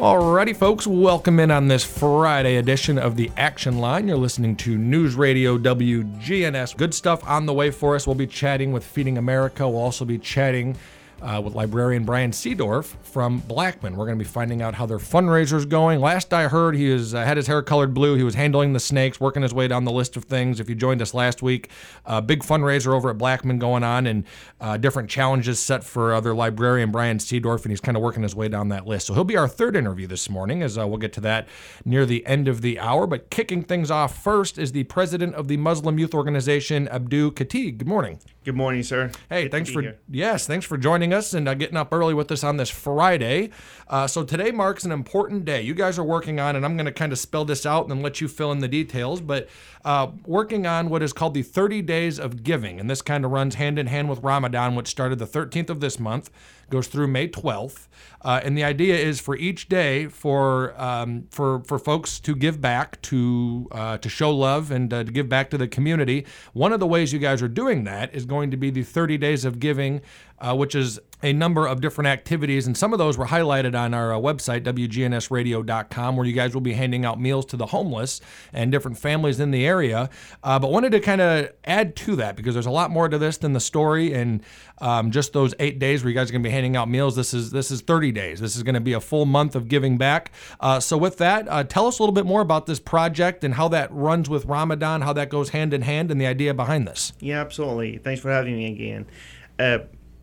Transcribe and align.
Alrighty, 0.00 0.56
folks, 0.56 0.86
welcome 0.86 1.38
in 1.38 1.50
on 1.50 1.68
this 1.68 1.84
Friday 1.84 2.56
edition 2.56 2.98
of 2.98 3.16
the 3.16 3.30
Action 3.36 3.80
Line. 3.80 4.08
You're 4.08 4.16
listening 4.16 4.56
to 4.56 4.78
News 4.78 5.14
Radio 5.14 5.58
WGNS. 5.58 6.74
Good 6.74 6.94
stuff 6.94 7.22
on 7.28 7.44
the 7.44 7.52
way 7.52 7.70
for 7.70 7.94
us. 7.94 8.06
We'll 8.06 8.16
be 8.16 8.26
chatting 8.26 8.72
with 8.72 8.82
Feeding 8.82 9.18
America. 9.18 9.68
We'll 9.68 9.82
also 9.82 10.06
be 10.06 10.16
chatting 10.16 10.78
uh, 11.22 11.40
with 11.42 11.54
librarian 11.54 12.04
Brian 12.04 12.30
Seedorf 12.30 12.94
from 13.02 13.38
Blackman. 13.40 13.96
We're 13.96 14.06
going 14.06 14.18
to 14.18 14.24
be 14.24 14.28
finding 14.28 14.62
out 14.62 14.74
how 14.74 14.86
their 14.86 14.98
fundraiser's 14.98 15.64
going. 15.64 16.00
Last 16.00 16.32
I 16.32 16.48
heard, 16.48 16.74
he 16.74 16.90
was, 16.90 17.14
uh, 17.14 17.24
had 17.24 17.36
his 17.36 17.46
hair 17.46 17.62
colored 17.62 17.94
blue. 17.94 18.16
He 18.16 18.22
was 18.22 18.34
handling 18.34 18.72
the 18.72 18.80
snakes, 18.80 19.20
working 19.20 19.42
his 19.42 19.52
way 19.52 19.68
down 19.68 19.84
the 19.84 19.92
list 19.92 20.16
of 20.16 20.24
things. 20.24 20.60
If 20.60 20.68
you 20.68 20.74
joined 20.74 21.02
us 21.02 21.14
last 21.14 21.42
week, 21.42 21.70
uh, 22.06 22.20
big 22.20 22.42
fundraiser 22.42 22.94
over 22.94 23.10
at 23.10 23.18
Blackman 23.18 23.58
going 23.58 23.84
on 23.84 24.06
and 24.06 24.24
uh, 24.60 24.76
different 24.76 25.10
challenges 25.10 25.60
set 25.60 25.84
for 25.84 26.14
other 26.14 26.34
librarian 26.34 26.90
Brian 26.90 27.18
Seedorf, 27.18 27.62
and 27.62 27.70
he's 27.70 27.80
kind 27.80 27.96
of 27.96 28.02
working 28.02 28.22
his 28.22 28.34
way 28.34 28.48
down 28.48 28.68
that 28.68 28.86
list. 28.86 29.06
So 29.06 29.14
he'll 29.14 29.24
be 29.24 29.36
our 29.36 29.48
third 29.48 29.76
interview 29.76 30.06
this 30.06 30.30
morning, 30.30 30.62
as 30.62 30.78
uh, 30.78 30.86
we'll 30.86 30.98
get 30.98 31.12
to 31.14 31.20
that 31.22 31.48
near 31.84 32.06
the 32.06 32.24
end 32.26 32.48
of 32.48 32.62
the 32.62 32.78
hour. 32.78 33.06
But 33.06 33.30
kicking 33.30 33.62
things 33.62 33.90
off 33.90 34.22
first 34.22 34.58
is 34.58 34.72
the 34.72 34.84
president 34.84 35.34
of 35.34 35.48
the 35.48 35.56
Muslim 35.56 35.98
Youth 35.98 36.14
Organization, 36.14 36.88
Abdu 36.88 37.32
Khatib. 37.32 37.78
Good 37.78 37.88
morning. 37.88 38.18
Good 38.42 38.56
morning, 38.56 38.82
sir. 38.82 39.10
Hey, 39.28 39.42
Good 39.42 39.52
thanks 39.52 39.70
for 39.70 39.82
here. 39.82 39.98
yes, 40.08 40.46
thanks 40.46 40.64
for 40.64 40.78
joining 40.78 41.12
us 41.12 41.34
and 41.34 41.46
uh, 41.46 41.52
getting 41.52 41.76
up 41.76 41.92
early 41.92 42.14
with 42.14 42.32
us 42.32 42.42
on 42.42 42.56
this 42.56 42.70
Friday. 42.70 43.50
Uh, 43.86 44.06
so 44.06 44.24
today 44.24 44.50
marks 44.50 44.82
an 44.84 44.92
important 44.92 45.44
day. 45.44 45.60
You 45.60 45.74
guys 45.74 45.98
are 45.98 46.04
working 46.04 46.40
on, 46.40 46.56
and 46.56 46.64
I'm 46.64 46.74
going 46.74 46.86
to 46.86 46.92
kind 46.92 47.12
of 47.12 47.18
spell 47.18 47.44
this 47.44 47.66
out 47.66 47.82
and 47.82 47.90
then 47.90 48.02
let 48.02 48.22
you 48.22 48.28
fill 48.28 48.50
in 48.52 48.60
the 48.60 48.68
details. 48.68 49.20
But 49.20 49.50
uh, 49.84 50.12
working 50.24 50.66
on 50.66 50.88
what 50.88 51.02
is 51.02 51.12
called 51.12 51.34
the 51.34 51.42
30 51.42 51.82
Days 51.82 52.18
of 52.18 52.42
Giving, 52.42 52.80
and 52.80 52.88
this 52.88 53.02
kind 53.02 53.26
of 53.26 53.30
runs 53.30 53.56
hand 53.56 53.78
in 53.78 53.88
hand 53.88 54.08
with 54.08 54.20
Ramadan, 54.20 54.74
which 54.74 54.88
started 54.88 55.18
the 55.18 55.26
13th 55.26 55.68
of 55.68 55.80
this 55.80 55.98
month, 56.00 56.30
goes 56.70 56.86
through 56.86 57.08
May 57.08 57.28
12th. 57.28 57.88
Uh, 58.22 58.40
and 58.44 58.56
the 58.56 58.64
idea 58.64 58.96
is 58.96 59.20
for 59.20 59.36
each 59.36 59.68
day 59.68 60.06
for 60.06 60.78
um, 60.80 61.26
for 61.30 61.62
for 61.64 61.78
folks 61.78 62.20
to 62.20 62.34
give 62.34 62.60
back 62.60 63.00
to 63.02 63.66
uh, 63.72 63.98
to 63.98 64.08
show 64.08 64.30
love 64.30 64.70
and 64.70 64.92
uh, 64.92 65.04
to 65.04 65.10
give 65.10 65.28
back 65.28 65.50
to 65.50 65.58
the 65.58 65.66
community. 65.66 66.26
One 66.52 66.72
of 66.72 66.80
the 66.80 66.86
ways 66.86 67.12
you 67.12 67.18
guys 67.18 67.42
are 67.42 67.48
doing 67.48 67.84
that 67.84 68.14
is 68.14 68.26
going 68.26 68.50
to 68.50 68.56
be 68.56 68.70
the 68.70 68.82
30 68.82 69.16
days 69.18 69.44
of 69.44 69.58
giving, 69.58 70.02
uh, 70.40 70.54
which 70.54 70.74
is 70.74 71.00
a 71.22 71.32
number 71.32 71.66
of 71.66 71.80
different 71.80 72.08
activities, 72.08 72.66
and 72.66 72.76
some 72.76 72.92
of 72.92 72.98
those 72.98 73.18
were 73.18 73.26
highlighted 73.26 73.78
on 73.78 73.92
our 73.92 74.14
uh, 74.14 74.18
website 74.18 74.62
wgnsradio.com, 74.62 76.16
where 76.16 76.26
you 76.26 76.32
guys 76.32 76.54
will 76.54 76.60
be 76.60 76.72
handing 76.72 77.04
out 77.04 77.20
meals 77.20 77.44
to 77.46 77.56
the 77.56 77.66
homeless 77.66 78.20
and 78.52 78.72
different 78.72 78.98
families 78.98 79.38
in 79.38 79.50
the 79.50 79.66
area. 79.66 80.08
Uh, 80.42 80.58
but 80.58 80.72
wanted 80.72 80.92
to 80.92 81.00
kind 81.00 81.20
of 81.20 81.50
add 81.64 81.94
to 81.94 82.16
that 82.16 82.36
because 82.36 82.54
there's 82.54 82.66
a 82.66 82.70
lot 82.70 82.90
more 82.90 83.08
to 83.08 83.18
this 83.18 83.36
than 83.38 83.52
the 83.52 83.60
story 83.60 84.14
and 84.14 84.42
um, 84.78 85.10
just 85.10 85.32
those 85.32 85.54
eight 85.58 85.78
days 85.78 86.02
where 86.02 86.10
you 86.10 86.14
guys 86.14 86.30
are 86.30 86.32
going 86.32 86.42
to 86.42 86.48
be 86.48 86.52
handing 86.52 86.76
out 86.76 86.88
meals. 86.88 87.16
This 87.16 87.34
is 87.34 87.50
this 87.50 87.70
is 87.70 87.82
30 87.82 88.12
days. 88.12 88.40
This 88.40 88.56
is 88.56 88.62
going 88.62 88.74
to 88.74 88.80
be 88.80 88.94
a 88.94 89.00
full 89.00 89.26
month 89.26 89.54
of 89.54 89.68
giving 89.68 89.98
back. 89.98 90.32
Uh, 90.58 90.80
so 90.80 90.96
with 90.96 91.18
that, 91.18 91.46
uh, 91.48 91.64
tell 91.64 91.86
us 91.86 91.98
a 91.98 92.02
little 92.02 92.14
bit 92.14 92.26
more 92.26 92.40
about 92.40 92.66
this 92.66 92.80
project 92.80 93.44
and 93.44 93.54
how 93.54 93.68
that 93.68 93.92
runs 93.92 94.30
with 94.30 94.46
Ramadan, 94.46 95.02
how 95.02 95.12
that 95.12 95.28
goes 95.28 95.50
hand 95.50 95.74
in 95.74 95.82
hand, 95.82 96.10
and 96.10 96.18
the 96.20 96.26
idea 96.26 96.54
behind 96.54 96.88
this. 96.88 97.12
Yeah, 97.20 97.40
absolutely. 97.40 97.98
Thanks 97.98 98.22
for 98.22 98.30
having 98.30 98.56
me 98.56 98.72
again. 98.72 99.06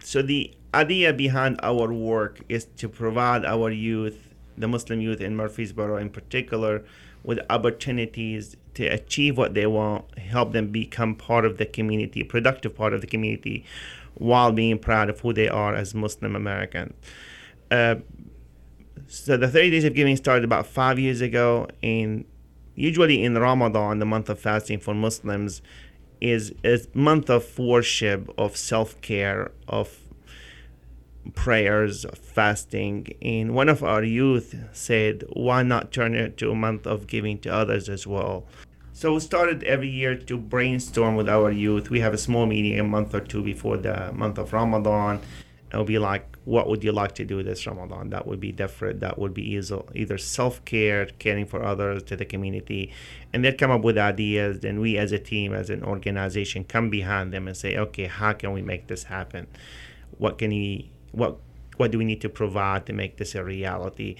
So 0.07 0.21
the 0.21 0.53
idea 0.73 1.11
behind 1.11 1.59
our 1.61 1.91
work 1.91 2.39
is 2.47 2.63
to 2.77 2.87
provide 2.87 3.43
our 3.43 3.69
youth, 3.69 4.33
the 4.57 4.65
Muslim 4.65 5.01
youth 5.01 5.19
in 5.19 5.35
Murfreesboro 5.35 5.97
in 5.97 6.09
particular, 6.11 6.85
with 7.25 7.41
opportunities 7.49 8.55
to 8.75 8.85
achieve 8.85 9.37
what 9.37 9.53
they 9.53 9.67
want, 9.67 10.17
help 10.17 10.53
them 10.53 10.67
become 10.69 11.13
part 11.13 11.43
of 11.43 11.57
the 11.57 11.65
community, 11.65 12.23
productive 12.23 12.73
part 12.73 12.93
of 12.93 13.01
the 13.01 13.07
community, 13.07 13.65
while 14.13 14.53
being 14.53 14.79
proud 14.79 15.09
of 15.09 15.19
who 15.19 15.33
they 15.33 15.49
are 15.49 15.75
as 15.75 15.93
Muslim 15.93 16.37
Americans. 16.37 16.93
Uh, 17.69 17.95
so 19.07 19.35
the 19.35 19.49
30 19.49 19.71
days 19.71 19.83
of 19.83 19.93
giving 19.93 20.15
started 20.15 20.45
about 20.45 20.65
five 20.65 20.97
years 20.97 21.19
ago 21.19 21.67
and 21.83 22.23
usually 22.75 23.23
in 23.23 23.33
ramadan 23.37 23.99
the 23.99 24.05
month 24.05 24.29
of 24.29 24.39
fasting 24.39 24.79
for 24.79 24.93
muslims 24.93 25.61
is 26.21 26.53
a 26.63 26.79
month 26.93 27.29
of 27.29 27.57
worship 27.57 28.29
of 28.37 28.57
self-care 28.57 29.51
of 29.67 29.99
prayers 31.35 32.05
of 32.05 32.17
fasting. 32.17 33.13
And 33.21 33.53
one 33.53 33.69
of 33.69 33.83
our 33.83 34.03
youth 34.03 34.55
said 34.71 35.23
why 35.33 35.63
not 35.63 35.91
turn 35.91 36.15
it 36.15 36.37
to 36.37 36.51
a 36.51 36.55
month 36.55 36.87
of 36.87 37.07
giving 37.07 37.39
to 37.39 37.53
others 37.53 37.89
as 37.89 38.07
well? 38.07 38.45
So 38.93 39.13
we 39.13 39.19
started 39.19 39.63
every 39.63 39.89
year 39.89 40.15
to 40.15 40.37
brainstorm 40.37 41.15
with 41.15 41.29
our 41.29 41.51
youth. 41.51 41.91
We 41.91 41.99
have 41.99 42.15
a 42.15 42.17
small 42.17 42.47
meeting 42.47 42.79
a 42.79 42.83
month 42.83 43.13
or 43.13 43.19
two 43.19 43.43
before 43.43 43.77
the 43.77 44.11
month 44.13 44.39
of 44.39 44.53
ramadan 44.53 45.21
it'll 45.71 45.85
be 45.85 45.99
like 45.99 46.37
what 46.47 46.69
would 46.69 46.81
you 46.81 46.93
like 46.93 47.13
to 47.15 47.25
do 47.25 47.43
this 47.43 47.67
ramadan? 47.67 48.09
That 48.09 48.25
would 48.25 48.39
be 48.39 48.53
different. 48.53 49.01
That 49.01 49.19
would 49.19 49.33
be 49.33 49.55
either, 49.55 49.81
either 49.93 50.17
self-care 50.17 51.07
caring 51.19 51.45
for 51.45 51.61
others 51.61 52.03
to 52.03 52.15
the 52.15 52.23
community. 52.23 52.93
And 53.33 53.43
they'd 53.43 53.57
come 53.57 53.69
up 53.69 53.81
with 53.81 53.97
ideas 53.97 54.61
then 54.61 54.79
we 54.79 54.97
as 54.97 55.11
a 55.11 55.19
team 55.19 55.53
as 55.53 55.69
an 55.69 55.83
organization 55.83 56.63
come 56.63 56.89
behind 56.89 57.33
them 57.33 57.47
and 57.47 57.57
say 57.57 57.77
okay 57.77 58.05
how 58.05 58.31
can 58.33 58.53
we 58.53 58.61
make 58.61 58.87
this 58.87 59.03
happen? 59.03 59.47
What 60.17 60.37
can 60.37 60.51
we 60.51 60.89
what 61.11 61.37
what 61.75 61.91
do 61.91 61.97
we 61.97 62.05
need 62.05 62.21
to 62.21 62.29
provide 62.29 62.85
to 62.85 62.93
make 62.93 63.17
this 63.17 63.35
a 63.35 63.43
reality? 63.43 64.15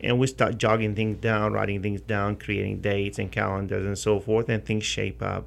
And 0.00 0.18
we 0.18 0.26
start 0.26 0.58
jogging 0.58 0.96
things 0.96 1.18
down 1.18 1.52
writing 1.52 1.80
things 1.80 2.00
down 2.00 2.36
creating 2.36 2.80
dates 2.80 3.20
and 3.20 3.30
calendars 3.30 3.86
and 3.86 3.96
so 3.96 4.18
forth 4.18 4.48
and 4.48 4.64
things 4.64 4.84
shape 4.84 5.22
up. 5.22 5.46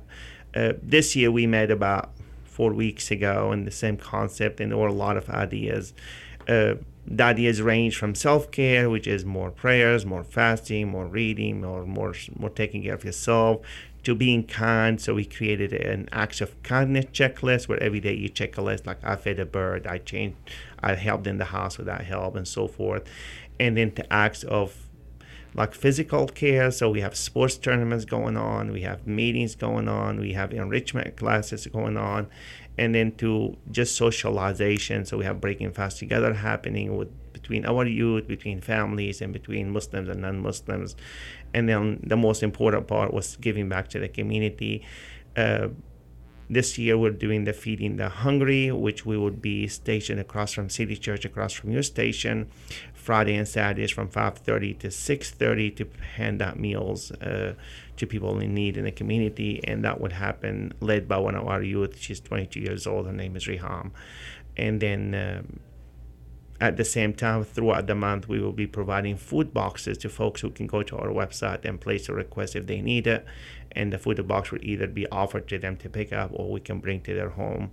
Uh, 0.56 0.74
this 0.82 1.14
year 1.14 1.30
we 1.30 1.46
made 1.46 1.72
about 1.72 2.12
four 2.52 2.74
weeks 2.74 3.12
ago 3.12 3.52
and 3.52 3.66
the 3.66 3.72
same 3.72 3.98
concept 3.98 4.60
and 4.60 4.72
there 4.72 4.78
were 4.78 4.88
a 4.88 4.94
lot 4.94 5.18
of 5.18 5.30
ideas. 5.30 5.94
Uh, 6.48 6.76
the 7.08 7.24
ideas 7.24 7.62
range 7.62 7.98
from 7.98 8.14
self-care 8.14 8.90
which 8.90 9.08
is 9.08 9.26
more 9.26 9.50
prayers 9.50 10.06
more 10.06 10.24
fasting 10.24 10.88
more 10.88 11.08
reading 11.08 11.66
or 11.66 11.84
more 11.86 12.14
more 12.38 12.50
taking 12.50 12.84
care 12.84 12.94
of 12.94 13.04
yourself 13.04 13.62
to 14.04 14.16
being 14.16 14.46
kind. 14.46 15.00
So 15.00 15.14
we 15.14 15.26
created 15.26 15.74
an 15.74 16.10
acts 16.12 16.42
of 16.42 16.62
kindness 16.64 17.06
checklist 17.06 17.68
where 17.68 17.82
every 17.82 18.00
day 18.00 18.16
you 18.16 18.30
check 18.30 18.58
a 18.58 18.62
list 18.62 18.86
like 18.86 19.04
i 19.04 19.16
fed 19.16 19.40
a 19.40 19.46
bird 19.46 19.86
i 19.86 19.98
changed 20.00 20.38
i 20.82 20.96
helped 20.96 21.28
in 21.28 21.38
the 21.38 21.46
house 21.46 21.78
without 21.78 22.04
help 22.04 22.36
and 22.36 22.48
so 22.48 22.68
forth. 22.68 23.04
And 23.60 23.78
then 23.78 23.92
to 23.92 24.14
acts 24.14 24.44
of 24.44 24.90
like 25.54 25.74
physical 25.74 26.28
care. 26.28 26.72
So 26.72 26.90
we 26.90 27.02
have 27.02 27.16
sports 27.16 27.58
tournaments 27.58 28.06
going 28.06 28.38
on, 28.38 28.72
we 28.72 28.82
have 28.82 29.06
meetings 29.06 29.56
going 29.56 29.88
on, 29.88 30.20
we 30.20 30.34
have 30.34 30.54
enrichment 30.54 31.18
classes 31.18 31.68
going 31.68 31.98
on, 31.98 32.28
and 32.78 32.96
then 32.96 33.14
to 33.18 33.58
just 33.70 33.96
socialization. 33.96 35.06
So 35.06 35.18
we 35.18 35.26
have 35.26 35.42
breaking 35.42 35.72
fast 35.72 36.00
together 36.00 36.34
happening 36.34 36.96
with 36.96 37.10
between 37.34 37.66
our 37.66 37.86
youth, 37.86 38.28
between 38.28 38.62
families, 38.62 39.20
and 39.22 39.34
between 39.34 39.72
Muslims 39.72 40.10
and 40.10 40.22
non-Muslims. 40.22 40.96
And 41.54 41.68
then 41.68 42.00
the 42.04 42.16
most 42.16 42.44
important 42.44 42.88
part 42.88 43.14
was 43.14 43.36
giving 43.38 43.68
back 43.68 43.90
to 43.90 44.00
the 44.00 44.08
community. 44.08 44.86
Uh, 45.36 45.70
this 46.52 46.78
year 46.78 46.98
we're 46.98 47.10
doing 47.10 47.46
the 47.46 47.54
feeding 47.54 47.96
the 47.96 48.10
hungry 48.10 48.70
which 48.74 49.06
we 49.06 49.18
would 49.18 49.42
be 49.42 49.68
stationed 49.70 50.20
across 50.20 50.52
from 50.52 50.70
city 50.70 50.98
church 50.98 51.24
across 51.24 51.54
from 51.54 51.72
your 51.72 51.82
station 51.82 52.52
friday 53.02 53.36
and 53.36 53.48
saturdays 53.48 53.92
from 53.92 54.08
5.30 54.08 54.80
to 54.80 54.88
6.30 54.88 55.76
to 55.76 55.88
hand 56.16 56.42
out 56.42 56.60
meals 56.60 57.12
uh, 57.12 57.54
to 57.98 58.08
people 58.08 58.40
in 58.40 58.54
need 58.54 58.78
in 58.78 58.86
the 58.86 58.92
community 58.92 59.60
and 59.64 59.84
that 59.84 60.00
would 60.00 60.14
happen 60.14 60.74
led 60.80 61.08
by 61.08 61.18
one 61.18 61.36
of 61.36 61.48
our 61.48 61.62
youth. 61.62 61.98
She's 62.00 62.20
22 62.20 62.60
years 62.60 62.88
old. 62.88 63.06
Her 63.06 63.14
name 63.14 63.36
is 63.36 63.46
riham 63.46 63.92
and 64.58 64.82
then 64.82 65.16
um, 65.16 65.60
at 66.62 66.78
the 66.78 66.86
same 66.86 67.14
time, 67.14 67.44
throughout 67.44 67.88
the 67.88 67.96
month, 67.96 68.30
we 68.30 68.40
will 68.40 68.52
be 68.52 68.68
providing 68.68 69.18
food 69.18 69.52
boxes 69.52 69.98
to 69.98 70.10
folks 70.10 70.42
who 70.42 70.52
can 70.52 70.68
go 70.68 70.84
to 70.84 70.96
our 70.96 71.08
website 71.08 71.66
and 71.66 71.82
place 71.82 72.08
a 72.08 72.14
request 72.14 72.56
if 72.56 72.68
they 72.68 72.82
need 72.82 73.08
it. 73.08 73.26
And 73.72 73.92
the 73.92 73.98
food 73.98 74.26
box 74.28 74.52
will 74.52 74.64
either 74.64 74.86
be 74.86 75.08
offered 75.08 75.48
to 75.48 75.58
them 75.58 75.76
to 75.78 75.90
pick 75.90 76.14
up 76.14 76.30
or 76.34 76.52
we 76.52 76.60
can 76.60 76.80
bring 76.80 77.02
to 77.02 77.16
their 77.16 77.30
home, 77.30 77.72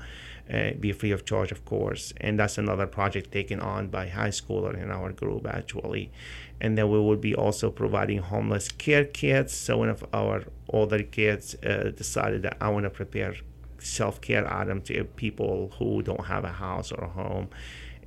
uh, 0.51 0.71
be 0.81 0.93
free 0.93 1.11
of 1.11 1.27
charge, 1.27 1.53
of 1.53 1.67
course. 1.67 2.15
And 2.19 2.39
that's 2.39 2.57
another 2.57 2.87
project 2.87 3.31
taken 3.31 3.61
on 3.61 3.89
by 3.89 4.09
high 4.09 4.31
schooler 4.31 4.83
in 4.83 4.91
our 4.91 5.13
group, 5.13 5.47
actually. 5.47 6.11
And 6.59 6.79
then 6.79 6.89
we 6.89 6.99
will 6.99 7.17
be 7.17 7.35
also 7.35 7.71
providing 7.71 8.19
homeless 8.19 8.71
care 8.71 9.05
kits. 9.05 9.55
So 9.55 9.77
one 9.77 9.91
of 9.91 10.03
our 10.15 10.45
older 10.71 11.03
kids 11.03 11.57
uh, 11.57 11.93
decided 11.95 12.41
that 12.43 12.57
I 12.59 12.71
want 12.71 12.85
to 12.85 12.91
prepare 12.91 13.35
self-care 13.81 14.51
items 14.51 14.89
to 14.89 15.05
people 15.05 15.75
who 15.79 16.03
don't 16.03 16.25
have 16.25 16.45
a 16.45 16.53
house 16.53 16.91
or 16.91 17.05
a 17.05 17.09
home 17.09 17.49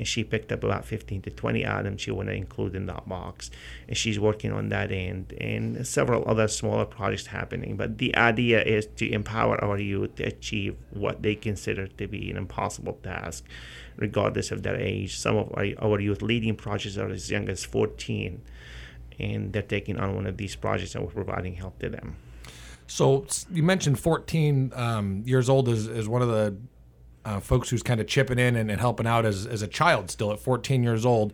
and 0.02 0.08
she 0.08 0.24
picked 0.24 0.52
up 0.52 0.64
about 0.64 0.84
15 0.84 1.22
to 1.22 1.30
20 1.30 1.68
items 1.68 2.02
she 2.02 2.10
want 2.10 2.28
to 2.28 2.34
include 2.34 2.76
in 2.76 2.88
that 2.88 3.08
box. 3.08 3.52
And 3.88 3.96
she's 3.96 4.20
working 4.20 4.52
on 4.52 4.70
that 4.70 4.92
end. 4.92 5.32
And 5.40 5.86
several 5.86 6.28
other 6.28 6.48
smaller 6.48 6.86
projects 6.86 7.28
happening. 7.28 7.78
But 7.78 8.00
the 8.00 8.16
idea 8.16 8.64
is 8.64 8.88
to 8.96 9.08
empower 9.08 9.64
our 9.64 9.78
youth 9.78 10.16
to 10.16 10.24
achieve 10.24 10.76
what 10.90 11.22
they 11.22 11.36
consider 11.36 11.86
to 11.86 12.08
be 12.08 12.32
an 12.32 12.38
impossible 12.38 12.98
task 13.04 13.46
regardless 13.96 14.50
of 14.50 14.64
their 14.64 14.76
age. 14.76 15.20
Some 15.20 15.38
of 15.38 15.54
our, 15.54 15.68
our 15.78 16.00
youth 16.00 16.24
leading 16.24 16.56
projects 16.56 16.98
are 16.98 17.10
as 17.10 17.30
young 17.30 17.48
as 17.48 17.64
14 17.64 18.42
and 19.20 19.54
they're 19.54 19.62
taking 19.62 20.00
on 20.00 20.16
one 20.16 20.26
of 20.26 20.38
these 20.38 20.56
projects 20.56 20.96
and 20.96 21.06
we're 21.06 21.12
providing 21.12 21.54
help 21.54 21.78
to 21.78 21.90
them. 21.90 22.16
So 22.88 23.28
you 23.52 23.62
mentioned 23.62 24.00
14 24.00 24.74
um, 24.76 25.22
years 25.28 25.48
old 25.48 25.70
is, 25.70 25.88
as 25.88 26.08
one 26.08 26.24
of 26.24 26.30
the 26.30 26.58
uh, 27.26 27.40
folks 27.40 27.70
who's 27.70 27.84
kind 27.84 28.00
of 28.00 28.08
chipping 28.08 28.40
in 28.40 28.56
and, 28.56 28.72
and 28.72 28.80
helping 28.80 29.08
out 29.08 29.26
as, 29.26 29.46
as 29.46 29.62
a 29.62 29.68
child 29.68 30.10
still 30.10 30.32
at 30.32 30.40
14 30.40 30.84
years 30.84 31.06
old. 31.06 31.34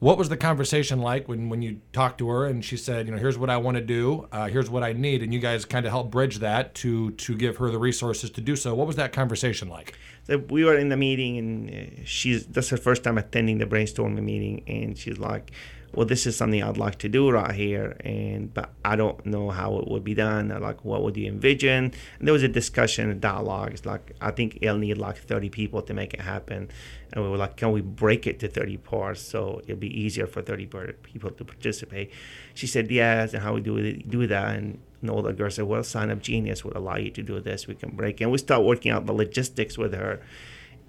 What 0.00 0.18
was 0.18 0.28
the 0.28 0.36
conversation 0.36 0.98
like 0.98 1.28
when, 1.28 1.48
when 1.48 1.62
you 1.62 1.80
talked 1.92 2.18
to 2.18 2.28
her 2.28 2.44
and 2.46 2.64
she 2.64 2.76
said, 2.76 3.06
you 3.06 3.12
know, 3.12 3.18
here's 3.18 3.38
what 3.38 3.48
I 3.48 3.56
want 3.56 3.76
to 3.76 3.80
do, 3.80 4.28
uh, 4.32 4.48
here's 4.48 4.68
what 4.68 4.82
I 4.82 4.92
need, 4.92 5.22
and 5.22 5.32
you 5.32 5.40
guys 5.40 5.64
kind 5.64 5.86
of 5.86 5.92
helped 5.92 6.10
bridge 6.10 6.40
that 6.40 6.74
to 6.76 7.12
to 7.12 7.36
give 7.36 7.56
her 7.56 7.70
the 7.70 7.78
resources 7.78 8.28
to 8.30 8.40
do 8.40 8.54
so. 8.54 8.74
What 8.74 8.86
was 8.86 8.96
that 8.96 9.12
conversation 9.12 9.68
like? 9.68 9.96
So 10.24 10.38
we 10.50 10.64
were 10.64 10.76
in 10.76 10.88
the 10.88 10.96
meeting, 10.96 11.38
and 11.38 11.70
uh, 11.70 12.02
she's 12.04 12.44
that's 12.46 12.68
her 12.68 12.76
first 12.76 13.04
time 13.04 13.16
attending 13.16 13.58
the 13.58 13.66
brainstorming 13.66 14.22
meeting, 14.22 14.62
and 14.66 14.98
she's 14.98 15.18
like, 15.18 15.52
"Well, 15.96 16.06
this 16.06 16.26
is 16.26 16.36
something 16.36 16.62
I'd 16.62 16.76
like 16.76 16.98
to 16.98 17.08
do 17.08 17.30
right 17.30 17.54
here, 17.54 17.96
and 18.04 18.52
but 18.52 18.72
I 18.84 18.96
don't 18.96 19.24
know 19.26 19.50
how 19.50 19.78
it 19.78 19.88
would 19.88 20.04
be 20.04 20.14
done. 20.14 20.48
Like, 20.48 20.84
what 20.84 21.02
would 21.02 21.16
you 21.16 21.26
envision?" 21.26 21.92
And 22.18 22.28
there 22.28 22.32
was 22.32 22.42
a 22.42 22.48
discussion, 22.48 23.10
a 23.10 23.14
dialogue. 23.14 23.72
It's 23.72 23.86
like 23.86 24.14
I 24.20 24.30
think 24.30 24.58
it'll 24.60 24.78
need 24.78 24.98
like 24.98 25.16
30 25.16 25.48
people 25.50 25.82
to 25.82 25.94
make 25.94 26.14
it 26.14 26.20
happen, 26.20 26.68
and 27.12 27.24
we 27.24 27.30
were 27.30 27.36
like, 27.36 27.56
"Can 27.56 27.72
we 27.72 27.80
break 27.80 28.26
it 28.26 28.38
to 28.40 28.48
30 28.48 28.76
parts 28.78 29.20
so 29.20 29.60
it'll 29.64 29.76
be 29.76 30.00
easier 30.00 30.26
for 30.26 30.42
30 30.42 30.66
people 31.02 31.30
to 31.30 31.44
participate?" 31.44 32.10
She 32.54 32.66
said, 32.66 32.90
"Yes," 32.90 33.34
and 33.34 33.42
how 33.42 33.54
we 33.54 33.60
do 33.60 33.76
it, 33.76 34.08
do 34.08 34.26
that, 34.26 34.56
and 34.56 34.78
and 35.04 35.10
all 35.10 35.20
the 35.20 35.34
girls 35.34 35.56
said, 35.56 35.66
well, 35.66 35.84
Sign 35.84 36.10
Up 36.10 36.22
Genius 36.22 36.64
would 36.64 36.74
allow 36.74 36.96
you 36.96 37.10
to 37.10 37.22
do 37.22 37.38
this. 37.38 37.66
We 37.66 37.74
can 37.74 37.90
break. 37.90 38.22
And 38.22 38.32
we 38.32 38.38
start 38.38 38.64
working 38.64 38.90
out 38.90 39.04
the 39.04 39.12
logistics 39.12 39.76
with 39.76 39.92
her. 39.92 40.22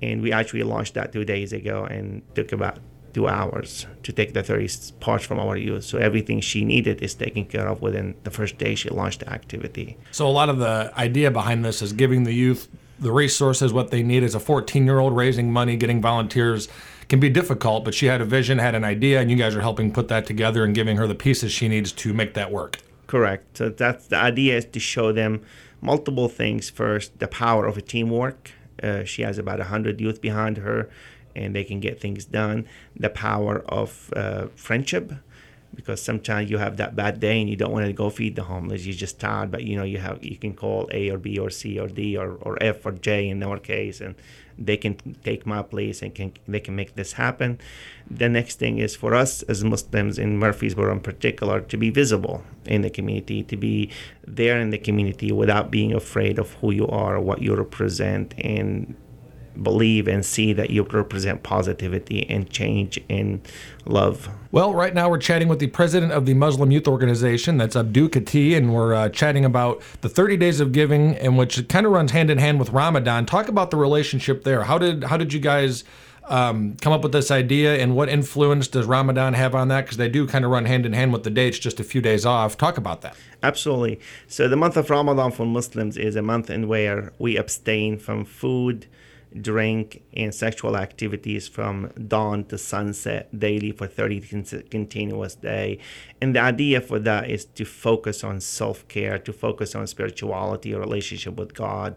And 0.02 0.22
we 0.22 0.32
actually 0.32 0.64
launched 0.64 0.94
that 0.94 1.12
two 1.12 1.26
days 1.26 1.52
ago 1.52 1.84
and 1.84 2.22
took 2.34 2.54
about 2.54 2.80
two 3.16 3.28
hours 3.30 3.88
to 4.04 4.12
take 4.12 4.34
the 4.34 4.44
30 4.44 4.66
s- 4.66 4.92
parts 5.00 5.24
from 5.26 5.40
our 5.40 5.56
youth. 5.56 5.86
So 5.86 5.98
everything 5.98 6.42
she 6.42 6.66
needed 6.66 7.02
is 7.02 7.14
taken 7.16 7.46
care 7.46 7.68
of 7.72 7.82
within 7.82 8.16
the 8.26 8.32
first 8.40 8.58
day 8.58 8.76
she 8.76 8.90
launched 8.90 9.22
the 9.22 9.30
activity. 9.40 9.88
So 10.12 10.28
a 10.28 10.36
lot 10.40 10.50
of 10.50 10.58
the 10.66 10.92
idea 11.08 11.32
behind 11.32 11.64
this 11.64 11.82
is 11.82 11.94
giving 11.94 12.26
the 12.26 12.34
youth 12.34 12.68
the 13.00 13.12
resources 13.12 13.74
what 13.74 13.92
they 13.92 14.04
need 14.04 14.24
as 14.24 14.36
a 14.36 14.40
14 14.40 14.86
year 14.86 15.00
old 15.00 15.16
raising 15.16 15.52
money 15.52 15.76
getting 15.76 16.02
volunteers 16.02 16.70
can 17.10 17.20
be 17.20 17.30
difficult 17.30 17.84
but 17.86 17.94
she 17.94 18.06
had 18.06 18.22
a 18.22 18.26
vision 18.26 18.58
had 18.58 18.74
an 18.74 18.86
idea 18.86 19.20
and 19.20 19.30
you 19.30 19.36
guys 19.36 19.54
are 19.54 19.60
helping 19.70 19.92
put 19.92 20.08
that 20.08 20.26
together 20.26 20.64
and 20.64 20.74
giving 20.74 20.96
her 20.96 21.06
the 21.06 21.20
pieces 21.28 21.52
she 21.52 21.68
needs 21.68 21.92
to 21.92 22.14
make 22.14 22.34
that 22.36 22.50
work 22.52 22.80
Correct. 23.08 23.58
So 23.58 23.70
that's 23.70 24.08
the 24.08 24.18
idea 24.18 24.58
is 24.58 24.66
to 24.66 24.80
show 24.80 25.12
them 25.12 25.42
multiple 25.82 26.28
things. 26.28 26.70
First, 26.70 27.20
the 27.20 27.28
power 27.28 27.66
of 27.68 27.78
a 27.78 27.82
teamwork. 27.82 28.52
Uh, 28.82 29.04
she 29.04 29.22
has 29.22 29.38
about 29.38 29.60
100 29.60 30.02
youth 30.02 30.20
behind 30.22 30.58
her, 30.58 30.90
and 31.36 31.56
they 31.56 31.64
can 31.64 31.80
get 31.80 32.00
things 32.00 32.26
done. 32.26 32.68
The 32.96 33.10
power 33.10 33.64
of 33.68 34.14
uh, 34.16 34.48
friendship, 34.56 35.12
because 35.74 36.02
sometimes 36.02 36.50
you 36.50 36.58
have 36.58 36.78
that 36.78 36.96
bad 36.96 37.20
day 37.20 37.42
and 37.42 37.50
you 37.50 37.56
don't 37.56 37.72
want 37.72 37.86
to 37.86 37.94
go 37.94 38.10
feed 38.10 38.36
the 38.36 38.44
homeless. 38.44 38.86
You're 38.86 38.96
just 38.96 39.20
tired, 39.20 39.52
but 39.52 39.64
you 39.64 39.76
know 39.76 39.84
you 39.84 39.98
have 39.98 40.24
you 40.24 40.38
can 40.38 40.54
call 40.54 40.90
A 40.92 41.10
or 41.10 41.18
B 41.18 41.38
or 41.38 41.50
C 41.50 41.80
or 41.80 41.88
D 41.88 42.18
or, 42.18 42.36
or 42.42 42.58
F 42.62 42.86
or 42.86 42.94
J 42.94 43.30
in 43.30 43.44
our 43.44 43.60
case, 43.60 44.00
and 44.00 44.16
they 44.58 44.78
can 44.78 44.96
take 45.24 45.46
my 45.46 45.62
place 45.62 46.02
and 46.02 46.16
can 46.16 46.32
they 46.48 46.62
can 46.62 46.76
make 46.76 46.96
this 46.96 47.14
happen. 47.14 47.60
The 48.10 48.30
next 48.30 48.58
thing 48.58 48.78
is 48.78 48.96
for 48.96 49.14
us 49.14 49.44
as 49.44 49.64
Muslims 49.64 50.18
in 50.18 50.38
Murfreesboro 50.38 50.94
in 50.94 51.02
particular 51.02 51.60
to 51.60 51.78
be 51.78 51.90
visible 51.90 52.44
in 52.66 52.82
the 52.82 52.90
community, 52.90 53.44
to 53.44 53.58
be 53.58 53.90
there 54.26 54.60
in 54.60 54.70
the 54.70 54.78
community 54.78 55.32
without 55.32 55.72
being 55.72 55.94
afraid 55.94 56.40
of 56.40 56.54
who 56.54 56.72
you 56.72 56.88
are, 56.88 57.20
what 57.20 57.42
you 57.42 57.54
represent, 57.54 58.34
and 58.40 58.96
believe 59.62 60.08
and 60.08 60.26
see 60.26 60.54
that 60.54 60.70
you 60.70 60.84
represent 60.84 61.44
positivity 61.44 62.30
and 62.30 62.50
change 62.50 63.00
and 63.10 63.42
love. 63.86 64.30
well 64.52 64.74
right 64.74 64.94
now 64.94 65.10
we're 65.10 65.18
chatting 65.18 65.48
with 65.48 65.60
the 65.60 65.68
president 65.68 66.12
of 66.12 66.26
the 66.26 66.34
muslim 66.34 66.72
youth 66.72 66.88
organization 66.88 67.58
that's 67.58 67.76
abdu 67.76 68.10
kati 68.10 68.56
and 68.58 68.74
we're 68.74 68.94
uh, 68.94 69.10
chatting 69.10 69.46
about 69.46 69.82
the 70.02 70.10
30 70.10 70.38
days 70.38 70.60
of 70.60 70.72
giving 70.72 71.16
and 71.18 71.38
which 71.38 71.58
it 71.58 71.70
kind 71.70 71.86
of 71.86 71.92
runs 71.92 72.12
hand 72.12 72.30
in 72.30 72.38
hand 72.38 72.60
with 72.60 72.70
ramadan. 72.70 73.26
Talk 73.26 73.48
about 73.48 73.72
the 73.72 73.78
relationship 73.78 74.44
there. 74.44 74.64
How 74.64 74.78
did 74.78 75.06
how 75.06 75.18
did 75.18 75.34
you 75.34 75.40
guys 75.40 75.84
um, 76.28 76.76
come 76.82 76.92
up 76.92 77.04
with 77.04 77.12
this 77.12 77.30
idea 77.30 77.78
and 77.78 77.96
what 77.96 78.10
influence 78.10 78.68
does 78.68 78.86
ramadan 78.86 79.34
have 79.34 79.54
on 79.54 79.68
that? 79.70 79.82
Because 79.86 79.98
they 79.98 80.10
do 80.10 80.28
kind 80.28 80.44
of 80.46 80.52
run 80.52 80.66
hand 80.66 80.86
in 80.86 80.94
hand 80.94 81.14
with 81.14 81.24
the 81.24 81.30
dates 81.30 81.60
just 81.60 81.80
a 81.80 81.84
few 81.84 82.02
days 82.02 82.26
off. 82.26 82.58
Talk 82.58 82.78
about 82.78 83.02
that. 83.02 83.16
Absolutely. 83.44 84.00
So 84.28 84.48
the 84.48 84.56
month 84.56 84.76
of 84.76 84.90
Ramadan 84.90 85.32
for 85.32 85.46
Muslims 85.46 85.98
is 85.98 86.16
a 86.16 86.22
month 86.22 86.50
in 86.50 86.68
where 86.68 87.14
we 87.20 87.38
abstain 87.38 88.00
from 88.00 88.26
food, 88.26 88.88
drink, 89.42 90.04
and 90.14 90.34
sexual 90.34 90.78
activities 90.78 91.48
from 91.48 91.92
dawn 92.08 92.46
to 92.46 92.58
sunset 92.58 93.38
daily 93.38 93.72
for 93.72 93.88
30 93.88 94.22
con- 94.22 94.64
continuous 94.70 95.36
day. 95.36 95.80
And 96.22 96.36
the 96.36 96.40
idea 96.40 96.82
for 96.82 97.00
that 97.00 97.30
is 97.30 97.46
to 97.46 97.66
focus 97.66 98.24
on 98.24 98.40
self-care, 98.40 99.20
to 99.20 99.34
focus 99.34 99.76
on 99.76 99.88
spirituality, 99.88 100.72
a 100.72 100.80
relationship 100.80 101.36
with 101.36 101.54
God. 101.54 101.96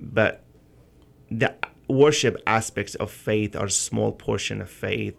But 0.00 0.44
the 1.30 1.54
worship 1.88 2.36
aspects 2.46 2.94
of 2.96 3.10
faith 3.10 3.54
are 3.54 3.66
a 3.66 3.70
small 3.70 4.12
portion 4.12 4.60
of 4.60 4.70
faith. 4.70 5.14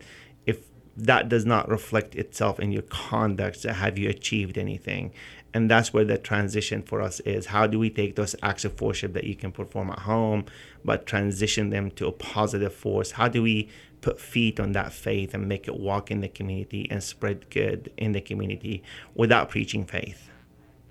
If 0.46 0.68
that 0.98 1.30
does 1.30 1.46
not 1.46 1.70
reflect 1.70 2.16
itself 2.16 2.60
in 2.60 2.72
your 2.72 2.84
conduct, 2.84 3.64
have 3.64 3.98
you 3.98 4.10
achieved 4.10 4.58
anything? 4.58 5.14
And 5.54 5.70
that's 5.70 5.94
where 5.94 6.04
the 6.04 6.18
transition 6.18 6.82
for 6.82 7.02
us 7.02 7.20
is. 7.22 7.48
How 7.48 7.68
do 7.68 7.78
we 7.78 7.90
take 7.90 8.16
those 8.16 8.36
acts 8.42 8.66
of 8.66 8.80
worship 8.82 9.14
that 9.14 9.26
you 9.26 9.36
can 9.36 9.52
perform 9.52 9.92
at 9.92 10.00
home, 10.00 10.46
but 10.84 11.06
transition 11.06 11.70
them 11.70 11.92
to 11.92 12.08
a 12.08 12.12
positive 12.12 12.74
force? 12.74 13.12
How 13.12 13.28
do 13.28 13.44
we 13.44 13.70
put 14.02 14.20
feet 14.20 14.60
on 14.60 14.72
that 14.72 14.92
faith 14.92 15.34
and 15.34 15.48
make 15.48 15.68
it 15.68 15.80
walk 15.80 16.10
in 16.10 16.22
the 16.22 16.28
community 16.28 16.88
and 16.90 17.04
spread 17.04 17.50
good 17.50 17.92
in 17.98 18.14
the 18.14 18.22
community 18.22 18.84
without 19.14 19.50
preaching 19.50 19.86
faith 19.86 20.30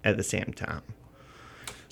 at 0.05 0.17
the 0.17 0.23
same 0.23 0.53
time? 0.55 0.83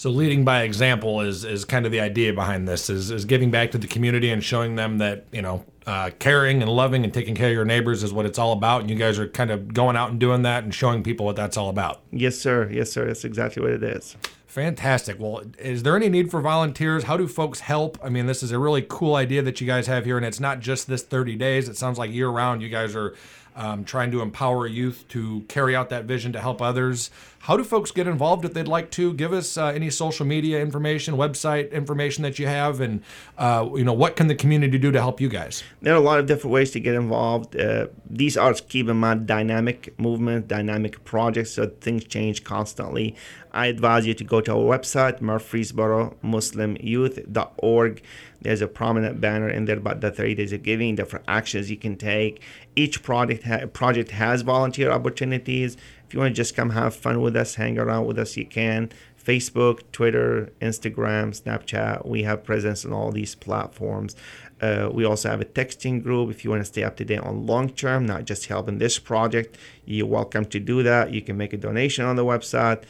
So 0.00 0.08
leading 0.08 0.46
by 0.46 0.62
example 0.62 1.20
is 1.20 1.44
is 1.44 1.66
kind 1.66 1.84
of 1.84 1.92
the 1.92 2.00
idea 2.00 2.32
behind 2.32 2.66
this 2.66 2.88
is 2.88 3.10
is 3.10 3.26
giving 3.26 3.50
back 3.50 3.70
to 3.72 3.76
the 3.76 3.86
community 3.86 4.30
and 4.30 4.42
showing 4.42 4.76
them 4.76 4.96
that 4.96 5.26
you 5.30 5.42
know 5.42 5.62
uh, 5.86 6.08
caring 6.18 6.62
and 6.62 6.72
loving 6.72 7.04
and 7.04 7.12
taking 7.12 7.34
care 7.34 7.48
of 7.48 7.52
your 7.52 7.66
neighbors 7.66 8.02
is 8.02 8.10
what 8.10 8.24
it's 8.24 8.38
all 8.38 8.52
about. 8.52 8.80
And 8.80 8.88
you 8.88 8.96
guys 8.96 9.18
are 9.18 9.28
kind 9.28 9.50
of 9.50 9.74
going 9.74 9.96
out 9.96 10.08
and 10.08 10.18
doing 10.18 10.40
that 10.40 10.64
and 10.64 10.74
showing 10.74 11.02
people 11.02 11.26
what 11.26 11.36
that's 11.36 11.58
all 11.58 11.68
about. 11.68 12.00
Yes, 12.10 12.38
sir. 12.38 12.70
Yes, 12.72 12.90
sir. 12.90 13.08
That's 13.08 13.26
exactly 13.26 13.62
what 13.62 13.72
it 13.72 13.82
is. 13.82 14.16
Fantastic. 14.46 15.20
Well, 15.20 15.42
is 15.58 15.82
there 15.82 15.96
any 15.96 16.08
need 16.08 16.30
for 16.30 16.40
volunteers? 16.40 17.04
How 17.04 17.18
do 17.18 17.28
folks 17.28 17.60
help? 17.60 17.98
I 18.02 18.08
mean, 18.08 18.24
this 18.24 18.42
is 18.42 18.52
a 18.52 18.58
really 18.58 18.80
cool 18.88 19.16
idea 19.16 19.42
that 19.42 19.60
you 19.60 19.66
guys 19.66 19.86
have 19.86 20.06
here, 20.06 20.16
and 20.16 20.24
it's 20.24 20.40
not 20.40 20.60
just 20.60 20.88
this 20.88 21.02
30 21.02 21.36
days. 21.36 21.68
It 21.68 21.76
sounds 21.76 21.98
like 21.98 22.10
year 22.10 22.30
round 22.30 22.62
you 22.62 22.70
guys 22.70 22.96
are 22.96 23.14
um, 23.54 23.84
trying 23.84 24.10
to 24.12 24.22
empower 24.22 24.66
youth 24.66 25.04
to 25.08 25.42
carry 25.48 25.76
out 25.76 25.90
that 25.90 26.04
vision 26.04 26.32
to 26.32 26.40
help 26.40 26.62
others. 26.62 27.10
How 27.44 27.56
do 27.56 27.64
folks 27.64 27.90
get 27.90 28.06
involved 28.06 28.44
if 28.44 28.52
they'd 28.52 28.68
like 28.68 28.90
to? 28.92 29.14
Give 29.14 29.32
us 29.32 29.56
uh, 29.56 29.68
any 29.68 29.88
social 29.88 30.26
media 30.26 30.60
information, 30.60 31.14
website 31.14 31.72
information 31.72 32.22
that 32.22 32.38
you 32.38 32.46
have, 32.46 32.82
and 32.82 33.02
uh, 33.38 33.66
you 33.74 33.82
know 33.82 33.94
what 33.94 34.14
can 34.14 34.26
the 34.26 34.34
community 34.34 34.76
do 34.76 34.92
to 34.92 35.00
help 35.00 35.22
you 35.22 35.28
guys? 35.30 35.64
there 35.80 35.94
are 35.94 35.96
a 35.96 36.00
lot 36.00 36.18
of 36.18 36.26
different 36.26 36.52
ways 36.52 36.70
to 36.72 36.80
get 36.80 36.94
involved. 36.94 37.56
Uh, 37.56 37.86
these 38.08 38.36
are, 38.36 38.52
keep 38.52 38.88
in 38.90 38.98
mind, 38.98 39.26
dynamic 39.26 39.98
movement, 39.98 40.48
dynamic 40.48 41.02
projects, 41.04 41.52
so 41.52 41.66
things 41.80 42.04
change 42.04 42.44
constantly. 42.44 43.16
I 43.52 43.66
advise 43.66 44.06
you 44.06 44.12
to 44.14 44.24
go 44.24 44.42
to 44.42 44.52
our 44.52 44.78
website, 44.78 45.22
Murfreesboro 45.22 46.16
Muslim 46.22 46.76
Youth.org. 46.78 48.02
There's 48.42 48.60
a 48.60 48.68
prominent 48.68 49.20
banner 49.20 49.48
in 49.48 49.64
there 49.64 49.76
about 49.76 50.00
the 50.00 50.10
30 50.10 50.34
days 50.34 50.52
of 50.52 50.62
giving, 50.62 50.94
different 50.94 51.24
actions 51.26 51.70
you 51.70 51.76
can 51.76 51.96
take. 51.96 52.42
Each 52.76 53.02
project 53.02 53.44
ha- 53.44 53.66
project 53.66 54.12
has 54.12 54.42
volunteer 54.42 54.90
opportunities. 54.90 55.76
If 56.10 56.14
you 56.14 56.18
want 56.18 56.34
to 56.34 56.36
just 56.36 56.56
come 56.56 56.70
have 56.70 56.96
fun 56.96 57.20
with 57.20 57.36
us, 57.36 57.54
hang 57.54 57.78
around 57.78 58.06
with 58.06 58.18
us, 58.18 58.36
you 58.36 58.44
can. 58.44 58.90
Facebook, 59.24 59.82
Twitter, 59.92 60.52
Instagram, 60.60 61.40
Snapchat. 61.40 62.04
We 62.04 62.24
have 62.24 62.42
presence 62.42 62.84
on 62.84 62.92
all 62.92 63.12
these 63.12 63.36
platforms. 63.36 64.16
Uh, 64.60 64.88
we 64.92 65.04
also 65.04 65.30
have 65.30 65.40
a 65.40 65.44
texting 65.44 66.02
group 66.02 66.28
if 66.28 66.42
you 66.42 66.50
want 66.50 66.62
to 66.62 66.64
stay 66.64 66.82
up 66.82 66.96
to 66.96 67.04
date 67.04 67.20
on 67.20 67.46
long 67.46 67.70
term, 67.70 68.06
not 68.06 68.24
just 68.24 68.46
helping 68.46 68.78
this 68.78 68.98
project. 68.98 69.56
You're 69.84 70.08
welcome 70.08 70.46
to 70.46 70.58
do 70.58 70.82
that. 70.82 71.12
You 71.12 71.22
can 71.22 71.36
make 71.36 71.52
a 71.52 71.56
donation 71.56 72.04
on 72.04 72.16
the 72.16 72.24
website 72.24 72.82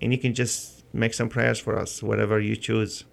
and 0.00 0.12
you 0.12 0.18
can 0.18 0.32
just 0.32 0.84
make 0.94 1.12
some 1.12 1.28
prayers 1.28 1.58
for 1.58 1.76
us, 1.76 2.04
whatever 2.04 2.38
you 2.38 2.54
choose. 2.54 3.04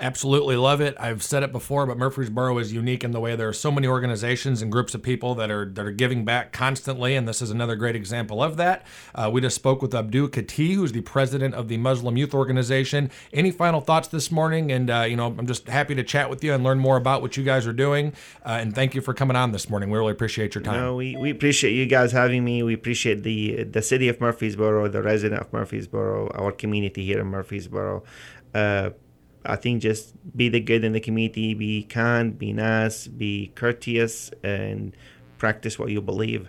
Absolutely 0.00 0.54
love 0.54 0.80
it. 0.80 0.94
I've 1.00 1.24
said 1.24 1.42
it 1.42 1.50
before, 1.50 1.84
but 1.84 1.98
Murfreesboro 1.98 2.56
is 2.58 2.72
unique 2.72 3.02
in 3.02 3.10
the 3.10 3.18
way 3.18 3.34
there 3.34 3.48
are 3.48 3.52
so 3.52 3.72
many 3.72 3.88
organizations 3.88 4.62
and 4.62 4.70
groups 4.70 4.94
of 4.94 5.02
people 5.02 5.34
that 5.34 5.50
are 5.50 5.64
that 5.64 5.84
are 5.84 5.90
giving 5.90 6.24
back 6.24 6.52
constantly, 6.52 7.16
and 7.16 7.26
this 7.26 7.42
is 7.42 7.50
another 7.50 7.74
great 7.74 7.96
example 7.96 8.40
of 8.40 8.56
that. 8.58 8.86
Uh, 9.12 9.28
we 9.32 9.40
just 9.40 9.56
spoke 9.56 9.82
with 9.82 9.92
Abdul 9.92 10.28
Kati, 10.28 10.74
who's 10.74 10.92
the 10.92 11.00
president 11.00 11.54
of 11.56 11.66
the 11.66 11.78
Muslim 11.78 12.16
Youth 12.16 12.32
Organization. 12.32 13.10
Any 13.32 13.50
final 13.50 13.80
thoughts 13.80 14.06
this 14.06 14.30
morning? 14.30 14.70
And 14.70 14.88
uh, 14.88 15.04
you 15.08 15.16
know, 15.16 15.34
I'm 15.36 15.48
just 15.48 15.66
happy 15.66 15.96
to 15.96 16.04
chat 16.04 16.30
with 16.30 16.44
you 16.44 16.54
and 16.54 16.62
learn 16.62 16.78
more 16.78 16.96
about 16.96 17.20
what 17.20 17.36
you 17.36 17.42
guys 17.42 17.66
are 17.66 17.72
doing. 17.72 18.12
Uh, 18.46 18.58
and 18.60 18.76
thank 18.76 18.94
you 18.94 19.00
for 19.00 19.14
coming 19.14 19.36
on 19.36 19.50
this 19.50 19.68
morning. 19.68 19.90
We 19.90 19.98
really 19.98 20.12
appreciate 20.12 20.54
your 20.54 20.62
time. 20.62 20.80
No, 20.80 20.94
we, 20.94 21.16
we 21.16 21.30
appreciate 21.30 21.72
you 21.72 21.86
guys 21.86 22.12
having 22.12 22.44
me. 22.44 22.62
We 22.62 22.72
appreciate 22.72 23.24
the 23.24 23.64
the 23.64 23.82
city 23.82 24.08
of 24.08 24.20
Murfreesboro, 24.20 24.86
the 24.86 25.02
resident 25.02 25.40
of 25.40 25.52
Murfreesboro, 25.52 26.30
our 26.36 26.52
community 26.52 27.04
here 27.04 27.18
in 27.18 27.26
Murfreesboro. 27.26 28.04
I 29.48 29.56
think 29.56 29.80
just 29.82 30.14
be 30.36 30.50
the 30.50 30.60
good 30.60 30.84
in 30.84 30.92
the 30.92 31.00
community, 31.00 31.54
be 31.54 31.82
kind, 31.82 32.38
be 32.38 32.52
nice, 32.52 33.06
be 33.06 33.50
courteous, 33.54 34.30
and 34.42 34.94
practice 35.38 35.78
what 35.78 35.88
you 35.88 36.02
believe. 36.02 36.48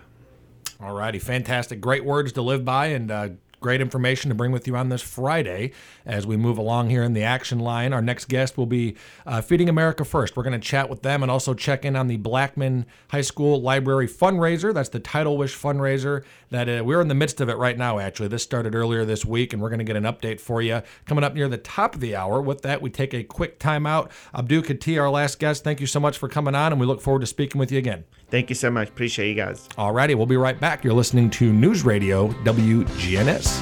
All 0.82 0.94
righty, 0.94 1.18
fantastic. 1.18 1.80
Great 1.80 2.04
words 2.04 2.34
to 2.34 2.42
live 2.42 2.66
by 2.66 2.88
and 2.88 3.10
uh, 3.10 3.30
great 3.60 3.82
information 3.82 4.30
to 4.30 4.36
bring 4.36 4.52
with 4.52 4.68
you 4.68 4.76
on 4.76 4.90
this 4.90 5.02
Friday 5.02 5.72
as 6.06 6.26
we 6.26 6.38
move 6.38 6.58
along 6.58 6.90
here 6.90 7.04
in 7.04 7.14
the 7.14 7.24
action 7.24 7.60
line. 7.60 7.94
Our 7.94 8.02
next 8.02 8.26
guest 8.26 8.58
will 8.58 8.66
be 8.66 8.96
uh, 9.26 9.42
Feeding 9.42 9.70
America 9.70 10.06
First. 10.06 10.38
We're 10.38 10.44
going 10.44 10.60
to 10.60 10.68
chat 10.68 10.90
with 10.90 11.02
them 11.02 11.22
and 11.22 11.32
also 11.32 11.54
check 11.54 11.86
in 11.86 11.96
on 11.96 12.08
the 12.08 12.18
Blackman 12.18 12.86
High 13.10 13.22
School 13.22 13.62
Library 13.62 14.08
fundraiser. 14.08 14.74
That's 14.74 14.90
the 14.90 15.00
Title 15.00 15.38
Wish 15.38 15.58
fundraiser 15.58 16.24
that 16.50 16.70
uh, 16.70 16.84
we're 16.84 17.02
in 17.02 17.08
the 17.08 17.16
midst 17.16 17.42
of 17.42 17.50
it 17.50 17.58
right 17.58 17.78
now, 17.78 18.00
actually. 18.00 18.30
This 18.30 18.44
started 18.44 18.76
earlier 18.76 19.06
this 19.06 19.26
week, 19.26 19.54
and 19.54 19.62
we're 19.62 19.70
going 19.70 19.80
to 19.80 19.86
get 19.86 19.96
an 19.96 20.04
update 20.04 20.40
for 20.40 20.62
you 20.62 20.82
coming 21.06 21.24
up 21.24 21.34
near 21.34 21.48
the 21.48 21.58
top 21.58 21.96
of 21.96 22.02
the 22.02 22.16
hour. 22.16 22.42
With 22.42 22.62
that, 22.64 22.82
we 22.82 22.90
take 22.90 23.14
a 23.14 23.24
quick 23.24 23.60
time 23.60 23.86
out. 23.86 24.12
Abdul 24.34 24.64
Kati, 24.64 25.00
our 25.00 25.10
last 25.10 25.40
guest, 25.40 25.64
thank 25.64 25.80
you 25.80 25.88
so 25.88 26.00
much 26.00 26.18
for 26.18 26.30
coming 26.30 26.56
on, 26.56 26.72
and 26.72 26.80
we 26.80 26.88
look 26.88 27.02
forward 27.02 27.22
to 27.22 27.28
speaking 27.28 27.60
with 27.60 27.72
you 27.72 27.78
again. 27.78 28.06
Thank 28.30 28.50
you 28.50 28.56
so 28.56 28.70
much. 28.70 28.90
Appreciate 28.90 29.30
you 29.30 29.36
guys. 29.36 29.68
All 29.78 29.92
righty, 29.92 30.16
we'll 30.16 30.26
be 30.26 30.38
right 30.38 30.60
back. 30.60 30.84
You're 30.84 30.94
listening 30.94 31.30
to 31.32 31.52
News 31.52 31.84
Radio 31.84 32.30
WGNS. 32.44 33.60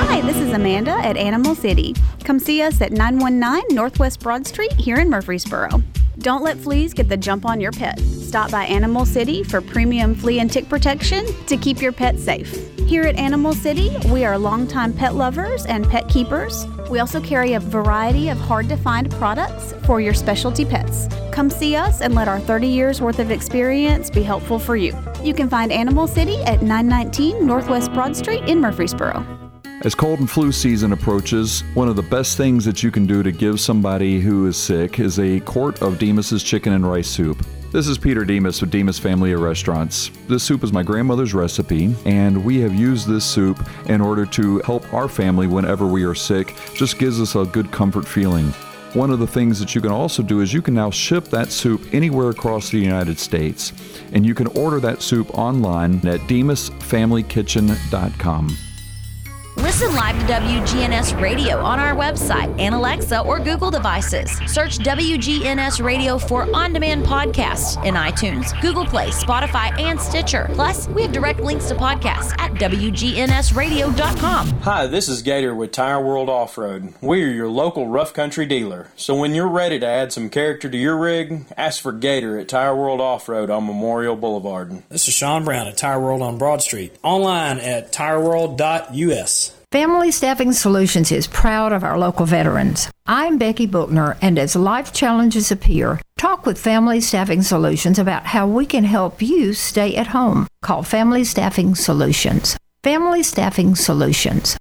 Hi, 0.00 0.20
this 0.22 0.36
is 0.36 0.52
Amanda 0.54 0.92
at 0.92 1.16
Animal 1.18 1.54
City. 1.54 1.94
Come 2.24 2.38
see 2.38 2.62
us 2.62 2.80
at 2.80 2.92
919 2.92 3.76
Northwest 3.76 4.20
Broad 4.20 4.46
Street 4.46 4.72
here 4.72 4.96
in 4.96 5.10
Murfreesboro. 5.10 5.82
Don't 6.18 6.42
let 6.42 6.56
fleas 6.58 6.94
get 6.94 7.08
the 7.08 7.16
jump 7.16 7.46
on 7.46 7.60
your 7.60 7.70
pet. 7.70 7.96
Stop 8.00 8.50
by 8.50 8.64
Animal 8.64 9.06
City 9.06 9.44
for 9.44 9.60
premium 9.60 10.16
flea 10.16 10.40
and 10.40 10.50
tick 10.50 10.68
protection 10.68 11.24
to 11.46 11.56
keep 11.56 11.80
your 11.80 11.92
pet 11.92 12.18
safe. 12.18 12.52
Here 12.88 13.04
at 13.04 13.14
Animal 13.14 13.52
City, 13.52 13.96
we 14.10 14.24
are 14.24 14.36
longtime 14.36 14.94
pet 14.94 15.14
lovers 15.14 15.64
and 15.66 15.88
pet 15.88 16.08
keepers. 16.08 16.66
We 16.90 16.98
also 16.98 17.20
carry 17.20 17.52
a 17.52 17.60
variety 17.60 18.30
of 18.30 18.38
hard 18.38 18.68
to 18.70 18.76
find 18.76 19.08
products 19.12 19.74
for 19.84 20.00
your 20.00 20.14
specialty 20.14 20.64
pets. 20.64 21.06
Come 21.30 21.50
see 21.50 21.76
us 21.76 22.00
and 22.00 22.16
let 22.16 22.26
our 22.26 22.40
30 22.40 22.66
years 22.66 23.00
worth 23.00 23.20
of 23.20 23.30
experience 23.30 24.10
be 24.10 24.22
helpful 24.22 24.58
for 24.58 24.74
you. 24.74 24.96
You 25.22 25.34
can 25.34 25.48
find 25.48 25.70
Animal 25.70 26.08
City 26.08 26.38
at 26.42 26.62
919 26.62 27.46
Northwest 27.46 27.92
Broad 27.92 28.16
Street 28.16 28.42
in 28.48 28.60
Murfreesboro. 28.60 29.47
As 29.82 29.94
cold 29.94 30.18
and 30.18 30.28
flu 30.28 30.50
season 30.50 30.92
approaches, 30.92 31.62
one 31.74 31.88
of 31.88 31.94
the 31.94 32.02
best 32.02 32.36
things 32.36 32.64
that 32.64 32.82
you 32.82 32.90
can 32.90 33.06
do 33.06 33.22
to 33.22 33.30
give 33.30 33.60
somebody 33.60 34.18
who 34.18 34.48
is 34.48 34.56
sick 34.56 34.98
is 34.98 35.20
a 35.20 35.38
quart 35.40 35.82
of 35.82 36.00
Demos's 36.00 36.42
chicken 36.42 36.72
and 36.72 36.84
rice 36.84 37.06
soup. 37.06 37.46
This 37.70 37.86
is 37.86 37.96
Peter 37.96 38.24
Demos 38.24 38.60
with 38.60 38.72
Demos 38.72 38.98
Family 38.98 39.30
of 39.30 39.38
Restaurants. 39.40 40.10
This 40.26 40.42
soup 40.42 40.64
is 40.64 40.72
my 40.72 40.82
grandmother's 40.82 41.32
recipe, 41.32 41.94
and 42.06 42.44
we 42.44 42.58
have 42.60 42.74
used 42.74 43.06
this 43.06 43.24
soup 43.24 43.64
in 43.86 44.00
order 44.00 44.26
to 44.26 44.58
help 44.62 44.92
our 44.92 45.08
family 45.08 45.46
whenever 45.46 45.86
we 45.86 46.02
are 46.02 46.14
sick. 46.14 46.56
Just 46.74 46.98
gives 46.98 47.20
us 47.20 47.36
a 47.36 47.44
good 47.44 47.70
comfort 47.70 48.08
feeling. 48.08 48.48
One 48.94 49.12
of 49.12 49.20
the 49.20 49.28
things 49.28 49.60
that 49.60 49.76
you 49.76 49.80
can 49.80 49.92
also 49.92 50.24
do 50.24 50.40
is 50.40 50.52
you 50.52 50.60
can 50.60 50.74
now 50.74 50.90
ship 50.90 51.26
that 51.26 51.52
soup 51.52 51.94
anywhere 51.94 52.30
across 52.30 52.70
the 52.70 52.78
United 52.78 53.20
States, 53.20 53.72
and 54.12 54.26
you 54.26 54.34
can 54.34 54.48
order 54.48 54.80
that 54.80 55.02
soup 55.02 55.38
online 55.38 56.04
at 56.04 56.18
demosfamilykitchen.com. 56.22 58.58
Listen 59.78 59.94
live 59.94 60.18
to 60.18 60.24
WGNS 60.26 61.22
Radio 61.22 61.58
on 61.58 61.78
our 61.78 61.94
website 61.94 62.52
and 62.58 62.74
Alexa 62.74 63.20
or 63.20 63.38
Google 63.38 63.70
devices. 63.70 64.28
Search 64.52 64.80
WGNS 64.80 65.84
Radio 65.84 66.18
for 66.18 66.52
on 66.52 66.72
demand 66.72 67.06
podcasts 67.06 67.76
in 67.86 67.94
iTunes, 67.94 68.60
Google 68.60 68.84
Play, 68.84 69.10
Spotify, 69.10 69.70
and 69.78 70.00
Stitcher. 70.00 70.50
Plus, 70.54 70.88
we 70.88 71.02
have 71.02 71.12
direct 71.12 71.38
links 71.38 71.68
to 71.68 71.76
podcasts 71.76 72.36
at 72.40 72.54
WGNSradio.com. 72.54 74.48
Hi, 74.62 74.88
this 74.88 75.08
is 75.08 75.22
Gator 75.22 75.54
with 75.54 75.70
Tire 75.70 76.04
World 76.04 76.28
Off 76.28 76.58
Road. 76.58 76.94
We 77.00 77.22
are 77.22 77.28
your 77.30 77.48
local 77.48 77.86
rough 77.86 78.12
country 78.12 78.46
dealer. 78.46 78.88
So 78.96 79.14
when 79.14 79.32
you're 79.32 79.46
ready 79.46 79.78
to 79.78 79.86
add 79.86 80.12
some 80.12 80.28
character 80.28 80.68
to 80.68 80.76
your 80.76 80.96
rig, 80.96 81.46
ask 81.56 81.80
for 81.80 81.92
Gator 81.92 82.36
at 82.36 82.48
Tire 82.48 82.74
World 82.74 83.00
Off 83.00 83.28
Road 83.28 83.48
on 83.48 83.64
Memorial 83.64 84.16
Boulevard. 84.16 84.82
This 84.88 85.06
is 85.06 85.14
Sean 85.14 85.44
Brown 85.44 85.68
at 85.68 85.76
Tire 85.76 86.00
World 86.00 86.22
on 86.22 86.36
Broad 86.36 86.62
Street. 86.62 86.96
Online 87.04 87.60
at 87.60 87.92
tireworld.us. 87.92 89.54
Family 89.70 90.10
Staffing 90.10 90.52
Solutions 90.52 91.12
is 91.12 91.26
proud 91.26 91.72
of 91.72 91.84
our 91.84 91.98
local 91.98 92.24
veterans. 92.24 92.90
I'm 93.06 93.36
Becky 93.36 93.66
Bookner, 93.66 94.16
and 94.22 94.38
as 94.38 94.56
life 94.56 94.94
challenges 94.94 95.52
appear, 95.52 96.00
talk 96.16 96.46
with 96.46 96.58
Family 96.58 97.02
Staffing 97.02 97.42
Solutions 97.42 97.98
about 97.98 98.24
how 98.24 98.46
we 98.46 98.64
can 98.64 98.84
help 98.84 99.20
you 99.20 99.52
stay 99.52 99.94
at 99.94 100.06
home. 100.06 100.46
Call 100.62 100.82
Family 100.82 101.22
Staffing 101.22 101.74
Solutions. 101.74 102.56
Family 102.82 103.22
Staffing 103.22 103.74
Solutions. 103.74 104.56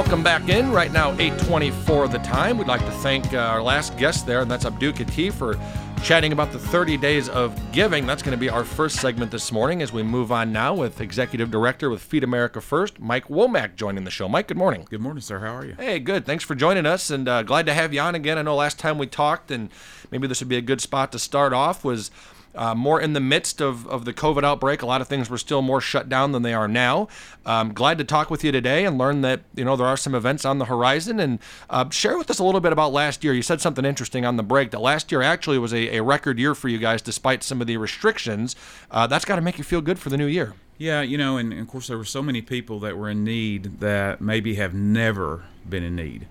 Welcome 0.00 0.22
back 0.22 0.48
in. 0.48 0.72
Right 0.72 0.90
now, 0.90 1.12
8:24 1.18 2.10
the 2.10 2.20
time. 2.20 2.56
We'd 2.56 2.66
like 2.66 2.80
to 2.80 2.90
thank 2.90 3.34
uh, 3.34 3.36
our 3.36 3.62
last 3.62 3.98
guest 3.98 4.24
there, 4.24 4.40
and 4.40 4.50
that's 4.50 4.64
Abdul 4.64 4.94
Kati 4.94 5.30
for 5.30 5.60
chatting 6.02 6.32
about 6.32 6.52
the 6.52 6.58
30 6.58 6.96
days 6.96 7.28
of 7.28 7.54
giving. 7.70 8.06
That's 8.06 8.22
going 8.22 8.34
to 8.34 8.40
be 8.40 8.48
our 8.48 8.64
first 8.64 8.96
segment 8.96 9.30
this 9.30 9.52
morning 9.52 9.82
as 9.82 9.92
we 9.92 10.02
move 10.02 10.32
on 10.32 10.54
now 10.54 10.72
with 10.72 11.02
Executive 11.02 11.50
Director 11.50 11.90
with 11.90 12.00
Feed 12.00 12.24
America 12.24 12.62
First, 12.62 12.98
Mike 12.98 13.28
Womack, 13.28 13.76
joining 13.76 14.04
the 14.04 14.10
show. 14.10 14.26
Mike, 14.26 14.48
good 14.48 14.56
morning. 14.56 14.86
Good 14.88 15.02
morning, 15.02 15.20
sir. 15.20 15.40
How 15.40 15.54
are 15.54 15.66
you? 15.66 15.74
Hey, 15.74 15.98
good. 15.98 16.24
Thanks 16.24 16.44
for 16.44 16.54
joining 16.54 16.86
us, 16.86 17.10
and 17.10 17.28
uh, 17.28 17.42
glad 17.42 17.66
to 17.66 17.74
have 17.74 17.92
you 17.92 18.00
on 18.00 18.14
again. 18.14 18.38
I 18.38 18.42
know 18.42 18.56
last 18.56 18.78
time 18.78 18.96
we 18.96 19.06
talked, 19.06 19.50
and 19.50 19.68
maybe 20.10 20.26
this 20.26 20.40
would 20.40 20.48
be 20.48 20.56
a 20.56 20.62
good 20.62 20.80
spot 20.80 21.12
to 21.12 21.18
start 21.18 21.52
off, 21.52 21.84
was 21.84 22.10
uh, 22.54 22.74
more 22.74 23.00
in 23.00 23.12
the 23.12 23.20
midst 23.20 23.60
of, 23.60 23.86
of 23.86 24.04
the 24.04 24.12
COVID 24.12 24.44
outbreak. 24.44 24.82
A 24.82 24.86
lot 24.86 25.00
of 25.00 25.08
things 25.08 25.30
were 25.30 25.38
still 25.38 25.62
more 25.62 25.80
shut 25.80 26.08
down 26.08 26.32
than 26.32 26.42
they 26.42 26.54
are 26.54 26.68
now. 26.68 27.08
Um, 27.46 27.72
glad 27.72 27.98
to 27.98 28.04
talk 28.04 28.30
with 28.30 28.44
you 28.44 28.52
today 28.52 28.84
and 28.84 28.98
learn 28.98 29.20
that 29.22 29.40
you 29.54 29.64
know 29.64 29.76
there 29.76 29.86
are 29.86 29.96
some 29.96 30.14
events 30.14 30.44
on 30.44 30.58
the 30.58 30.66
horizon. 30.66 31.20
And 31.20 31.38
uh, 31.68 31.88
share 31.90 32.18
with 32.18 32.30
us 32.30 32.38
a 32.38 32.44
little 32.44 32.60
bit 32.60 32.72
about 32.72 32.92
last 32.92 33.24
year. 33.24 33.32
You 33.32 33.42
said 33.42 33.60
something 33.60 33.84
interesting 33.84 34.24
on 34.24 34.36
the 34.36 34.42
break 34.42 34.70
that 34.72 34.80
last 34.80 35.10
year 35.12 35.22
actually 35.22 35.58
was 35.58 35.72
a, 35.72 35.96
a 35.96 36.02
record 36.02 36.38
year 36.38 36.54
for 36.54 36.68
you 36.68 36.78
guys, 36.78 37.02
despite 37.02 37.42
some 37.42 37.60
of 37.60 37.66
the 37.66 37.76
restrictions. 37.76 38.56
Uh, 38.90 39.06
that's 39.06 39.24
got 39.24 39.36
to 39.36 39.42
make 39.42 39.58
you 39.58 39.64
feel 39.64 39.80
good 39.80 39.98
for 39.98 40.10
the 40.10 40.16
new 40.16 40.26
year. 40.26 40.54
Yeah, 40.78 41.02
you 41.02 41.18
know, 41.18 41.36
and, 41.36 41.52
and 41.52 41.60
of 41.60 41.68
course 41.68 41.88
there 41.88 41.98
were 41.98 42.06
so 42.06 42.22
many 42.22 42.40
people 42.40 42.80
that 42.80 42.96
were 42.96 43.10
in 43.10 43.22
need 43.22 43.80
that 43.80 44.22
maybe 44.22 44.54
have 44.54 44.72
never 44.72 45.44
been 45.68 45.82
in 45.82 45.94
need. 45.94 46.26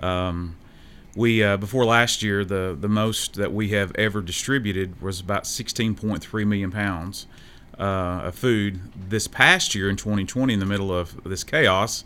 Um, 0.00 0.56
we 1.18 1.42
uh, 1.42 1.56
before 1.56 1.84
last 1.84 2.22
year, 2.22 2.44
the 2.44 2.76
the 2.80 2.88
most 2.88 3.34
that 3.34 3.52
we 3.52 3.70
have 3.70 3.92
ever 3.96 4.22
distributed 4.22 5.02
was 5.02 5.18
about 5.20 5.44
16.3 5.44 6.46
million 6.46 6.70
pounds 6.70 7.26
uh, 7.78 7.82
of 8.28 8.36
food. 8.36 8.80
This 9.10 9.26
past 9.26 9.74
year 9.74 9.90
in 9.90 9.96
2020, 9.96 10.54
in 10.54 10.60
the 10.60 10.66
middle 10.66 10.92
of 10.92 11.22
this 11.24 11.42
chaos, 11.42 12.04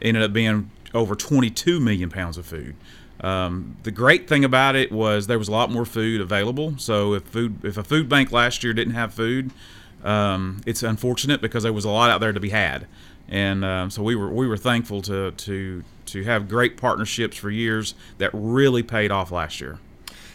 ended 0.00 0.22
up 0.22 0.32
being 0.32 0.70
over 0.94 1.16
22 1.16 1.80
million 1.80 2.08
pounds 2.08 2.38
of 2.38 2.46
food. 2.46 2.76
Um, 3.20 3.76
the 3.82 3.90
great 3.90 4.28
thing 4.28 4.44
about 4.44 4.76
it 4.76 4.92
was 4.92 5.26
there 5.26 5.38
was 5.38 5.48
a 5.48 5.52
lot 5.52 5.70
more 5.70 5.84
food 5.84 6.20
available. 6.20 6.78
So 6.78 7.14
if 7.14 7.24
food 7.24 7.64
if 7.64 7.76
a 7.76 7.82
food 7.82 8.08
bank 8.08 8.30
last 8.30 8.62
year 8.62 8.72
didn't 8.72 8.94
have 8.94 9.12
food, 9.12 9.50
um, 10.04 10.60
it's 10.66 10.84
unfortunate 10.84 11.40
because 11.40 11.64
there 11.64 11.72
was 11.72 11.84
a 11.84 11.90
lot 11.90 12.10
out 12.10 12.20
there 12.20 12.32
to 12.32 12.40
be 12.40 12.50
had, 12.50 12.86
and 13.28 13.64
um, 13.64 13.90
so 13.90 14.04
we 14.04 14.14
were 14.14 14.32
we 14.32 14.46
were 14.46 14.56
thankful 14.56 15.02
to 15.02 15.32
to 15.32 15.82
to 16.12 16.24
have 16.24 16.48
great 16.48 16.76
partnerships 16.76 17.36
for 17.36 17.50
years 17.50 17.94
that 18.18 18.30
really 18.32 18.82
paid 18.82 19.10
off 19.10 19.30
last 19.30 19.60
year. 19.60 19.78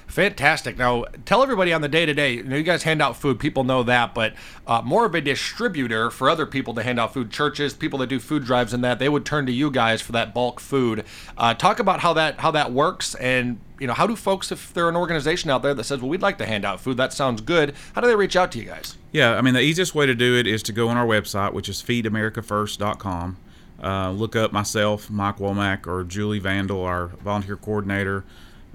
Fantastic. 0.07 0.77
Now, 0.77 1.03
tell 1.25 1.43
everybody 1.43 1.73
on 1.73 1.81
the 1.81 1.89
day 1.89 2.05
to 2.05 2.13
day. 2.13 2.35
You 2.35 2.43
know, 2.43 2.55
you 2.55 2.63
guys 2.63 2.83
hand 2.83 3.01
out 3.01 3.17
food. 3.17 3.39
People 3.39 3.65
know 3.65 3.83
that, 3.83 4.15
but 4.15 4.33
uh, 4.65 4.81
more 4.81 5.05
of 5.05 5.13
a 5.13 5.21
distributor 5.21 6.09
for 6.09 6.29
other 6.29 6.45
people 6.45 6.73
to 6.75 6.83
hand 6.83 6.97
out 6.97 7.13
food. 7.13 7.29
Churches, 7.29 7.73
people 7.73 7.99
that 7.99 8.07
do 8.07 8.17
food 8.19 8.45
drives, 8.45 8.73
and 8.73 8.83
that 8.85 8.99
they 8.99 9.09
would 9.09 9.25
turn 9.25 9.45
to 9.45 9.51
you 9.51 9.69
guys 9.69 10.01
for 10.01 10.13
that 10.13 10.33
bulk 10.33 10.61
food. 10.61 11.03
Uh, 11.37 11.53
talk 11.53 11.79
about 11.79 11.99
how 11.99 12.13
that 12.13 12.39
how 12.39 12.51
that 12.51 12.71
works, 12.71 13.15
and 13.15 13.59
you 13.79 13.85
know, 13.85 13.93
how 13.93 14.07
do 14.07 14.15
folks, 14.15 14.51
if 14.51 14.73
they're 14.73 14.89
an 14.89 14.95
organization 14.95 15.49
out 15.49 15.61
there 15.61 15.73
that 15.73 15.83
says, 15.83 15.99
"Well, 15.99 16.09
we'd 16.09 16.21
like 16.21 16.37
to 16.37 16.45
hand 16.45 16.63
out 16.63 16.79
food," 16.79 16.95
that 16.97 17.11
sounds 17.11 17.41
good. 17.41 17.75
How 17.93 17.99
do 17.99 18.07
they 18.07 18.15
reach 18.15 18.37
out 18.37 18.51
to 18.53 18.59
you 18.59 18.65
guys? 18.65 18.97
Yeah, 19.11 19.35
I 19.35 19.41
mean, 19.41 19.53
the 19.53 19.61
easiest 19.61 19.93
way 19.93 20.05
to 20.05 20.15
do 20.15 20.37
it 20.37 20.47
is 20.47 20.63
to 20.63 20.71
go 20.71 20.87
on 20.87 20.95
our 20.95 21.05
website, 21.05 21.51
which 21.51 21.67
is 21.67 21.83
feedamericafirst.com. 21.83 23.37
Uh, 23.81 24.11
look 24.11 24.35
up 24.35 24.51
myself, 24.51 25.09
Mike 25.09 25.37
Womack, 25.37 25.85
or 25.85 26.03
Julie 26.03 26.39
Vandal, 26.39 26.83
our 26.83 27.07
volunteer 27.07 27.55
coordinator. 27.55 28.23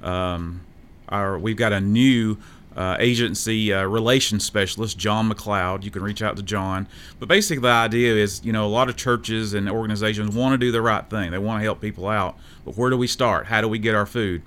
Um, 0.03 0.61
our, 1.09 1.39
we've 1.39 1.57
got 1.57 1.73
a 1.73 1.81
new 1.81 2.39
uh, 2.77 2.97
agency 2.99 3.73
uh, 3.73 3.85
relations 3.85 4.45
specialist, 4.45 4.97
John 4.97 5.31
McLeod. 5.31 5.83
You 5.83 5.91
can 5.91 6.03
reach 6.03 6.23
out 6.23 6.37
to 6.37 6.43
John. 6.43 6.89
But 7.19 7.29
basically, 7.29 7.63
the 7.63 7.69
idea 7.69 8.15
is, 8.15 8.45
you 8.45 8.53
know, 8.53 8.67
a 8.67 8.69
lot 8.69 8.89
of 8.89 8.97
churches 8.97 9.55
and 9.55 9.69
organizations 9.69 10.35
want 10.35 10.55
to 10.55 10.59
do 10.59 10.73
the 10.73 10.81
right 10.81 11.09
thing. 11.09 11.31
They 11.31 11.39
want 11.39 11.61
to 11.61 11.65
help 11.65 11.81
people 11.81 12.09
out. 12.09 12.39
But 12.65 12.77
where 12.77 12.91
do 12.91 12.97
we 12.97 13.07
start? 13.07 13.47
How 13.47 13.61
do 13.61 13.69
we 13.69 13.79
get 13.79 13.95
our 13.95 14.07
food? 14.07 14.43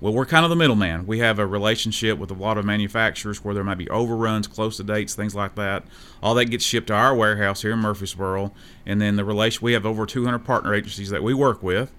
Well, 0.00 0.12
we're 0.12 0.26
kind 0.26 0.44
of 0.44 0.50
the 0.50 0.56
middleman. 0.56 1.08
We 1.08 1.18
have 1.18 1.40
a 1.40 1.46
relationship 1.46 2.18
with 2.18 2.30
a 2.30 2.34
lot 2.34 2.56
of 2.56 2.64
manufacturers 2.64 3.42
where 3.42 3.52
there 3.52 3.64
might 3.64 3.78
be 3.78 3.90
overruns, 3.90 4.46
close 4.46 4.76
to 4.76 4.84
dates, 4.84 5.16
things 5.16 5.34
like 5.34 5.56
that. 5.56 5.82
All 6.22 6.34
that 6.36 6.44
gets 6.46 6.64
shipped 6.64 6.86
to 6.86 6.94
our 6.94 7.16
warehouse 7.16 7.62
here 7.62 7.72
in 7.72 7.80
Murfreesboro, 7.80 8.52
and 8.86 9.00
then 9.00 9.16
the 9.16 9.24
relation. 9.24 9.64
We 9.64 9.72
have 9.72 9.84
over 9.84 10.06
200 10.06 10.38
partner 10.40 10.72
agencies 10.72 11.10
that 11.10 11.24
we 11.24 11.34
work 11.34 11.64
with, 11.64 11.92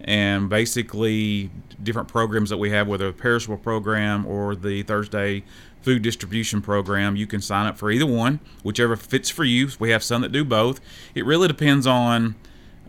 and 0.00 0.48
basically 0.48 1.50
different 1.82 2.06
programs 2.06 2.50
that 2.50 2.58
we 2.58 2.70
have, 2.70 2.86
whether 2.86 3.10
the 3.10 3.18
perishable 3.18 3.56
program 3.56 4.26
or 4.26 4.54
the 4.54 4.84
Thursday 4.84 5.42
food 5.82 6.02
distribution 6.02 6.62
program. 6.62 7.16
You 7.16 7.26
can 7.26 7.40
sign 7.40 7.66
up 7.66 7.76
for 7.76 7.90
either 7.90 8.06
one, 8.06 8.38
whichever 8.62 8.94
fits 8.94 9.28
for 9.28 9.44
you. 9.44 9.70
We 9.80 9.90
have 9.90 10.04
some 10.04 10.22
that 10.22 10.30
do 10.30 10.44
both. 10.44 10.80
It 11.16 11.26
really 11.26 11.48
depends 11.48 11.86
on 11.86 12.36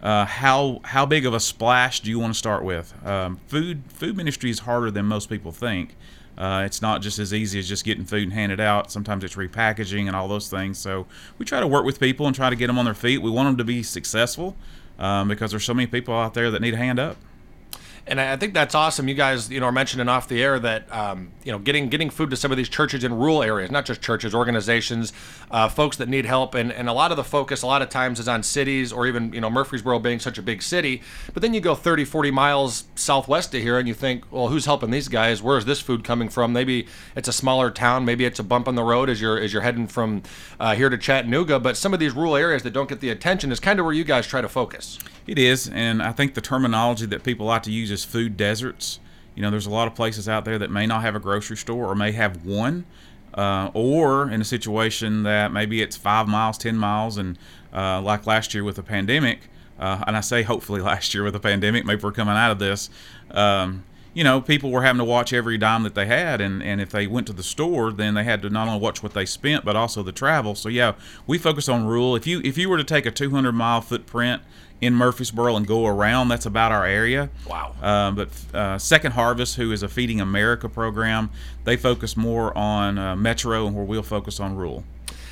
uh, 0.01 0.25
how 0.25 0.81
how 0.83 1.05
big 1.05 1.25
of 1.25 1.33
a 1.33 1.39
splash 1.39 1.99
do 1.99 2.09
you 2.09 2.19
want 2.19 2.33
to 2.33 2.37
start 2.37 2.63
with? 2.63 2.93
Um, 3.05 3.39
food 3.47 3.83
food 3.87 4.17
ministry 4.17 4.49
is 4.49 4.59
harder 4.59 4.91
than 4.91 5.05
most 5.05 5.29
people 5.29 5.51
think. 5.51 5.95
Uh, 6.37 6.63
it's 6.65 6.81
not 6.81 7.01
just 7.01 7.19
as 7.19 7.33
easy 7.33 7.59
as 7.59 7.67
just 7.67 7.85
getting 7.85 8.05
food 8.05 8.23
and 8.23 8.33
handed 8.33 8.59
out. 8.59 8.91
Sometimes 8.91 9.23
it's 9.23 9.35
repackaging 9.35 10.07
and 10.07 10.15
all 10.15 10.27
those 10.27 10.49
things. 10.49 10.79
So 10.79 11.05
we 11.37 11.45
try 11.45 11.59
to 11.59 11.67
work 11.67 11.85
with 11.85 11.99
people 11.99 12.25
and 12.25 12.35
try 12.35 12.49
to 12.49 12.55
get 12.55 12.67
them 12.67 12.79
on 12.79 12.85
their 12.85 12.95
feet. 12.95 13.19
We 13.19 13.29
want 13.29 13.47
them 13.47 13.57
to 13.57 13.63
be 13.63 13.83
successful 13.83 14.55
um, 14.97 15.27
because 15.27 15.51
there's 15.51 15.65
so 15.65 15.73
many 15.73 15.87
people 15.87 16.15
out 16.15 16.33
there 16.33 16.49
that 16.49 16.61
need 16.61 16.73
a 16.73 16.77
hand 16.77 16.99
up. 16.99 17.17
And 18.07 18.19
I 18.19 18.35
think 18.35 18.53
that's 18.53 18.73
awesome. 18.73 19.07
You 19.07 19.13
guys, 19.13 19.49
you 19.51 19.59
know, 19.59 19.67
are 19.67 19.71
mentioning 19.71 20.09
off 20.09 20.27
the 20.27 20.41
air 20.41 20.59
that 20.59 20.91
um, 20.91 21.31
you 21.43 21.51
know 21.51 21.59
getting 21.59 21.87
getting 21.87 22.09
food 22.09 22.31
to 22.31 22.35
some 22.35 22.51
of 22.51 22.57
these 22.57 22.67
churches 22.67 23.03
in 23.03 23.13
rural 23.13 23.43
areas, 23.43 23.69
not 23.69 23.85
just 23.85 24.01
churches, 24.01 24.33
organizations, 24.33 25.13
uh, 25.51 25.69
folks 25.69 25.97
that 25.97 26.09
need 26.09 26.25
help, 26.25 26.55
and, 26.55 26.71
and 26.71 26.89
a 26.89 26.93
lot 26.93 27.11
of 27.11 27.17
the 27.17 27.23
focus 27.23 27.61
a 27.61 27.67
lot 27.67 27.81
of 27.81 27.89
times 27.89 28.19
is 28.19 28.27
on 28.27 28.41
cities 28.41 28.91
or 28.91 29.05
even 29.05 29.31
you 29.33 29.41
know 29.41 29.51
Murfreesboro 29.51 29.99
being 29.99 30.19
such 30.19 30.39
a 30.39 30.41
big 30.41 30.63
city. 30.63 31.03
But 31.33 31.41
then 31.41 31.53
you 31.53 31.61
go 31.61 31.75
30, 31.75 32.05
40 32.05 32.31
miles 32.31 32.85
southwest 32.95 33.53
of 33.53 33.61
here, 33.61 33.77
and 33.77 33.87
you 33.87 33.93
think, 33.93 34.25
well, 34.31 34.47
who's 34.47 34.65
helping 34.65 34.89
these 34.89 35.07
guys? 35.07 35.43
Where 35.43 35.57
is 35.57 35.65
this 35.65 35.79
food 35.79 36.03
coming 36.03 36.27
from? 36.27 36.51
Maybe 36.51 36.87
it's 37.15 37.27
a 37.27 37.33
smaller 37.33 37.69
town, 37.69 38.03
maybe 38.03 38.25
it's 38.25 38.39
a 38.39 38.43
bump 38.43 38.67
on 38.67 38.73
the 38.73 38.83
road 38.83 39.09
as 39.09 39.21
you're 39.21 39.37
as 39.37 39.53
you're 39.53 39.61
heading 39.61 39.85
from 39.85 40.23
uh, 40.59 40.73
here 40.73 40.89
to 40.89 40.97
Chattanooga. 40.97 41.59
But 41.59 41.77
some 41.77 41.93
of 41.93 41.99
these 41.99 42.13
rural 42.13 42.35
areas 42.35 42.63
that 42.63 42.71
don't 42.71 42.89
get 42.89 42.99
the 42.99 43.11
attention 43.11 43.51
is 43.51 43.59
kind 43.59 43.79
of 43.79 43.85
where 43.85 43.93
you 43.93 44.03
guys 44.03 44.25
try 44.25 44.41
to 44.41 44.49
focus. 44.49 44.97
It 45.27 45.37
is, 45.37 45.69
and 45.69 46.01
I 46.01 46.11
think 46.11 46.33
the 46.33 46.41
terminology 46.41 47.05
that 47.05 47.23
people 47.23 47.45
like 47.45 47.63
to 47.63 47.71
use 47.71 47.90
is 47.91 48.03
food 48.03 48.37
deserts. 48.37 48.99
You 49.35 49.41
know, 49.41 49.51
there's 49.51 49.65
a 49.65 49.71
lot 49.71 49.87
of 49.87 49.95
places 49.95 50.27
out 50.27 50.45
there 50.45 50.57
that 50.59 50.71
may 50.71 50.85
not 50.85 51.01
have 51.01 51.15
a 51.15 51.19
grocery 51.19 51.57
store 51.57 51.87
or 51.87 51.95
may 51.95 52.11
have 52.11 52.45
one, 52.45 52.85
uh, 53.33 53.71
or 53.73 54.29
in 54.29 54.41
a 54.41 54.45
situation 54.45 55.23
that 55.23 55.51
maybe 55.51 55.81
it's 55.81 55.95
five 55.95 56.27
miles, 56.27 56.57
ten 56.57 56.75
miles, 56.75 57.17
and 57.17 57.37
uh, 57.73 58.01
like 58.01 58.27
last 58.27 58.53
year 58.53 58.63
with 58.63 58.75
the 58.75 58.83
pandemic, 58.83 59.41
uh, 59.79 60.03
and 60.05 60.17
I 60.17 60.21
say 60.21 60.43
hopefully 60.43 60.81
last 60.91 61.13
year 61.13 61.23
with 61.23 61.33
the 61.33 61.39
pandemic, 61.39 61.85
maybe 61.85 62.01
we're 62.01 62.11
coming 62.11 62.35
out 62.35 62.51
of 62.51 62.59
this. 62.59 62.89
Um, 63.31 63.83
you 64.13 64.23
know, 64.23 64.41
people 64.41 64.71
were 64.71 64.81
having 64.83 64.99
to 64.99 65.05
watch 65.05 65.31
every 65.31 65.57
dime 65.57 65.83
that 65.83 65.95
they 65.95 66.05
had, 66.05 66.41
and, 66.41 66.61
and 66.61 66.81
if 66.81 66.89
they 66.89 67.07
went 67.07 67.27
to 67.27 67.33
the 67.33 67.43
store, 67.43 67.91
then 67.91 68.13
they 68.13 68.23
had 68.23 68.41
to 68.41 68.49
not 68.49 68.67
only 68.67 68.79
watch 68.79 69.01
what 69.01 69.13
they 69.13 69.25
spent, 69.25 69.63
but 69.63 69.75
also 69.75 70.03
the 70.03 70.11
travel. 70.11 70.53
So 70.53 70.67
yeah, 70.67 70.93
we 71.27 71.37
focus 71.37 71.69
on 71.69 71.85
rural. 71.85 72.15
If 72.15 72.27
you 72.27 72.41
if 72.43 72.57
you 72.57 72.69
were 72.69 72.77
to 72.77 72.83
take 72.83 73.05
a 73.05 73.11
200 73.11 73.53
mile 73.53 73.79
footprint 73.79 74.41
in 74.81 74.95
Murfreesboro 74.95 75.55
and 75.55 75.65
go 75.65 75.85
around, 75.85 76.27
that's 76.27 76.45
about 76.45 76.71
our 76.71 76.85
area. 76.85 77.29
Wow. 77.47 77.75
Um, 77.81 78.15
but 78.15 78.29
uh, 78.53 78.77
Second 78.77 79.13
Harvest, 79.13 79.55
who 79.55 79.71
is 79.71 79.83
a 79.83 79.87
Feeding 79.87 80.19
America 80.19 80.67
program, 80.67 81.29
they 81.63 81.77
focus 81.77 82.17
more 82.17 82.57
on 82.57 82.97
uh, 82.97 83.15
metro, 83.15 83.65
and 83.65 83.75
where 83.75 83.85
we'll 83.85 84.03
focus 84.03 84.39
on 84.39 84.55
rural. 84.57 84.83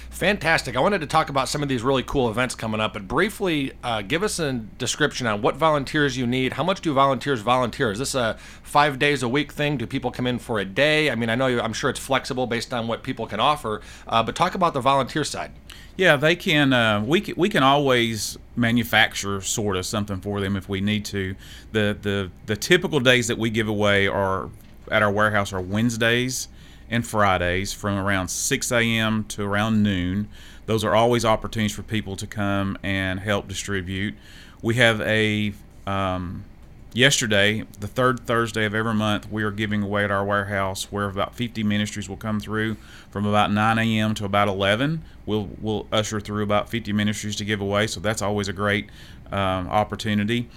Fantastic. 0.10 0.76
I 0.76 0.82
wanted 0.82 1.02
to 1.02 1.08
talk 1.08 1.30
about 1.30 1.48
some 1.48 1.63
of 1.63 1.69
these 1.69 1.82
really 1.82 2.04
cool 2.04 2.30
events 2.30 2.56
coming 2.56 2.82
up, 2.82 2.93
but 2.93 3.08
briefly 3.08 3.72
uh, 3.84 4.02
give 4.02 4.22
us 4.22 4.39
a 4.39 4.54
description 4.54 5.28
on 5.28 5.41
what 5.41 5.56
volunteers 5.56 6.17
you 6.17 6.28
need. 6.28 6.54
How 6.54 6.63
much 6.63 6.82
do 6.82 6.93
volunteers 6.93 7.41
volunteer? 7.41 7.91
Is 7.91 8.00
this 8.00 8.15
a 8.15 8.38
five 8.63 9.00
days 9.00 9.24
a 9.24 9.30
week 9.30 9.52
thing? 9.54 9.78
Do 9.78 9.86
people 9.86 10.12
come 10.12 10.28
in 10.28 10.39
for 10.39 10.60
a 10.60 10.65
day? 10.65 11.10
I 11.10 11.15
mean, 11.15 11.30
I 11.30 11.36
know 11.36 11.60
I'm 11.60 11.74
sure 11.74 11.89
it's 11.89 12.00
flexible 12.00 12.48
based 12.48 12.74
on 12.74 12.88
what 12.88 13.04
people 13.04 13.28
can 13.28 13.39
offer, 13.39 13.82
uh, 14.08 14.22
but 14.24 14.36
talk 14.36 14.56
about 14.56 14.74
the 14.74 14.82
volunteer 14.82 15.24
side. 15.24 15.52
Yeah, 15.95 16.15
they 16.15 16.36
can. 16.36 16.74
Uh, 16.74 17.02
we 17.02 17.22
can, 17.22 17.36
we 17.38 17.48
can 17.48 17.62
always 17.62 18.38
manufacture 18.56 19.41
sort 19.41 19.78
of 19.78 19.86
something 19.86 20.19
for 20.22 20.41
them 20.41 20.56
if 20.56 20.67
we 20.67 20.82
need 20.82 21.06
to. 21.06 21.36
The 21.72 21.98
the 22.02 22.32
the 22.45 22.56
typical 22.56 23.00
days 23.00 23.28
that 23.28 23.38
we 23.38 23.50
give 23.50 23.67
away 23.67 24.08
are 24.08 24.50
at 24.91 25.04
our 25.04 25.12
warehouse 25.12 25.54
are 25.54 25.62
Wednesdays 25.62 26.48
and 26.89 27.06
Fridays 27.06 27.73
from 27.73 27.97
around 27.97 28.30
6 28.30 28.71
a.m. 28.71 29.23
to 29.25 29.43
around 29.43 29.84
noon. 29.84 30.30
Those 30.65 30.84
are 30.84 30.95
always 30.95 31.25
opportunities 31.25 31.75
for 31.75 31.84
people 31.84 32.15
to 32.15 32.28
come 32.28 32.78
and 32.84 33.19
help 33.19 33.47
distribute. 33.47 34.15
We 34.62 34.75
have 34.75 35.02
a 35.02 35.54
um, 35.88 36.45
yesterday, 36.93 37.63
the 37.80 37.88
third 37.88 38.21
Thursday 38.21 38.65
of 38.65 38.73
every 38.73 38.93
month, 38.93 39.32
we 39.32 39.43
are 39.43 39.52
giving 39.52 39.84
away 39.84 40.04
at 40.04 40.12
our 40.12 40.23
warehouse 40.23 40.91
where 40.91 41.06
about 41.06 41.36
50 41.36 41.63
ministries 41.63 42.10
will 42.10 42.17
come 42.17 42.39
through 42.39 42.75
from 43.10 43.25
about 43.25 43.52
9 43.52 43.80
a.m. 43.80 44.13
to 44.15 44.25
about 44.25 44.47
11. 44.47 45.04
We'll 45.25 45.49
we'll 45.62 45.88
usher 45.91 46.19
through 46.19 46.43
about 46.43 46.69
50 46.69 46.93
ministries 46.93 47.36
to 47.38 47.45
give 47.45 47.62
away, 47.62 47.88
so 47.88 47.99
that's 47.99 48.21
always 48.21 48.47
a 48.47 48.54
great 48.54 48.89
um, 49.32 49.67
opportunity. 49.69 50.49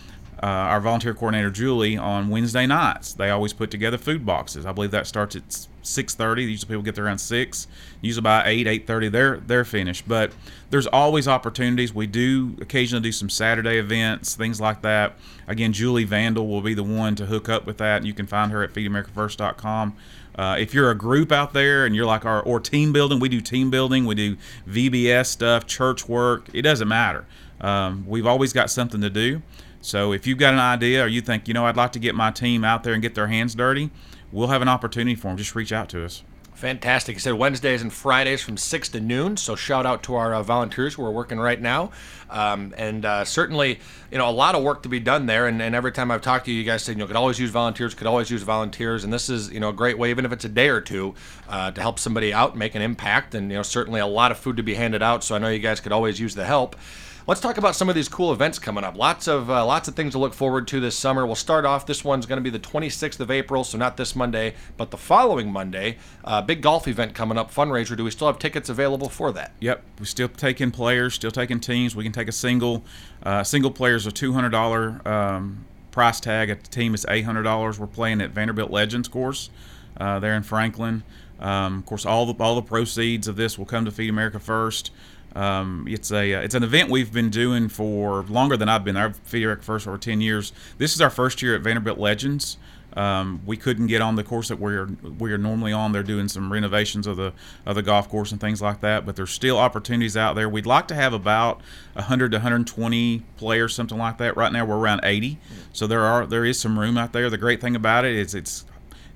Uh, 0.43 0.47
our 0.47 0.81
volunteer 0.81 1.15
coordinator 1.15 1.51
Julie 1.51 1.97
on 1.97 2.29
Wednesday 2.29 2.67
nights, 2.67 3.13
they 3.13 3.31
always 3.31 3.53
put 3.53 3.71
together 3.71 3.97
food 3.97 4.27
boxes. 4.27 4.67
I 4.67 4.73
believe 4.73 4.91
that 4.91 5.07
starts 5.07 5.37
at 5.37 5.69
6:30. 5.83 6.43
Usually 6.43 6.69
people 6.69 6.83
get 6.83 6.95
there 6.95 7.07
around 7.07 7.19
six. 7.19 7.67
Usually 8.01 8.23
by 8.23 8.45
8, 8.47 8.67
8:30, 8.67 9.11
they're 9.11 9.37
they're 9.39 9.65
finished. 9.65 10.07
But 10.07 10.33
there's 10.71 10.87
always 10.87 11.29
opportunities. 11.29 11.95
We 11.95 12.07
do 12.07 12.57
occasionally 12.61 13.03
do 13.03 13.13
some 13.13 13.29
Saturday 13.29 13.79
events, 13.79 14.35
things 14.35 14.61
like 14.61 14.83
that. 14.83 15.15
Again, 15.47 15.73
Julie 15.73 16.05
Vandal 16.05 16.47
will 16.47 16.63
be 16.63 16.75
the 16.75 16.83
one 16.83 17.15
to 17.17 17.27
hook 17.27 17.49
up 17.49 17.67
with 17.67 17.79
that. 17.79 18.05
You 18.05 18.15
can 18.15 18.27
find 18.27 18.53
her 18.53 18.63
at 18.63 18.73
feedamericafirst.com. 18.73 19.97
Uh, 20.35 20.57
if 20.59 20.73
you're 20.73 20.91
a 20.91 20.95
group 20.95 21.31
out 21.31 21.53
there 21.53 21.85
and 21.85 21.95
you're 21.95 22.07
like 22.07 22.25
our 22.25 22.41
or 22.43 22.59
team 22.59 22.93
building, 22.93 23.21
we 23.21 23.29
do 23.29 23.41
team 23.41 23.71
building, 23.71 24.07
we 24.07 24.15
do 24.15 24.37
VBS 24.69 25.27
stuff, 25.27 25.67
church 25.67 26.09
work. 26.09 26.49
It 26.55 26.63
doesn't 26.63 26.89
matter. 26.89 27.27
Um, 27.61 28.05
we've 28.09 28.27
always 28.27 28.53
got 28.53 28.71
something 28.71 29.01
to 29.03 29.11
do. 29.11 29.43
So 29.83 30.13
if 30.13 30.27
you've 30.27 30.39
got 30.39 30.55
an 30.55 30.61
idea 30.61 31.05
or 31.05 31.07
you 31.09 31.21
think, 31.21 31.49
you 31.49 31.55
know, 31.55 31.67
I'd 31.67 31.77
like 31.77 31.93
to 31.93 31.99
get 31.99 32.15
my 32.15 32.31
team 32.31 32.65
out 32.65 32.85
there 32.85 32.95
and 32.95 33.03
get 33.03 33.15
their 33.15 33.27
hands 33.27 33.55
dirty, 33.55 33.91
we'll 34.33 34.49
have 34.49 34.63
an 34.63 34.69
opportunity 34.69 35.15
for 35.15 35.29
them. 35.29 35.37
Just 35.37 35.55
reach 35.55 35.73
out 35.73 35.89
to 35.91 36.05
us. 36.05 36.23
Fantastic. 36.55 37.17
You 37.17 37.21
said 37.21 37.35
Wednesdays 37.35 37.83
and 37.83 37.93
Fridays 37.93 38.41
from 38.41 38.57
6 38.57 38.89
to 38.91 39.01
noon. 39.01 39.37
So 39.37 39.57
shout 39.57 39.85
out 39.85 40.05
to 40.05 40.15
our 40.15 40.33
uh, 40.33 40.45
volunteers 40.45 40.95
who 40.95 41.05
are 41.05 41.11
working 41.11 41.41
right 41.41 41.61
now. 41.61 41.91
Um, 42.31 42.73
and 42.79 43.05
uh, 43.05 43.25
certainly, 43.25 43.81
you 44.13 44.19
know, 44.19 44.29
a 44.29 44.31
lot 44.31 44.55
of 44.55 44.63
work 44.63 44.85
to 44.85 44.89
be 44.89 45.01
done 45.01 45.27
there. 45.27 45.49
And, 45.49 45.61
and 45.61 45.75
every 45.75 45.91
time 45.91 46.13
I've 46.13 46.21
talked 46.21 46.45
to 46.45 46.53
you, 46.53 46.59
you 46.59 46.65
guys 46.65 46.85
said, 46.85 46.93
you 46.93 46.99
know, 46.99 47.09
could 47.09 47.17
always 47.17 47.41
use 47.41 47.51
volunteers, 47.51 47.95
could 47.95 48.07
always 48.07 48.31
use 48.31 48.45
volunteers. 48.45 49.03
And 49.03 49.13
this 49.13 49.29
is, 49.29 49.51
you 49.51 49.59
know, 49.59 49.71
a 49.71 49.73
great 49.73 49.99
way, 49.99 50.11
even 50.11 50.25
if 50.25 50.31
it's 50.31 50.45
a 50.45 50.49
day 50.49 50.69
or 50.69 50.81
two, 50.81 51.15
uh, 51.49 51.73
to 51.73 51.81
help 51.81 51.99
somebody 51.99 52.33
out, 52.33 52.57
make 52.57 52.77
an 52.77 52.83
impact. 52.83 53.35
And, 53.35 53.51
you 53.51 53.57
know, 53.57 53.65
certainly 53.65 53.99
a 53.99 54.07
lot 54.07 54.31
of 54.31 54.39
food 54.39 54.57
to 54.59 54.63
be 54.63 54.75
handed 54.75 55.03
out. 55.03 55.25
So 55.25 55.35
I 55.35 55.39
know 55.39 55.49
you 55.49 55.59
guys 55.59 55.81
could 55.81 55.93
always 55.93 56.21
use 56.21 56.37
the 56.37 56.45
help. 56.45 56.77
Let's 57.25 57.41
talk 57.41 57.57
about 57.57 57.77
some 57.77 57.89
of 57.89 57.95
these 57.95 58.09
cool 58.09 58.33
events 58.33 58.59
coming 58.59 58.83
up. 58.83 58.97
Lots 58.97 59.29
of 59.29 59.49
uh, 59.49 59.65
lots 59.65 59.87
of 59.87 59.95
things 59.95 60.13
to 60.13 60.19
look 60.19 60.35
forward 60.35 60.67
to 60.69 60.81
this 60.81 60.99
summer. 60.99 61.25
We'll 61.25 61.37
start 61.37 61.65
off. 61.65 61.87
This 61.87 62.05
one's 62.05 62.27
going 62.27 62.39
to 62.39 62.43
be 62.43 62.51
the 62.51 62.59
26th 62.59 63.21
of 63.21 63.31
April, 63.31 63.63
so 63.63 63.79
not 63.79 63.97
this 63.97 64.17
Monday, 64.17 64.55
but 64.77 64.91
the 64.91 64.97
following 64.97 65.53
Monday. 65.53 65.99
Uh, 66.25 66.43
big 66.43 66.63
golf 66.63 66.89
event 66.89 67.15
coming 67.15 67.39
up, 67.39 67.55
fundraiser. 67.55 67.97
Do 67.97 68.03
we 68.03 68.11
still 68.11 68.27
have 68.27 68.41
tickets 68.41 68.69
available 68.69 69.09
for 69.09 69.31
that? 69.33 69.53
Yep, 69.61 69.85
we're 70.01 70.05
still 70.05 70.29
taking 70.29 70.73
players, 70.73 71.15
still 71.15 71.31
taking 71.31 71.61
teams. 71.61 71.95
We 71.95 72.03
can 72.03 72.13
take 72.13 72.27
a 72.27 72.33
single. 72.33 72.83
Uh, 73.23 73.45
single 73.45 73.71
player 73.71 73.95
is 73.95 74.05
a 74.05 74.11
$200 74.11 75.07
um, 75.07 75.65
price 75.93 76.19
tag. 76.19 76.51
A 76.51 76.57
team 76.57 76.93
is 76.93 77.07
$800. 77.09 77.79
We're 77.79 77.87
playing 77.87 78.21
at 78.21 78.31
Vanderbilt 78.31 78.73
Legends 78.73 79.07
course 79.07 79.49
uh, 79.97 80.19
there 80.19 80.35
in 80.35 80.43
Franklin. 80.43 81.05
Um, 81.39 81.79
of 81.79 81.87
course, 81.87 82.07
all 82.07 82.27
the 82.27 82.35
all 82.43 82.55
the 82.55 82.63
proceeds 82.63 83.27
of 83.27 83.37
this 83.37 83.59
will 83.59 83.67
come 83.67 83.85
to 83.85 83.91
Feed 83.91 84.11
America 84.11 84.39
First. 84.39 84.91
Um, 85.35 85.87
it's 85.89 86.13
a 86.13 86.35
uh, 86.35 86.41
it's 86.41 86.55
an 86.55 86.63
event 86.63 86.91
we've 86.91 87.13
been 87.13 87.31
doing 87.31 87.69
for 87.69 88.23
longer 88.25 88.57
than 88.57 88.69
I've 88.69 88.85
been 88.85 88.97
Feed 89.25 89.43
America 89.43 89.63
First 89.63 89.87
over 89.87 89.99
10 89.99 90.21
years. 90.21 90.53
This 90.79 90.95
is 90.95 91.01
our 91.01 91.11
first 91.11 91.43
year 91.43 91.55
at 91.55 91.63
Vanderbilt 91.63 91.99
Legends. 91.99 92.59
Um, 92.95 93.41
we 93.47 93.57
couldn't 93.57 93.87
get 93.87 94.03
on 94.03 94.17
the 94.17 94.25
course 94.25 94.49
that 94.49 94.59
we're 94.59 94.87
we 95.19 95.33
are 95.33 95.39
normally 95.39 95.73
on. 95.73 95.93
They're 95.93 96.03
doing 96.03 96.29
some 96.29 96.53
renovations 96.53 97.07
of 97.07 97.17
the 97.17 97.33
of 97.65 97.75
the 97.75 97.83
golf 97.83 98.09
course 98.09 98.33
and 98.33 98.41
things 98.41 98.61
like 98.61 98.81
that. 98.83 99.07
But 99.07 99.17
there's 99.17 99.31
still 99.31 99.59
opportunities 99.59 100.17
out 100.17 100.35
there. 100.35 100.49
We'd 100.49 100.67
like 100.67 100.89
to 100.89 100.95
have 100.95 101.15
about 101.15 101.63
100 101.95 102.33
to 102.33 102.37
120 102.37 103.23
players, 103.39 103.75
something 103.75 103.97
like 103.97 104.19
that. 104.19 104.37
Right 104.37 104.53
now 104.53 104.67
we're 104.67 104.77
around 104.77 105.01
80, 105.05 105.39
so 105.73 105.87
there 105.87 106.03
are 106.03 106.27
there 106.27 106.45
is 106.45 106.59
some 106.59 106.79
room 106.79 106.99
out 106.99 107.15
there. 107.15 107.31
The 107.31 107.39
great 107.39 107.63
thing 107.63 107.77
about 107.77 108.05
it 108.05 108.15
is 108.15 108.35
it's 108.35 108.67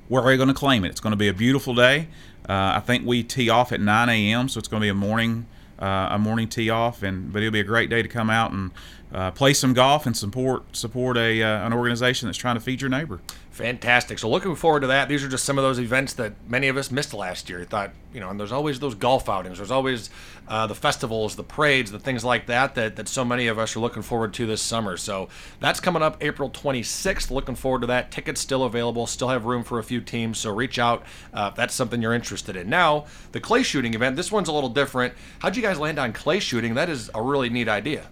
where 0.09 0.23
are 0.23 0.31
you 0.31 0.39
going 0.39 0.49
to 0.49 0.55
claim 0.55 0.85
it? 0.85 0.89
It's 0.89 1.01
going 1.01 1.13
to 1.13 1.17
be 1.17 1.29
a 1.29 1.35
beautiful 1.35 1.75
day. 1.75 2.09
Uh, 2.49 2.75
I 2.77 2.81
think 2.81 3.05
we 3.05 3.25
tee 3.25 3.51
off 3.51 3.73
at 3.73 3.81
9 3.81 4.09
a.m., 4.09 4.49
so 4.49 4.59
it's 4.59 4.69
going 4.69 4.81
to 4.81 4.85
be 4.85 4.89
a 4.89 4.95
morning 4.95 5.47
uh, 5.79 6.09
a 6.11 6.19
morning 6.19 6.49
tee 6.49 6.71
off, 6.71 7.03
and 7.03 7.33
but 7.33 7.43
it'll 7.43 7.53
be 7.53 7.61
a 7.61 7.65
great 7.65 7.91
day 7.91 8.03
to 8.03 8.09
come 8.09 8.31
out 8.31 8.53
and 8.53 8.71
uh, 9.13 9.31
play 9.31 9.53
some 9.53 9.73
golf 9.75 10.07
and 10.07 10.17
support 10.17 10.77
support 10.77 11.17
a 11.17 11.43
uh, 11.43 11.67
an 11.67 11.73
organization 11.73 12.29
that's 12.29 12.39
trying 12.39 12.57
to 12.57 12.61
feed 12.61 12.81
your 12.81 12.91
neighbor. 12.91 13.21
Fantastic. 13.57 14.19
So 14.19 14.29
looking 14.29 14.55
forward 14.55 14.81
to 14.81 14.89
that. 14.89 15.09
These 15.09 15.25
are 15.25 15.29
just 15.29 15.47
some 15.47 15.57
of 15.57 15.65
those 15.65 15.81
events 15.81 16.13
that 16.15 16.35
many 16.47 16.69
of 16.69 16.77
us 16.77 16.91
missed 16.91 17.15
last 17.15 17.49
year. 17.49 17.65
Thought, 17.65 17.93
you 18.13 18.21
know, 18.21 18.29
and 18.29 18.39
there's 18.39 18.53
always 18.53 18.81
those 18.81 18.95
golf 18.95 19.31
outings. 19.31 19.57
There's 19.57 19.71
always 19.71 20.11
uh, 20.47 20.67
the 20.67 20.75
festivals, 20.75 21.37
the 21.37 21.43
parades, 21.43 21.91
the 21.91 21.99
things 21.99 22.23
like 22.23 22.45
that, 22.49 22.75
that 22.75 22.97
that 22.97 23.09
so 23.09 23.25
many 23.25 23.47
of 23.47 23.59
us 23.59 23.75
are 23.75 23.81
looking 23.81 24.03
forward 24.03 24.35
to 24.35 24.45
this 24.45 24.61
summer. 24.61 24.99
So 24.99 25.31
that's 25.59 25.81
coming 25.81 26.03
up 26.03 26.23
April 26.23 26.51
26th. 26.51 27.31
Looking 27.31 27.55
forward 27.55 27.81
to 27.81 27.87
that. 27.87 28.11
Tickets 28.11 28.43
still 28.43 28.65
available. 28.65 29.07
Still 29.07 29.29
have 29.29 29.47
room 29.47 29.65
for 29.65 29.79
a 29.79 29.83
few 29.83 30.03
teams. 30.03 30.37
So 30.37 30.55
reach 30.55 30.79
out 30.79 31.05
uh, 31.33 31.49
if 31.51 31.57
that's 31.57 31.73
something 31.73 32.03
you're 32.03 32.13
interested 32.13 32.57
in. 32.57 32.69
Now 32.69 33.07
the 33.33 33.41
clay 33.41 33.63
shooting 33.63 33.95
event. 33.95 34.17
This 34.17 34.31
one's 34.31 34.51
a 34.51 34.53
little 34.53 34.69
different. 34.69 35.15
How'd 35.39 35.57
you 35.57 35.63
guys 35.63 35.79
land 35.79 35.99
on 35.99 36.13
clay 36.13 36.41
shooting? 36.41 36.75
That 36.75 36.91
is 36.91 37.11
a 37.15 37.23
really 37.23 37.49
neat 37.49 37.69
idea. 37.69 38.07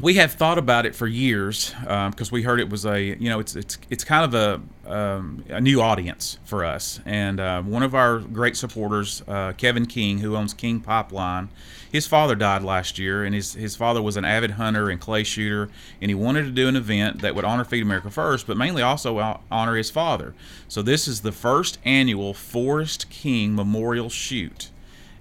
We 0.00 0.14
have 0.14 0.32
thought 0.32 0.56
about 0.56 0.86
it 0.86 0.94
for 0.94 1.06
years 1.06 1.74
because 1.82 2.32
we 2.32 2.42
heard 2.42 2.60
it 2.60 2.70
was 2.70 2.86
a 2.86 3.02
you 3.02 3.28
know 3.28 3.40
it's 3.40 3.54
it's 3.54 3.76
it's 3.90 4.04
kind 4.04 4.24
of 4.24 4.34
a 4.34 4.90
um, 4.90 5.44
a 5.48 5.60
new 5.60 5.80
audience 5.80 6.38
for 6.44 6.64
us. 6.64 6.98
And 7.04 7.38
uh, 7.38 7.62
one 7.62 7.82
of 7.82 7.94
our 7.94 8.18
great 8.18 8.56
supporters 8.56 9.22
uh, 9.28 9.52
Kevin 9.52 9.86
King 9.86 10.18
who 10.18 10.34
owns 10.34 10.54
King 10.54 10.80
Pipeline 10.80 11.50
his 11.90 12.06
father 12.06 12.34
died 12.34 12.62
last 12.62 12.98
year 12.98 13.22
and 13.22 13.34
his 13.34 13.52
his 13.52 13.76
father 13.76 14.00
was 14.00 14.16
an 14.16 14.24
avid 14.24 14.52
hunter 14.52 14.88
and 14.88 14.98
clay 14.98 15.24
shooter 15.24 15.70
and 16.00 16.10
he 16.10 16.14
wanted 16.14 16.44
to 16.44 16.50
do 16.50 16.68
an 16.68 16.76
event 16.76 17.20
that 17.20 17.34
would 17.34 17.44
honor 17.44 17.64
Feed 17.64 17.82
America 17.82 18.10
First 18.10 18.46
but 18.46 18.56
mainly 18.56 18.80
also 18.80 19.42
honor 19.50 19.76
his 19.76 19.90
father. 19.90 20.34
So 20.68 20.80
this 20.80 21.06
is 21.06 21.20
the 21.20 21.32
first 21.32 21.78
annual 21.84 22.32
Forest 22.32 23.10
King 23.10 23.54
Memorial 23.54 24.08
Shoot 24.08 24.70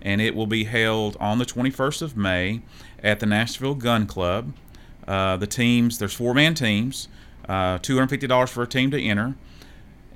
and 0.02 0.22
it 0.22 0.34
will 0.34 0.48
be 0.48 0.64
held 0.64 1.18
on 1.20 1.38
the 1.38 1.46
21st 1.46 2.02
of 2.02 2.18
May 2.18 2.62
at 3.04 3.20
the 3.20 3.26
Nashville 3.26 3.76
Gun 3.76 4.06
Club. 4.06 4.54
Uh, 5.08 5.38
the 5.38 5.48
teams, 5.48 5.98
there's 5.98 6.14
four 6.14 6.34
man 6.34 6.54
teams, 6.54 7.08
uh, 7.50 7.78
$250 7.80 8.50
for 8.50 8.64
a 8.64 8.68
team 8.68 8.92
to 8.92 9.02
enter. 9.02 9.36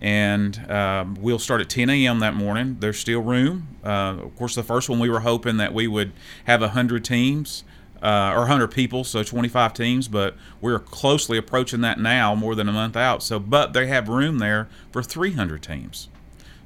And 0.02 0.70
um, 0.70 1.16
we'll 1.20 1.40
start 1.40 1.62
at 1.62 1.70
10 1.70 1.90
a.m. 1.90 2.20
that 2.20 2.36
morning. 2.36 2.78
There's 2.80 3.00
still 3.00 3.22
room. 3.22 3.78
Uh, 3.84 4.18
of 4.24 4.36
course, 4.36 4.54
the 4.54 4.64
first 4.64 4.90
one 4.90 5.00
we 5.00 5.10
were 5.10 5.22
hoping 5.22 5.58
that 5.58 5.74
we 5.74 5.88
would 5.88 6.12
have 6.46 6.62
100 6.62 7.04
teams 7.04 7.64
uh, 8.04 8.34
or 8.34 8.40
100 8.40 8.68
people, 8.68 9.04
so 9.04 9.24
25 9.24 9.74
teams, 9.74 10.08
but 10.08 10.36
we're 10.62 10.80
closely 10.80 11.38
approaching 11.38 11.82
that 11.82 12.00
now, 12.00 12.36
more 12.36 12.54
than 12.54 12.70
a 12.70 12.72
month 12.72 12.96
out. 12.96 13.24
So, 13.24 13.40
but 13.40 13.74
they 13.74 13.88
have 13.88 14.08
room 14.10 14.38
there 14.38 14.68
for 14.92 15.02
300 15.02 15.64
teams. 15.64 16.10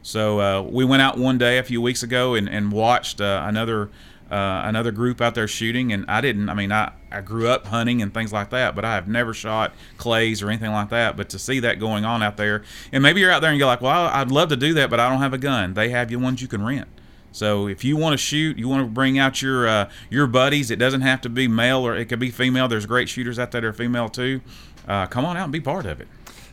So 0.01 0.41
uh, 0.41 0.61
we 0.61 0.83
went 0.85 1.01
out 1.01 1.17
one 1.17 1.37
day 1.37 1.57
a 1.57 1.63
few 1.63 1.81
weeks 1.81 2.03
ago 2.03 2.33
and, 2.33 2.49
and 2.49 2.71
watched 2.71 3.21
uh, 3.21 3.43
another 3.45 3.89
uh, 4.31 4.61
another 4.65 4.91
group 4.91 5.21
out 5.21 5.35
there 5.35 5.47
shooting, 5.47 5.91
and 5.91 6.05
I 6.07 6.21
didn't. 6.21 6.49
I 6.49 6.53
mean, 6.53 6.71
I, 6.71 6.91
I 7.11 7.21
grew 7.21 7.47
up 7.47 7.67
hunting 7.67 8.01
and 8.01 8.13
things 8.13 8.31
like 8.31 8.51
that, 8.51 8.75
but 8.75 8.85
I 8.85 8.95
have 8.95 9.07
never 9.07 9.33
shot 9.33 9.73
clays 9.97 10.41
or 10.41 10.49
anything 10.49 10.71
like 10.71 10.89
that. 10.89 11.17
But 11.17 11.29
to 11.29 11.39
see 11.39 11.59
that 11.61 11.79
going 11.79 12.05
on 12.05 12.21
out 12.21 12.37
there, 12.37 12.63
and 12.91 13.01
maybe 13.01 13.21
you're 13.21 13.31
out 13.31 13.41
there 13.41 13.49
and 13.49 13.57
you're 13.57 13.67
like, 13.67 13.81
well, 13.81 14.07
I'd 14.07 14.31
love 14.31 14.49
to 14.49 14.55
do 14.55 14.73
that, 14.75 14.89
but 14.89 14.99
I 14.99 15.09
don't 15.09 15.19
have 15.19 15.33
a 15.33 15.39
gun. 15.39 15.73
They 15.73 15.89
have 15.89 16.11
you 16.11 16.19
ones 16.19 16.41
you 16.41 16.47
can 16.47 16.63
rent. 16.63 16.87
So 17.31 17.67
if 17.67 17.83
you 17.83 17.95
want 17.95 18.13
to 18.13 18.17
shoot, 18.17 18.57
you 18.57 18.67
want 18.67 18.85
to 18.85 18.91
bring 18.91 19.19
out 19.19 19.41
your 19.41 19.67
uh, 19.67 19.89
your 20.09 20.27
buddies. 20.27 20.71
It 20.71 20.77
doesn't 20.77 21.01
have 21.01 21.21
to 21.21 21.29
be 21.29 21.47
male 21.47 21.85
or 21.85 21.95
it 21.95 22.05
could 22.05 22.19
be 22.19 22.31
female. 22.31 22.67
There's 22.67 22.85
great 22.85 23.09
shooters 23.09 23.37
out 23.37 23.51
there 23.51 23.61
that 23.61 23.67
are 23.67 23.73
female 23.73 24.09
too. 24.09 24.41
Uh, 24.87 25.05
come 25.05 25.25
on 25.25 25.37
out 25.37 25.43
and 25.43 25.51
be 25.51 25.61
part 25.61 25.85
of 25.85 26.01
it. 26.01 26.07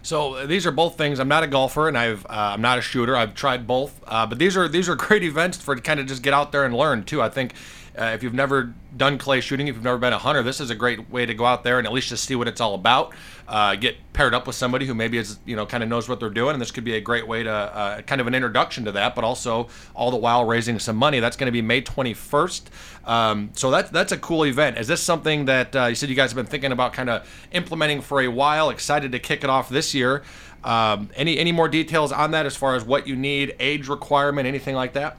So 0.06 0.46
these 0.46 0.68
are 0.68 0.70
both 0.70 0.96
things. 0.96 1.18
I'm 1.18 1.26
not 1.26 1.42
a 1.42 1.48
golfer 1.48 1.88
and 1.88 1.98
I've 1.98 2.24
uh, 2.26 2.52
I'm 2.54 2.60
not 2.60 2.78
a 2.78 2.80
shooter. 2.80 3.16
I've 3.16 3.34
tried 3.34 3.66
both, 3.66 4.04
uh, 4.06 4.24
but 4.24 4.38
these 4.38 4.56
are 4.56 4.68
these 4.68 4.88
are 4.88 4.94
great 5.06 5.24
events 5.24 5.58
for 5.58 5.74
to 5.74 5.82
kind 5.82 5.98
of 5.98 6.06
just 6.06 6.22
get 6.22 6.32
out 6.32 6.52
there 6.52 6.64
and 6.64 6.76
learn 6.76 7.02
too. 7.02 7.20
I 7.20 7.28
think 7.28 7.54
uh, 7.98 8.12
if 8.14 8.22
you've 8.22 8.35
never 8.35 8.74
done 8.96 9.18
clay 9.18 9.40
shooting, 9.40 9.68
if 9.68 9.74
you've 9.74 9.85
never 9.85 9.98
been 9.98 10.12
a 10.12 10.18
hunter, 10.18 10.42
this 10.42 10.61
is 10.61 10.70
a 10.70 10.74
great 10.74 11.11
way 11.11 11.26
to 11.26 11.35
go 11.35 11.44
out 11.44 11.64
there 11.64 11.78
and 11.78 11.87
at 11.87 11.92
least 11.92 12.09
just 12.09 12.24
see 12.24 12.35
what 12.35 12.48
it's 12.48 12.61
all 12.61 12.74
about. 12.74 13.12
Uh, 13.48 13.76
get 13.76 13.96
paired 14.12 14.35
up 14.35 14.46
with 14.46 14.56
somebody 14.56 14.87
who 14.87 14.94
maybe 14.94 15.18
is 15.18 15.38
you 15.46 15.54
know 15.54 15.64
kind 15.66 15.82
of 15.82 15.88
knows 15.88 16.09
what 16.09 16.18
they're 16.18 16.30
doing, 16.30 16.52
and 16.52 16.61
this 16.61 16.70
could 16.70 16.85
be 16.85 16.94
a 16.94 17.00
great 17.00 17.26
way 17.26 17.42
to 17.42 17.50
uh, 17.50 18.00
kind 18.02 18.20
of 18.20 18.26
an 18.26 18.35
introduction 18.35 18.85
to 18.85 18.92
that, 18.92 19.14
but 19.14 19.24
also 19.24 19.68
all 19.94 20.11
the 20.11 20.16
while 20.16 20.44
raising 20.44 20.78
some 20.78 20.96
money. 20.96 21.20
That's 21.20 21.37
going 21.37 21.46
to 21.46 21.52
be 21.52 21.62
May 21.62 21.82
21st. 21.82 22.62
Um, 23.04 23.50
so 23.54 23.70
that's 23.70 23.90
that's 23.90 24.12
a 24.12 24.18
cool 24.18 24.44
event. 24.44 24.78
Is 24.78 24.88
this 24.88 25.02
something 25.02 25.44
that 25.44 25.76
uh, 25.76 25.87
you 25.87 25.94
said 25.94 26.09
you 26.09 26.16
guys 26.16 26.30
have 26.30 26.37
been 26.37 26.46
thinking 26.46 26.72
about 26.72 26.92
kind 26.92 27.09
of 27.09 27.48
implementing 27.52 28.00
for 28.00 28.20
a 28.20 28.28
while? 28.28 28.70
Excited 28.70 29.12
to 29.12 29.18
kick 29.18 29.44
it 29.44 29.50
off 29.50 29.68
this 29.68 29.94
year. 29.94 30.22
Um, 30.64 31.11
any 31.14 31.38
any 31.38 31.52
more 31.52 31.68
details 31.68 32.11
on 32.11 32.32
that 32.32 32.44
as 32.46 32.56
far 32.56 32.74
as 32.74 32.85
what 32.85 33.06
you 33.06 33.14
need, 33.14 33.54
age 33.61 33.87
requirement, 33.87 34.48
anything 34.48 34.74
like 34.74 34.94
that? 34.94 35.16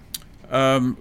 Um, 0.49 0.97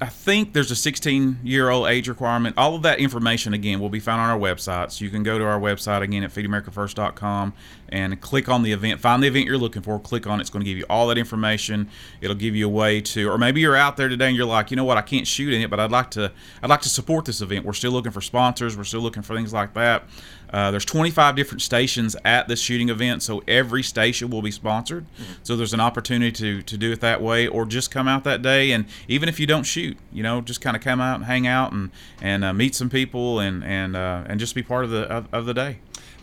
I 0.00 0.06
think 0.06 0.52
there's 0.52 0.70
a 0.70 0.76
16 0.76 1.38
year 1.44 1.70
old 1.70 1.88
age 1.88 2.08
requirement. 2.08 2.56
All 2.58 2.74
of 2.74 2.82
that 2.82 2.98
information, 2.98 3.54
again, 3.54 3.80
will 3.80 3.88
be 3.88 4.00
found 4.00 4.20
on 4.20 4.30
our 4.30 4.38
website. 4.38 4.90
So 4.90 5.04
you 5.04 5.10
can 5.10 5.22
go 5.22 5.38
to 5.38 5.44
our 5.44 5.60
website 5.60 6.02
again 6.02 6.22
at 6.24 6.30
feedamericafirst.com 6.30 7.52
and 7.90 8.20
click 8.20 8.48
on 8.48 8.62
the 8.62 8.72
event, 8.72 9.00
find 9.00 9.22
the 9.22 9.26
event 9.26 9.46
you're 9.46 9.58
looking 9.58 9.82
for, 9.82 9.98
click 9.98 10.26
on 10.26 10.38
it. 10.38 10.42
It's 10.42 10.50
going 10.50 10.64
to 10.64 10.70
give 10.70 10.78
you 10.78 10.86
all 10.88 11.08
that 11.08 11.18
information. 11.18 11.88
It'll 12.20 12.36
give 12.36 12.54
you 12.54 12.66
a 12.66 12.70
way 12.70 13.00
to, 13.00 13.28
or 13.28 13.38
maybe 13.38 13.60
you're 13.60 13.76
out 13.76 13.96
there 13.96 14.08
today 14.08 14.28
and 14.28 14.36
you're 14.36 14.46
like, 14.46 14.70
you 14.70 14.76
know 14.76 14.84
what, 14.84 14.96
I 14.96 15.02
can't 15.02 15.26
shoot 15.26 15.52
in 15.52 15.60
it, 15.60 15.70
but 15.70 15.80
I'd 15.80 15.90
like 15.90 16.10
to, 16.12 16.32
I'd 16.62 16.70
like 16.70 16.82
to 16.82 16.88
support 16.88 17.24
this 17.24 17.40
event. 17.40 17.64
We're 17.64 17.72
still 17.72 17.92
looking 17.92 18.12
for 18.12 18.20
sponsors. 18.20 18.76
We're 18.76 18.84
still 18.84 19.00
looking 19.00 19.22
for 19.22 19.34
things 19.34 19.52
like 19.52 19.74
that. 19.74 20.04
Uh, 20.52 20.70
there's 20.70 20.84
25 20.84 21.36
different 21.36 21.62
stations 21.62 22.16
at 22.24 22.48
this 22.48 22.60
shooting 22.60 22.88
event, 22.88 23.22
so 23.22 23.42
every 23.46 23.82
station 23.82 24.30
will 24.30 24.42
be 24.42 24.50
sponsored. 24.50 25.06
So 25.42 25.56
there's 25.56 25.72
an 25.72 25.80
opportunity 25.80 26.32
to, 26.32 26.62
to 26.62 26.76
do 26.76 26.92
it 26.92 27.00
that 27.00 27.22
way, 27.22 27.46
or 27.46 27.64
just 27.64 27.90
come 27.90 28.08
out 28.08 28.24
that 28.24 28.42
day, 28.42 28.72
and 28.72 28.86
even 29.06 29.28
if 29.28 29.38
you 29.38 29.46
don't 29.46 29.62
shoot, 29.64 29.96
you 30.12 30.22
know, 30.22 30.40
just 30.40 30.60
kind 30.60 30.76
of 30.76 30.82
come 30.82 31.00
out 31.00 31.16
and 31.16 31.24
hang 31.24 31.46
out 31.46 31.72
and 31.72 31.90
and 32.20 32.44
uh, 32.44 32.52
meet 32.52 32.74
some 32.74 32.90
people 32.90 33.38
and 33.38 33.62
and 33.62 33.96
uh, 33.96 34.24
and 34.26 34.40
just 34.40 34.54
be 34.54 34.62
part 34.62 34.84
of 34.84 34.90
the 34.90 35.02
of, 35.02 35.32
of 35.32 35.46
the 35.46 35.54
day. 35.54 35.78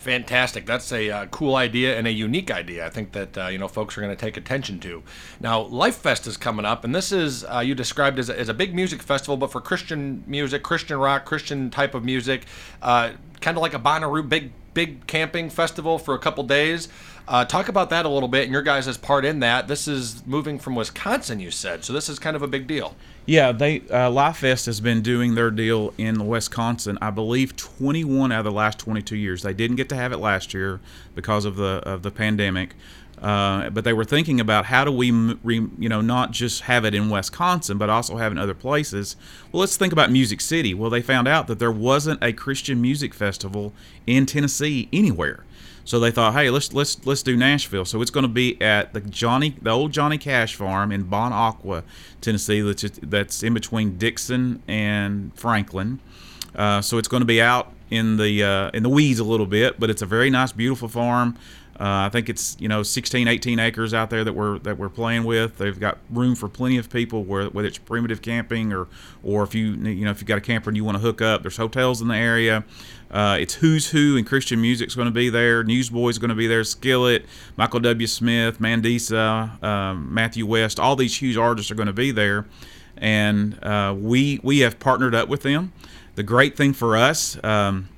Fantastic. 0.08 0.66
That's 0.66 0.94
a 0.94 1.10
uh, 1.10 1.26
cool 1.26 1.58
idea 1.58 1.98
and 1.98 2.08
a 2.08 2.12
unique 2.12 2.50
idea. 2.50 2.86
I 2.86 2.90
think 2.90 3.12
that 3.12 3.38
uh, 3.38 3.48
you 3.48 3.58
know 3.58 3.68
folks 3.68 3.98
are 3.98 4.02
going 4.02 4.16
to 4.16 4.20
take 4.20 4.38
attention 4.38 4.80
to. 4.80 5.04
Now, 5.42 5.64
Lifest 5.64 6.28
is 6.28 6.38
coming 6.38 6.64
up, 6.64 6.86
and 6.86 6.96
this 6.96 7.12
is 7.12 7.44
uh, 7.44 7.60
you 7.60 7.76
described 7.76 8.18
as 8.18 8.30
a, 8.30 8.40
as 8.40 8.48
a 8.48 8.54
big 8.54 8.74
music 8.74 9.02
festival, 9.02 9.36
but 9.36 9.52
for 9.52 9.60
Christian 9.60 10.24
music, 10.26 10.64
Christian 10.64 10.98
rock, 10.98 11.26
Christian 11.26 11.70
type 11.70 11.94
of 11.94 12.06
music, 12.06 12.46
uh, 12.82 13.12
kind 13.42 13.58
of 13.58 13.62
like 13.62 13.74
a 13.74 13.80
Bonnaroo 13.80 14.30
big 14.30 14.54
big 14.74 15.06
camping 15.08 15.50
festival 15.50 16.00
for 16.00 16.16
a 16.16 16.20
couple 16.20 16.46
days. 16.46 16.88
Uh, 17.28 17.44
talk 17.44 17.68
about 17.68 17.90
that 17.90 18.06
a 18.06 18.10
little 18.10 18.30
bit 18.30 18.44
and 18.44 18.54
your 18.54 18.62
guys' 18.62 18.98
part 18.98 19.26
in 19.26 19.42
that. 19.42 19.68
This 19.68 19.90
is 19.90 20.26
moving 20.26 20.58
from 20.58 20.76
Wisconsin, 20.76 21.42
you 21.42 21.52
said, 21.52 21.84
so 21.84 21.92
this 21.92 22.08
is 22.08 22.18
kind 22.18 22.38
of 22.38 22.42
a 22.42 22.48
big 22.48 22.66
deal. 22.66 22.96
Yeah, 23.28 23.52
they 23.52 23.82
uh, 23.82 24.10
Lifest 24.10 24.68
has 24.68 24.80
been 24.80 25.02
doing 25.02 25.36
their 25.36 25.52
deal 25.52 25.94
in 25.98 26.28
Wisconsin. 26.28 26.98
I 27.02 27.10
believe 27.10 27.58
21 27.58 28.32
out 28.32 28.40
of 28.40 28.46
the 28.46 28.52
last 28.52 28.80
22 28.80 29.18
years. 29.18 29.44
They 29.44 29.54
didn't 29.54 29.76
get 29.76 29.90
to 29.90 29.96
have 29.96 30.14
it 30.14 30.18
last 30.18 30.54
year 30.54 30.80
because 31.14 31.44
of 31.44 31.58
the 31.58 31.82
of 31.86 32.04
the 32.04 32.10
pandemic. 32.10 32.74
Uh, 33.22 33.70
but 33.72 33.84
they 33.84 33.92
were 33.92 34.06
thinking 34.06 34.40
about 34.40 34.66
how 34.66 34.86
do 34.86 34.92
we, 34.92 35.12
re, 35.12 35.68
you 35.78 35.90
know, 35.90 36.02
not 36.02 36.32
just 36.32 36.62
have 36.62 36.86
it 36.86 36.94
in 36.94 37.10
Wisconsin, 37.10 37.78
but 37.78 37.90
also 37.90 38.18
have 38.18 38.32
it 38.32 38.36
in 38.36 38.40
other 38.40 38.54
places. 38.54 39.16
Well, 39.52 39.60
let's 39.60 39.76
think 39.76 39.92
about 39.92 40.12
Music 40.12 40.40
City. 40.40 40.74
Well, 40.74 40.90
they 40.90 41.02
found 41.02 41.28
out 41.28 41.48
that 41.48 41.60
there 41.60 41.72
wasn't 41.72 42.24
a 42.24 42.32
Christian 42.32 42.80
music 42.80 43.14
festival 43.14 43.74
in 44.06 44.26
Tennessee 44.28 44.88
anywhere. 44.94 45.44
So 45.88 46.02
they 46.02 46.12
thought, 46.12 46.34
hey, 46.34 46.50
let's 46.50 46.74
let's 46.74 47.06
let's 47.06 47.24
do 47.24 47.38
Nashville. 47.38 47.86
So 47.86 48.02
it's 48.02 48.12
going 48.12 48.24
to 48.26 48.28
be 48.28 48.62
at 48.62 48.92
the 48.92 49.00
Johnny, 49.00 49.56
the 49.62 49.70
old 49.70 49.94
Johnny 49.94 50.18
Cash 50.18 50.54
farm 50.56 50.92
in 50.92 51.04
Bon 51.04 51.32
Aqua, 51.32 51.86
Tennessee. 52.20 52.60
That's 52.60 53.00
that's 53.02 53.42
in 53.42 53.54
between 53.54 53.98
Dickson 53.98 54.62
and 54.68 55.34
Franklin. 55.40 56.02
Uh, 56.54 56.82
so 56.82 56.98
it's 56.98 57.08
going 57.08 57.22
to 57.22 57.26
be 57.26 57.42
out 57.42 57.72
in 57.90 58.18
the 58.18 58.44
uh, 58.44 58.70
in 58.74 58.84
the 58.84 58.90
weeds 58.90 59.20
a 59.20 59.24
little 59.24 59.46
bit, 59.46 59.80
but 59.80 59.90
it's 59.90 60.02
a 60.02 60.06
very 60.06 60.30
nice, 60.30 60.52
beautiful 60.52 60.90
farm. 60.90 61.38
Uh, 61.80 62.06
I 62.06 62.10
think 62.10 62.28
it's 62.28 62.58
you 62.60 62.68
know 62.68 62.82
16, 62.82 63.28
18 63.28 63.60
acres 63.60 63.94
out 63.94 64.10
there 64.10 64.24
that 64.24 64.34
we're 64.34 64.58
that 64.60 64.80
we're 64.80 64.90
playing 64.90 65.26
with. 65.26 65.60
They've 65.60 65.80
got 65.80 66.00
room 66.10 66.34
for 66.36 66.50
plenty 66.50 66.78
of 66.78 66.90
people, 66.90 67.24
where, 67.24 67.50
whether 67.50 67.68
it's 67.68 67.78
primitive 67.78 68.24
camping 68.24 68.74
or 68.74 68.88
or 69.24 69.44
if 69.44 69.54
you 69.54 69.74
you 69.74 70.04
know 70.04 70.10
if 70.10 70.20
you've 70.20 70.28
got 70.28 70.40
a 70.40 70.42
camper 70.42 70.72
and 70.72 70.78
you 70.78 70.84
want 70.84 70.98
to 70.98 71.02
hook 71.02 71.22
up. 71.22 71.44
There's 71.44 71.58
hotels 71.58 72.02
in 72.02 72.08
the 72.08 72.16
area. 72.16 72.64
Uh, 73.12 73.38
it's 73.40 73.54
who's 73.54 73.92
who 73.92 74.18
and 74.18 74.26
Christian 74.26 74.60
music's 74.60 74.96
going 74.96 75.06
to 75.06 75.14
be 75.14 75.30
there. 75.30 75.64
Newsboys 75.64 76.18
going 76.18 76.30
to 76.30 76.36
be 76.36 76.48
there. 76.48 76.64
Skillet, 76.64 77.26
Michael 77.56 77.80
W. 77.82 78.08
Smith, 78.08 78.60
Mandisa, 78.60 79.62
um, 79.64 80.12
Matthew 80.12 80.48
West. 80.48 80.80
All 80.80 80.96
these 80.96 81.22
huge 81.22 81.38
artists 81.38 81.70
are 81.70 81.76
going 81.76 81.88
to 81.88 81.94
be 81.94 82.10
there, 82.10 82.48
and 82.98 83.64
uh, 83.64 83.96
we 83.96 84.40
we 84.42 84.60
have 84.60 84.80
partnered 84.80 85.14
up 85.14 85.30
with 85.30 85.44
them. 85.44 85.74
The 86.16 86.24
great 86.24 86.58
thing 86.58 86.74
for 86.74 86.98
us. 86.98 87.42
Um, 87.44 87.90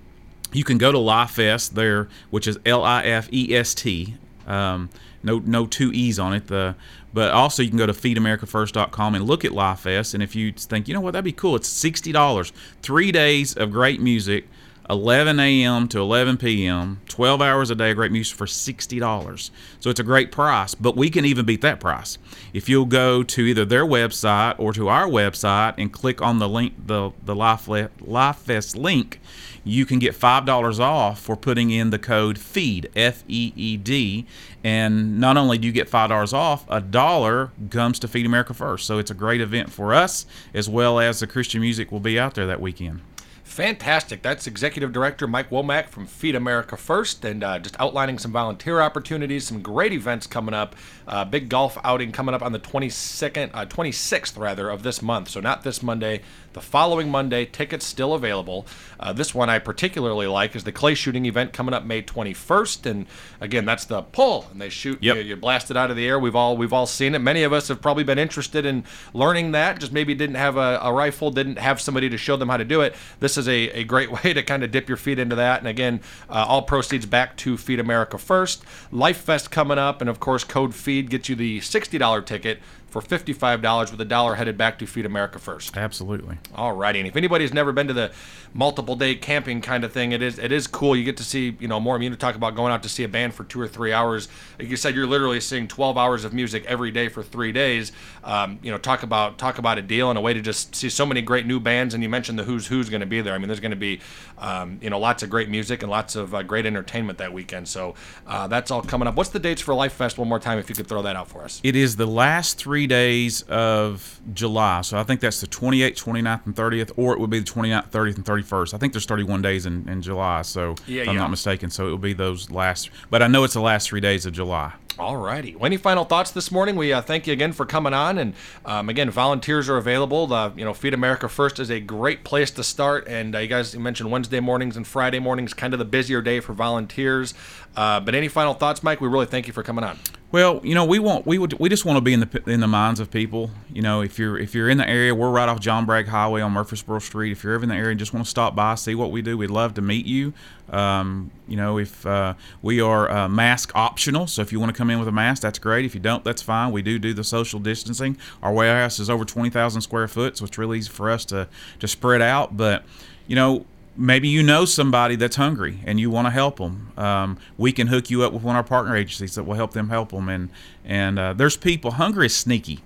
you 0.54 0.64
can 0.64 0.78
go 0.78 0.92
to 0.92 0.98
Lifest 0.98 1.72
there, 1.72 2.08
which 2.30 2.48
is 2.48 2.60
L 2.66 2.84
I 2.84 3.04
F 3.04 3.30
E 3.32 3.56
S 3.56 3.74
T. 3.74 4.16
Um, 4.48 4.90
no, 5.22 5.40
no 5.40 5.66
two 5.66 5.92
e's 5.92 6.18
on 6.18 6.34
it. 6.34 6.48
The 6.48 6.76
but 7.14 7.32
also 7.32 7.64
you 7.64 7.70
can 7.70 7.78
go 7.78 7.86
to 7.86 7.94
feedamericafirst.com 7.94 9.16
and 9.16 9.26
look 9.26 9.44
at 9.44 9.52
Lifest. 9.52 10.14
And 10.14 10.22
if 10.22 10.36
you 10.36 10.52
think, 10.52 10.88
you 10.88 10.94
know 10.94 11.02
what, 11.02 11.12
that'd 11.12 11.26
be 11.26 11.32
cool. 11.32 11.56
It's 11.56 11.68
sixty 11.68 12.12
dollars, 12.12 12.54
three 12.82 13.12
days 13.12 13.56
of 13.56 13.72
great 13.72 14.02
music. 14.02 14.48
11 14.90 15.40
a.m. 15.40 15.88
to 15.88 16.00
11 16.00 16.38
p.m., 16.38 17.02
12 17.10 17.42
hours 17.42 17.70
a 17.70 17.76
day 17.76 17.92
of 17.92 17.96
great 17.98 18.12
music 18.12 18.36
for 18.36 18.48
$60. 18.48 19.52
So 19.80 19.90
it's 19.90 20.00
a 20.00 20.04
great 20.04 20.32
price, 20.32 20.74
but 20.74 20.96
we 20.96 21.12
can 21.12 21.26
even 21.26 21.46
beat 21.46 21.62
that 21.62 21.80
price. 21.80 22.18
If 22.54 22.68
you'll 22.68 22.86
go 22.86 23.22
to 23.22 23.42
either 23.42 23.66
their 23.66 23.86
website 23.86 24.56
or 24.58 24.74
to 24.74 24.88
our 24.88 25.06
website 25.06 25.76
and 25.78 25.94
click 25.94 26.22
on 26.22 26.40
the 26.40 26.50
link, 26.50 26.74
the, 26.88 27.12
the 27.24 27.36
Life, 27.36 27.68
Lifest 27.68 28.76
link, 28.76 29.20
you 29.64 29.86
can 29.86 30.00
get 30.00 30.16
$5 30.16 30.80
off 30.80 31.20
for 31.20 31.36
putting 31.36 31.70
in 31.70 31.92
the 31.92 32.00
code 32.00 32.40
FEED, 32.40 32.90
F 32.96 33.24
E 33.28 33.54
E 33.56 33.78
D. 33.78 34.26
And 34.64 35.20
not 35.20 35.38
only 35.38 35.58
do 35.58 35.68
you 35.68 35.74
get 35.74 35.90
$5 35.90 36.34
off, 36.34 36.66
a 36.70 36.82
dollar 36.82 37.52
comes 37.70 38.00
to 38.00 38.08
Feed 38.08 38.26
America 38.26 38.54
First. 38.54 38.88
So 38.88 38.98
it's 38.98 39.12
a 39.12 39.16
great 39.16 39.42
event 39.42 39.72
for 39.72 39.94
us, 39.94 40.26
as 40.54 40.68
well 40.68 41.00
as 41.00 41.20
the 41.20 41.28
Christian 41.28 41.62
music 41.62 41.92
will 41.92 42.00
be 42.00 42.20
out 42.20 42.34
there 42.34 42.48
that 42.48 42.62
weekend. 42.62 43.02
Fantastic. 43.50 44.22
That's 44.22 44.46
Executive 44.46 44.94
Director 44.94 45.26
Mike 45.26 45.50
Womack 45.50 45.90
from 45.90 46.06
Feed 46.06 46.36
America 46.36 46.78
First, 46.78 47.26
and 47.26 47.44
uh, 47.44 47.58
just 47.58 47.78
outlining 47.80 48.20
some 48.20 48.32
volunteer 48.32 48.80
opportunities, 48.80 49.48
some 49.48 49.64
great 49.64 49.92
events 49.92 50.28
coming 50.28 50.54
up. 50.54 50.76
Uh, 51.08 51.26
big 51.26 51.50
golf 51.50 51.76
outing 51.84 52.12
coming 52.12 52.36
up 52.36 52.44
on 52.44 52.52
the 52.52 52.60
22nd, 52.60 53.50
uh, 53.56 53.66
26th 53.66 54.38
rather 54.38 54.70
of 54.70 54.84
this 54.84 55.02
month. 55.02 55.30
So 55.30 55.40
not 55.40 55.64
this 55.64 55.82
Monday, 55.82 56.22
the 56.54 56.62
following 56.62 57.10
Monday. 57.10 57.46
Tickets 57.46 57.86
still 57.86 58.14
available. 58.14 58.66
Uh, 59.00 59.14
this 59.14 59.34
one 59.34 59.50
I 59.50 59.60
particularly 59.60 60.28
like 60.28 60.56
is 60.56 60.64
the 60.64 60.72
clay 60.72 60.94
shooting 60.94 61.26
event 61.26 61.54
coming 61.54 61.74
up 61.74 61.86
May 61.86 62.02
21st, 62.02 62.86
and 62.86 63.06
again 63.40 63.66
that's 63.66 63.86
the 63.86 64.02
pull, 64.02 64.48
and 64.52 64.62
they 64.62 64.70
shoot. 64.70 65.02
Yep. 65.02 65.16
You, 65.16 65.22
you 65.22 65.36
blast 65.36 65.72
it 65.72 65.78
out 65.78 65.90
of 65.90 65.98
the 65.98 66.08
air. 66.08 66.20
We've 66.20 66.36
all 66.36 66.58
we've 66.58 66.74
all 66.74 66.86
seen 66.86 67.16
it. 67.16 67.20
Many 67.20 67.44
of 67.44 67.54
us 67.54 67.68
have 67.68 67.82
probably 67.82 68.04
been 68.04 68.20
interested 68.20 68.66
in 68.66 68.84
learning 69.14 69.52
that. 69.52 69.80
Just 69.80 69.94
maybe 69.94 70.14
didn't 70.14 70.36
have 70.36 70.58
a, 70.58 70.80
a 70.82 70.92
rifle, 70.92 71.32
didn't 71.32 71.60
have 71.60 71.80
somebody 71.80 72.10
to 72.10 72.18
show 72.18 72.36
them 72.36 72.50
how 72.50 72.58
to 72.58 72.66
do 72.66 72.82
it. 72.82 72.96
This 73.20 73.38
is 73.38 73.48
a, 73.48 73.70
a 73.72 73.84
great 73.84 74.12
way 74.24 74.34
to 74.34 74.44
kind 74.44 74.64
of 74.64 74.72
dip 74.72 74.88
your 74.88 74.98
feet 74.98 75.20
into 75.20 75.36
that. 75.36 75.60
And 75.60 75.68
again, 75.68 76.02
uh, 76.30 76.46
all 76.48 76.62
proceeds 76.64 77.06
back 77.06 77.38
to 77.38 77.58
Feed 77.58 77.80
America 77.80 78.18
First. 78.18 78.64
Lifest 78.92 79.52
coming 79.52 79.78
up, 79.78 80.02
and 80.02 80.10
of 80.10 80.20
course, 80.20 80.44
Code 80.44 80.76
Feed 80.76 81.10
gets 81.10 81.30
you 81.30 81.36
the 81.36 81.60
$60 81.60 82.26
ticket 82.26 82.60
for 82.90 83.02
$55 83.02 83.92
with 83.92 84.02
a 84.02 84.06
dollar 84.06 84.36
headed 84.36 84.58
back 84.58 84.80
to 84.80 84.88
Feed 84.88 85.06
America 85.06 85.40
First. 85.40 85.78
Absolutely. 85.78 86.38
Alrighty, 86.56 86.98
and 86.98 87.08
if 87.08 87.16
anybody's 87.16 87.54
never 87.54 87.72
been 87.72 87.88
to 87.88 87.94
the 87.94 88.12
multiple 88.54 88.96
day 88.96 89.16
camping 89.16 89.62
kind 89.62 89.84
of 89.84 89.92
thing, 89.92 90.12
it 90.12 90.22
is 90.22 90.40
it 90.40 90.52
is 90.52 90.68
cool. 90.68 90.96
You 90.96 91.04
get 91.04 91.18
to 91.18 91.24
see, 91.24 91.56
you 91.60 91.68
know, 91.68 91.80
more. 91.80 91.96
I 91.96 92.00
mean, 92.00 92.12
you 92.12 92.18
talk 92.18 92.36
about 92.36 92.56
going 92.56 92.72
out 92.72 92.84
to 92.84 92.90
see 92.90 93.04
a 93.04 93.08
band 93.08 93.34
for 93.34 93.44
two 93.44 93.62
or 93.62 93.68
three 93.68 93.94
hours. 93.94 94.28
Like 94.58 94.70
you 94.70 94.78
said, 94.78 94.96
you're 94.96 95.08
literally 95.08 95.40
seeing 95.40 95.68
12 95.68 95.98
hours 95.98 96.26
of 96.26 96.34
music 96.34 96.66
every 96.66 96.92
day 96.92 97.10
for 97.10 97.24
three 97.24 97.52
days. 97.52 97.92
Um, 98.24 98.60
you 98.64 98.72
know, 98.72 98.78
talk 98.78 99.04
about 99.04 99.38
talk 99.38 99.58
about 99.58 99.78
a 99.78 99.82
deal 99.82 100.10
and 100.10 100.18
a 100.18 100.22
way 100.22 100.34
to 100.34 100.42
just 100.42 100.76
see 100.76 100.90
so 100.90 101.06
many 101.06 101.22
great 101.22 101.46
new 101.46 101.60
bands. 101.60 101.94
And 101.94 102.04
you 102.04 102.10
mentioned 102.10 102.40
the 102.40 102.44
who's 102.44 102.68
who's 102.68 102.90
going 102.90 103.02
to 103.02 103.08
be 103.08 103.22
there. 103.22 103.34
I 103.34 103.38
mean, 103.38 103.48
there's 103.48 103.60
going 103.60 103.72
to 103.72 103.78
be, 103.78 104.02
um, 104.38 104.80
you 104.82 104.90
know, 104.90 105.00
lots 105.00 105.24
of 105.24 105.30
great 105.30 105.50
music 105.50 105.84
and 105.84 105.92
lots 105.92 106.16
of 106.16 106.34
uh, 106.34 106.44
great 106.44 106.66
entertainment 106.66 107.20
that 107.20 107.34
weekend. 107.34 107.68
So 107.68 107.96
uh, 108.28 108.48
that's 108.48 108.72
all 108.72 108.82
coming 108.82 109.08
up. 109.08 109.16
What's 109.16 109.30
the 109.30 109.40
dates 109.40 109.62
for 109.62 109.74
Lifest? 109.74 110.18
One 110.18 110.28
more 110.28 110.40
time, 110.40 110.58
if 110.58 110.70
you 110.70 110.76
could 110.76 110.88
throw 110.88 111.02
that 111.04 111.16
out 111.16 111.28
for 111.28 111.44
us. 111.44 111.62
It 111.64 111.76
is 111.76 111.96
the 111.96 112.08
last 112.08 112.58
three 112.58 112.79
days 112.88 113.42
of 113.44 114.20
July. 114.34 114.82
So 114.82 114.98
I 114.98 115.04
think 115.04 115.22
that's 115.22 115.42
the 115.42 115.48
28th, 115.48 115.96
29th, 116.04 116.46
and 116.46 116.56
30th, 116.56 116.92
or 116.98 117.14
it 117.14 117.20
would 117.20 117.30
be 117.30 117.40
the 117.40 117.46
29th, 117.46 117.90
30th, 117.90 118.16
and 118.16 118.26
31st. 118.26 118.74
I 118.74 118.78
think 118.78 118.94
there's 118.94 119.06
31 119.06 119.42
days 119.42 119.66
in, 119.66 119.88
in 119.90 120.02
July, 120.02 120.42
so 120.44 120.76
Yeah, 120.88 121.04
if 121.04 121.10
I'm 121.10 121.16
yeah. 121.16 121.22
not 121.22 121.30
mistaken. 121.32 121.70
So 121.70 121.88
it 121.88 121.92
will 121.92 121.98
be 121.98 122.14
those 122.14 122.50
last, 122.52 122.90
but 123.10 123.22
I 123.22 123.28
know 123.28 123.44
it's 123.44 123.54
the 123.54 123.62
last 123.62 123.88
three 123.90 124.02
days 124.02 124.26
of 124.26 124.34
July. 124.34 124.74
Alrighty. 124.98 125.56
Well, 125.56 125.66
any 125.66 125.78
final 125.78 126.04
thoughts 126.04 126.32
this 126.32 126.52
morning? 126.52 126.76
We 126.76 126.92
uh, 126.92 127.02
thank 127.02 127.26
you 127.26 127.32
again 127.32 127.54
for 127.54 127.66
coming 127.66 127.94
on, 127.94 128.18
and 128.18 128.34
um, 128.66 128.90
again, 128.90 129.10
volunteers 129.10 129.70
are 129.70 129.78
available. 129.78 130.28
The, 130.28 130.52
you 130.58 130.66
know, 130.66 130.74
Feed 130.74 130.94
America 130.94 131.30
First 131.30 131.58
is 131.58 131.70
a 131.72 131.80
great 131.80 132.26
place 132.26 132.52
to 132.52 132.66
start. 132.66 133.08
And 133.08 133.34
uh, 133.34 133.40
you 133.40 133.48
guys 133.48 133.74
you 133.74 133.80
mentioned 133.80 134.12
Wednesday 134.12 134.42
mornings 134.42 134.76
and 134.76 134.86
Friday 134.86 135.20
mornings, 135.20 135.54
kind 135.54 135.74
of 135.74 135.80
the 135.80 135.86
busier 135.86 136.22
day 136.22 136.42
for 136.42 136.52
volunteers. 136.52 137.34
Uh, 137.78 138.02
but 138.02 138.14
any 138.14 138.28
final 138.28 138.54
thoughts, 138.54 138.84
Mike? 138.84 139.00
We 139.00 139.08
really 139.08 139.26
thank 139.26 139.48
you 139.48 139.54
for 139.54 139.64
coming 139.64 139.86
on. 139.86 139.98
Well, 140.32 140.62
you 140.64 140.76
know, 140.76 140.86
we 140.86 141.00
want 141.00 141.26
we 141.26 141.40
would 141.40 141.54
we 141.54 141.70
just 141.70 141.86
want 141.86 141.98
to 141.98 142.02
be 142.02 142.14
in 142.14 142.20
the 142.20 142.44
in 142.46 142.60
the 142.60 142.68
minds 142.68 143.00
of 143.00 143.10
people. 143.10 143.50
You 143.74 143.82
know, 143.82 144.02
if 144.02 144.20
you're 144.20 144.38
if 144.38 144.54
you're 144.54 144.70
in 144.70 144.78
the 144.78 144.88
area, 144.88 145.16
we're 145.16 145.32
right 145.32 145.50
off 145.50 145.60
John 145.60 145.88
Bragg 145.88 146.08
Highway 146.08 146.42
on 146.42 146.52
Murfreesboro 146.52 147.00
Street. 147.00 147.32
If 147.32 147.44
you're 147.44 147.56
ever 147.56 147.64
in 147.64 147.70
the 147.70 147.76
area 147.76 147.90
and 147.90 148.00
just 148.00 148.14
want 148.14 148.28
to 148.28 148.30
stop 148.30 148.56
by, 148.56 148.76
see 148.76 148.94
what 148.94 149.10
we 149.10 149.24
do, 149.24 149.40
we'd 149.40 149.50
love 149.50 149.74
to 149.76 149.82
meet 149.82 150.06
you. 150.06 150.34
Um, 150.70 151.32
you 151.48 151.58
know, 151.58 151.80
if 151.80 152.06
uh, 152.06 152.36
we 152.62 152.80
are 152.80 153.10
uh, 153.10 153.28
mask 153.28 153.72
optional, 153.74 154.28
so 154.28 154.44
if 154.44 154.52
you 154.52 154.60
want 154.60 154.72
to 154.72 154.78
come 154.78 154.92
in 154.92 155.00
with 155.00 155.08
a 155.08 155.12
mask, 155.12 155.42
that's 155.42 155.58
great. 155.58 155.84
If 155.84 155.96
you 155.96 156.00
don't, 156.00 156.24
that's 156.24 156.44
fine. 156.44 156.72
We 156.72 156.84
do 156.84 157.00
do 157.00 157.12
the 157.12 157.24
social 157.24 157.60
distancing. 157.60 158.16
Our 158.44 158.54
warehouse 158.54 159.00
is 159.00 159.10
over 159.10 159.26
twenty 159.26 159.50
thousand 159.50 159.82
square 159.82 160.08
foot, 160.08 160.38
so 160.38 160.46
it's 160.46 160.60
really 160.60 160.78
easy 160.78 160.92
for 160.92 161.10
us 161.10 161.26
to 161.26 161.48
to 161.80 161.88
spread 161.88 162.22
out. 162.22 162.56
But 162.56 162.86
you 163.26 163.36
know, 163.36 163.66
maybe 164.00 164.30
you 164.30 164.42
know 164.42 164.66
somebody 164.66 165.16
that's 165.16 165.36
hungry 165.36 165.82
and 165.86 166.00
you 166.00 166.10
want 166.10 166.26
to 166.26 166.32
help 166.32 166.58
them. 166.58 166.92
Um, 166.98 167.38
we 167.58 167.72
can 167.72 167.88
hook 167.88 168.10
you 168.10 168.24
up 168.24 168.34
with 168.34 168.42
one 168.42 168.56
of 168.56 168.60
our 168.60 168.68
partner 168.68 168.96
agencies 168.96 169.36
that 169.36 169.44
will 169.44 169.56
help 169.56 169.74
them 169.74 169.90
help 169.90 170.12
them. 170.12 170.30
And 170.30 170.50
and 170.86 171.20
uh, 171.20 171.34
there's 171.34 171.58
people 171.58 171.92
hungry 171.92 172.28
is 172.28 172.36
sneaky. 172.36 172.80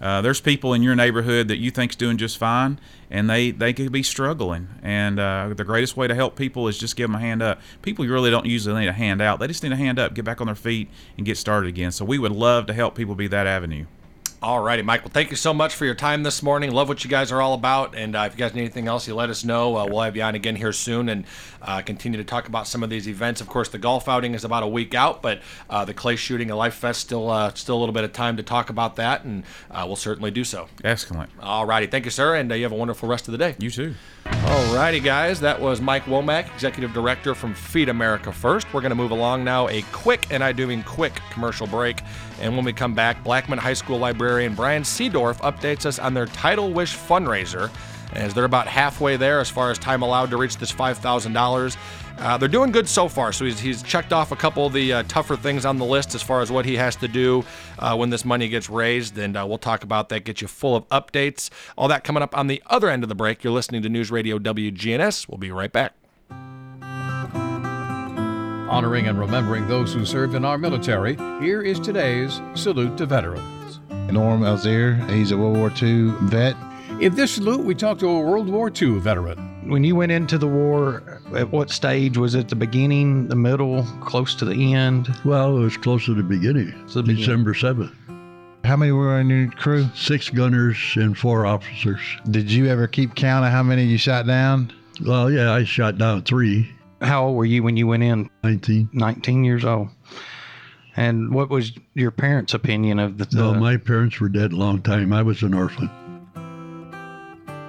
Uh, 0.00 0.20
there's 0.20 0.40
people 0.40 0.74
in 0.74 0.82
your 0.82 0.94
neighborhood 0.94 1.48
that 1.48 1.56
you 1.56 1.72
think's 1.72 1.96
doing 1.96 2.16
just 2.16 2.38
fine, 2.38 2.78
and 3.10 3.28
they 3.28 3.50
they 3.50 3.72
could 3.72 3.90
be 3.90 4.02
struggling. 4.02 4.68
And 4.82 5.18
uh, 5.18 5.52
the 5.56 5.64
greatest 5.64 5.96
way 5.96 6.06
to 6.06 6.14
help 6.14 6.36
people 6.36 6.68
is 6.68 6.78
just 6.78 6.94
give 6.94 7.08
them 7.08 7.16
a 7.16 7.20
hand 7.20 7.42
up. 7.42 7.60
People 7.82 8.06
really 8.06 8.30
don't 8.30 8.46
usually 8.46 8.80
need 8.80 8.88
a 8.88 8.92
hand 8.92 9.20
out; 9.20 9.40
they 9.40 9.48
just 9.48 9.62
need 9.62 9.72
a 9.72 9.76
hand 9.76 9.98
up, 9.98 10.14
get 10.14 10.24
back 10.24 10.40
on 10.40 10.46
their 10.46 10.54
feet, 10.54 10.88
and 11.16 11.26
get 11.26 11.36
started 11.36 11.68
again. 11.68 11.90
So 11.90 12.04
we 12.04 12.18
would 12.18 12.32
love 12.32 12.66
to 12.66 12.74
help 12.74 12.94
people 12.94 13.16
be 13.16 13.26
that 13.28 13.46
avenue. 13.46 13.86
Alrighty, 14.42 14.84
Mike. 14.84 15.00
Well, 15.02 15.10
thank 15.12 15.30
you 15.30 15.36
so 15.36 15.52
much 15.52 15.74
for 15.74 15.84
your 15.84 15.96
time 15.96 16.22
this 16.22 16.44
morning. 16.44 16.70
Love 16.70 16.88
what 16.88 17.02
you 17.02 17.10
guys 17.10 17.32
are 17.32 17.42
all 17.42 17.54
about. 17.54 17.96
And 17.96 18.14
uh, 18.14 18.20
if 18.20 18.34
you 18.34 18.38
guys 18.38 18.54
need 18.54 18.60
anything 18.60 18.86
else, 18.86 19.08
you 19.08 19.16
let 19.16 19.30
us 19.30 19.44
know. 19.44 19.76
Uh, 19.76 19.86
we'll 19.86 20.02
have 20.02 20.14
you 20.14 20.22
on 20.22 20.36
again 20.36 20.54
here 20.54 20.72
soon 20.72 21.08
and 21.08 21.24
uh, 21.60 21.82
continue 21.82 22.18
to 22.18 22.24
talk 22.24 22.46
about 22.46 22.68
some 22.68 22.84
of 22.84 22.88
these 22.88 23.08
events. 23.08 23.40
Of 23.40 23.48
course, 23.48 23.68
the 23.68 23.78
golf 23.78 24.08
outing 24.08 24.34
is 24.34 24.44
about 24.44 24.62
a 24.62 24.68
week 24.68 24.94
out, 24.94 25.22
but 25.22 25.42
uh, 25.68 25.84
the 25.84 25.92
clay 25.92 26.14
shooting 26.14 26.50
and 26.50 26.58
Lifest 26.58 27.00
still 27.00 27.28
uh, 27.28 27.52
still 27.54 27.76
a 27.76 27.80
little 27.80 27.92
bit 27.92 28.04
of 28.04 28.12
time 28.12 28.36
to 28.36 28.44
talk 28.44 28.70
about 28.70 28.94
that, 28.94 29.24
and 29.24 29.42
uh, 29.72 29.82
we'll 29.86 29.96
certainly 29.96 30.30
do 30.30 30.44
so. 30.44 30.68
Excellent. 30.84 31.30
All 31.42 31.66
righty, 31.66 31.88
thank 31.88 32.04
you, 32.04 32.12
sir, 32.12 32.36
and 32.36 32.52
uh, 32.52 32.54
you 32.54 32.62
have 32.62 32.72
a 32.72 32.76
wonderful 32.76 33.08
rest 33.08 33.26
of 33.26 33.32
the 33.32 33.38
day. 33.38 33.56
You 33.58 33.72
too. 33.72 33.94
All 34.44 34.74
righty, 34.74 35.00
guys, 35.00 35.40
that 35.40 35.60
was 35.60 35.80
Mike 35.80 36.04
Womack, 36.04 36.52
Executive 36.54 36.92
Director 36.92 37.34
from 37.34 37.54
Feed 37.54 37.88
America 37.88 38.30
First. 38.30 38.72
We're 38.72 38.82
going 38.82 38.90
to 38.90 38.96
move 38.96 39.10
along 39.10 39.42
now. 39.42 39.68
A 39.68 39.82
quick, 39.90 40.28
and 40.30 40.44
I 40.44 40.52
do 40.52 40.66
mean 40.66 40.84
quick, 40.84 41.14
commercial 41.30 41.66
break. 41.66 42.02
And 42.40 42.54
when 42.54 42.64
we 42.64 42.72
come 42.72 42.94
back, 42.94 43.22
Blackman 43.24 43.58
High 43.58 43.74
School 43.74 43.98
librarian 43.98 44.54
Brian 44.54 44.82
Seedorf 44.82 45.38
updates 45.38 45.86
us 45.86 45.98
on 45.98 46.14
their 46.14 46.26
Title 46.26 46.72
Wish 46.72 46.96
fundraiser, 46.96 47.70
as 48.12 48.34
they're 48.34 48.44
about 48.44 48.66
halfway 48.66 49.16
there 49.16 49.40
as 49.40 49.50
far 49.50 49.70
as 49.70 49.78
time 49.78 50.02
allowed 50.02 50.30
to 50.30 50.36
reach 50.36 50.56
this 50.56 50.72
$5,000. 50.72 51.76
Uh, 52.18 52.36
they're 52.36 52.48
doing 52.48 52.72
good 52.72 52.88
so 52.88 53.08
far. 53.08 53.32
So 53.32 53.44
he's, 53.44 53.60
he's 53.60 53.82
checked 53.82 54.12
off 54.12 54.32
a 54.32 54.36
couple 54.36 54.66
of 54.66 54.72
the 54.72 54.92
uh, 54.92 55.02
tougher 55.04 55.36
things 55.36 55.64
on 55.64 55.78
the 55.78 55.84
list 55.84 56.14
as 56.14 56.22
far 56.22 56.40
as 56.40 56.50
what 56.50 56.64
he 56.64 56.76
has 56.76 56.96
to 56.96 57.08
do 57.08 57.44
uh, 57.78 57.96
when 57.96 58.10
this 58.10 58.24
money 58.24 58.48
gets 58.48 58.68
raised. 58.68 59.16
And 59.18 59.36
uh, 59.36 59.44
we'll 59.46 59.58
talk 59.58 59.84
about 59.84 60.08
that, 60.08 60.24
get 60.24 60.40
you 60.40 60.48
full 60.48 60.74
of 60.74 60.88
updates. 60.88 61.50
All 61.76 61.86
that 61.88 62.02
coming 62.02 62.22
up 62.22 62.36
on 62.36 62.48
the 62.48 62.62
other 62.66 62.88
end 62.88 63.04
of 63.04 63.08
the 63.08 63.14
break. 63.14 63.44
You're 63.44 63.52
listening 63.52 63.82
to 63.82 63.88
News 63.88 64.10
Radio 64.10 64.38
WGNS. 64.38 65.28
We'll 65.28 65.38
be 65.38 65.52
right 65.52 65.70
back. 65.72 65.97
Honoring 68.68 69.08
and 69.08 69.18
remembering 69.18 69.66
those 69.66 69.94
who 69.94 70.04
served 70.04 70.34
in 70.34 70.44
our 70.44 70.58
military, 70.58 71.16
here 71.40 71.62
is 71.62 71.80
today's 71.80 72.38
Salute 72.54 72.98
to 72.98 73.06
Veterans. 73.06 73.80
Norm 74.12 74.42
Alzier, 74.42 75.08
he's 75.08 75.32
a 75.32 75.38
World 75.38 75.56
War 75.56 75.72
II 75.82 76.12
vet. 76.28 76.54
In 77.00 77.14
this 77.14 77.32
salute, 77.32 77.64
we 77.64 77.74
talk 77.74 77.98
to 78.00 78.08
a 78.08 78.20
World 78.20 78.50
War 78.50 78.70
II 78.70 78.98
veteran. 78.98 79.38
When 79.70 79.84
you 79.84 79.96
went 79.96 80.12
into 80.12 80.36
the 80.36 80.46
war, 80.46 81.22
at 81.34 81.50
what 81.50 81.70
stage? 81.70 82.18
Was 82.18 82.34
it 82.34 82.50
the 82.50 82.56
beginning, 82.56 83.28
the 83.28 83.36
middle, 83.36 83.84
close 84.02 84.34
to 84.34 84.44
the 84.44 84.74
end? 84.74 85.08
Well, 85.24 85.56
it 85.56 85.60
was 85.60 85.78
close 85.78 86.04
to 86.04 86.14
the 86.14 86.22
beginning, 86.22 86.74
the 86.88 87.02
beginning. 87.02 87.24
December 87.24 87.54
7th. 87.54 87.94
How 88.64 88.76
many 88.76 88.92
were 88.92 89.14
on 89.14 89.30
your 89.30 89.50
crew? 89.52 89.86
Six 89.94 90.28
gunners 90.28 90.76
and 90.96 91.16
four 91.16 91.46
officers. 91.46 92.00
Did 92.30 92.50
you 92.50 92.66
ever 92.66 92.86
keep 92.86 93.14
count 93.14 93.46
of 93.46 93.50
how 93.50 93.62
many 93.62 93.84
you 93.84 93.96
shot 93.96 94.26
down? 94.26 94.74
Well, 95.06 95.30
yeah, 95.30 95.52
I 95.52 95.64
shot 95.64 95.96
down 95.96 96.22
three. 96.22 96.70
How 97.00 97.26
old 97.26 97.36
were 97.36 97.44
you 97.44 97.62
when 97.62 97.76
you 97.76 97.86
went 97.86 98.02
in? 98.02 98.28
19. 98.44 98.90
19 98.92 99.44
years 99.44 99.64
old. 99.64 99.88
And 100.96 101.32
what 101.32 101.48
was 101.48 101.72
your 101.94 102.10
parents' 102.10 102.54
opinion 102.54 102.98
of 102.98 103.18
the? 103.18 103.28
No, 103.32 103.52
the- 103.52 103.60
my 103.60 103.76
parents 103.76 104.18
were 104.18 104.28
dead 104.28 104.52
a 104.52 104.56
long 104.56 104.82
time. 104.82 105.12
I 105.12 105.22
was 105.22 105.42
an 105.42 105.54
orphan. 105.54 105.88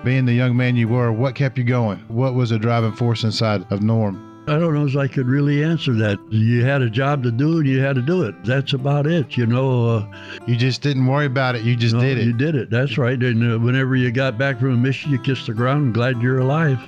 Being 0.03 0.25
the 0.25 0.33
young 0.33 0.55
man 0.55 0.75
you 0.77 0.87
were, 0.87 1.11
what 1.11 1.35
kept 1.35 1.57
you 1.57 1.63
going? 1.63 1.99
What 2.07 2.33
was 2.33 2.49
the 2.51 2.57
driving 2.57 2.93
force 2.93 3.23
inside 3.23 3.65
of 3.71 3.83
Norm? 3.83 4.25
I 4.47 4.57
don't 4.57 4.73
know 4.73 4.87
if 4.87 4.95
I 4.95 5.07
could 5.07 5.27
really 5.27 5.63
answer 5.63 5.93
that. 5.95 6.17
You 6.31 6.63
had 6.63 6.81
a 6.81 6.89
job 6.89 7.21
to 7.23 7.31
do 7.31 7.59
and 7.59 7.67
you 7.67 7.81
had 7.81 7.95
to 7.97 8.01
do 8.01 8.23
it. 8.23 8.33
That's 8.45 8.73
about 8.73 9.05
it, 9.05 9.37
you 9.37 9.45
know. 9.45 9.87
Uh, 9.97 10.05
You 10.47 10.55
just 10.55 10.81
didn't 10.81 11.05
worry 11.05 11.27
about 11.27 11.55
it. 11.55 11.61
You 11.63 11.75
just 11.75 11.93
no, 11.93 12.01
did 12.01 12.17
it. 12.17 12.25
You 12.25 12.33
did 12.33 12.55
it. 12.55 12.71
That's 12.71 12.97
right. 12.97 13.21
And 13.21 13.43
uh, 13.53 13.59
whenever 13.59 13.95
you 13.95 14.09
got 14.11 14.39
back 14.39 14.57
from 14.59 14.71
a 14.71 14.77
mission, 14.77 15.11
you 15.11 15.19
kissed 15.19 15.45
the 15.45 15.53
ground 15.53 15.83
and 15.85 15.93
glad 15.93 16.19
you're 16.21 16.39
alive. 16.39 16.79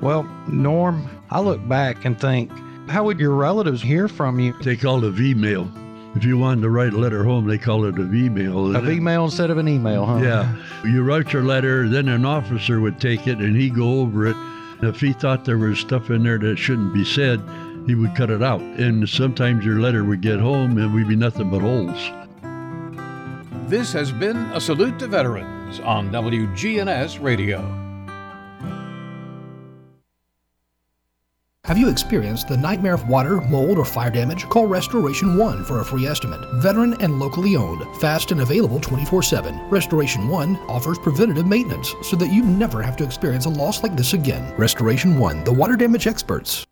Well, 0.00 0.22
Norm, 0.48 1.08
I 1.30 1.40
look 1.40 1.66
back 1.68 2.04
and 2.04 2.18
think 2.18 2.50
How 2.90 3.04
would 3.04 3.20
your 3.20 3.34
relatives 3.34 3.80
hear 3.80 4.08
from 4.08 4.40
you? 4.40 4.52
They 4.62 4.76
called 4.76 5.04
it 5.04 5.12
V-mail. 5.12 5.70
If 6.16 6.24
you 6.24 6.36
wanted 6.38 6.62
to 6.62 6.70
write 6.70 6.92
a 6.92 6.98
letter 6.98 7.22
home, 7.22 7.46
they 7.46 7.56
called 7.56 7.84
it 7.84 7.96
a 8.00 8.02
V-mail. 8.02 8.74
A 8.74 8.80
V-mail 8.80 9.26
instead 9.26 9.48
of 9.48 9.58
an 9.58 9.68
email, 9.68 10.04
huh? 10.04 10.16
Yeah. 10.16 10.56
You 10.84 11.04
write 11.04 11.32
your 11.32 11.44
letter, 11.44 11.88
then 11.88 12.08
an 12.08 12.24
officer 12.24 12.80
would 12.80 13.00
take 13.00 13.28
it 13.28 13.38
and 13.38 13.54
he'd 13.54 13.76
go 13.76 14.00
over 14.00 14.26
it. 14.26 14.36
If 14.82 15.00
he 15.00 15.12
thought 15.12 15.44
there 15.44 15.56
was 15.56 15.78
stuff 15.78 16.10
in 16.10 16.24
there 16.24 16.38
that 16.38 16.56
shouldn't 16.56 16.92
be 16.92 17.04
said, 17.04 17.40
he 17.86 17.94
would 17.94 18.16
cut 18.16 18.30
it 18.30 18.42
out. 18.42 18.60
And 18.60 19.08
sometimes 19.08 19.64
your 19.64 19.78
letter 19.78 20.02
would 20.02 20.20
get 20.20 20.40
home 20.40 20.76
and 20.78 20.92
we'd 20.92 21.06
be 21.06 21.14
nothing 21.14 21.48
but 21.48 21.60
holes. 21.60 22.10
This 23.68 23.92
has 23.92 24.10
been 24.10 24.36
a 24.52 24.60
salute 24.60 24.98
to 24.98 25.06
veterans 25.06 25.78
on 25.80 26.10
WGNS 26.10 27.22
Radio. 27.22 27.79
Have 31.70 31.78
you 31.78 31.88
experienced 31.88 32.48
the 32.48 32.56
nightmare 32.56 32.94
of 32.94 33.08
water, 33.08 33.40
mold, 33.42 33.78
or 33.78 33.84
fire 33.84 34.10
damage? 34.10 34.42
Call 34.48 34.66
Restoration 34.66 35.36
One 35.36 35.64
for 35.64 35.78
a 35.78 35.84
free 35.84 36.04
estimate. 36.04 36.40
Veteran 36.54 37.00
and 37.00 37.20
locally 37.20 37.54
owned, 37.54 37.84
fast 37.98 38.32
and 38.32 38.40
available 38.40 38.80
24 38.80 39.22
7. 39.22 39.56
Restoration 39.70 40.26
One 40.26 40.56
offers 40.66 40.98
preventative 40.98 41.46
maintenance 41.46 41.94
so 42.02 42.16
that 42.16 42.32
you 42.32 42.42
never 42.42 42.82
have 42.82 42.96
to 42.96 43.04
experience 43.04 43.46
a 43.46 43.50
loss 43.50 43.84
like 43.84 43.94
this 43.94 44.14
again. 44.14 44.52
Restoration 44.56 45.16
One, 45.16 45.44
the 45.44 45.52
water 45.52 45.76
damage 45.76 46.08
experts. 46.08 46.66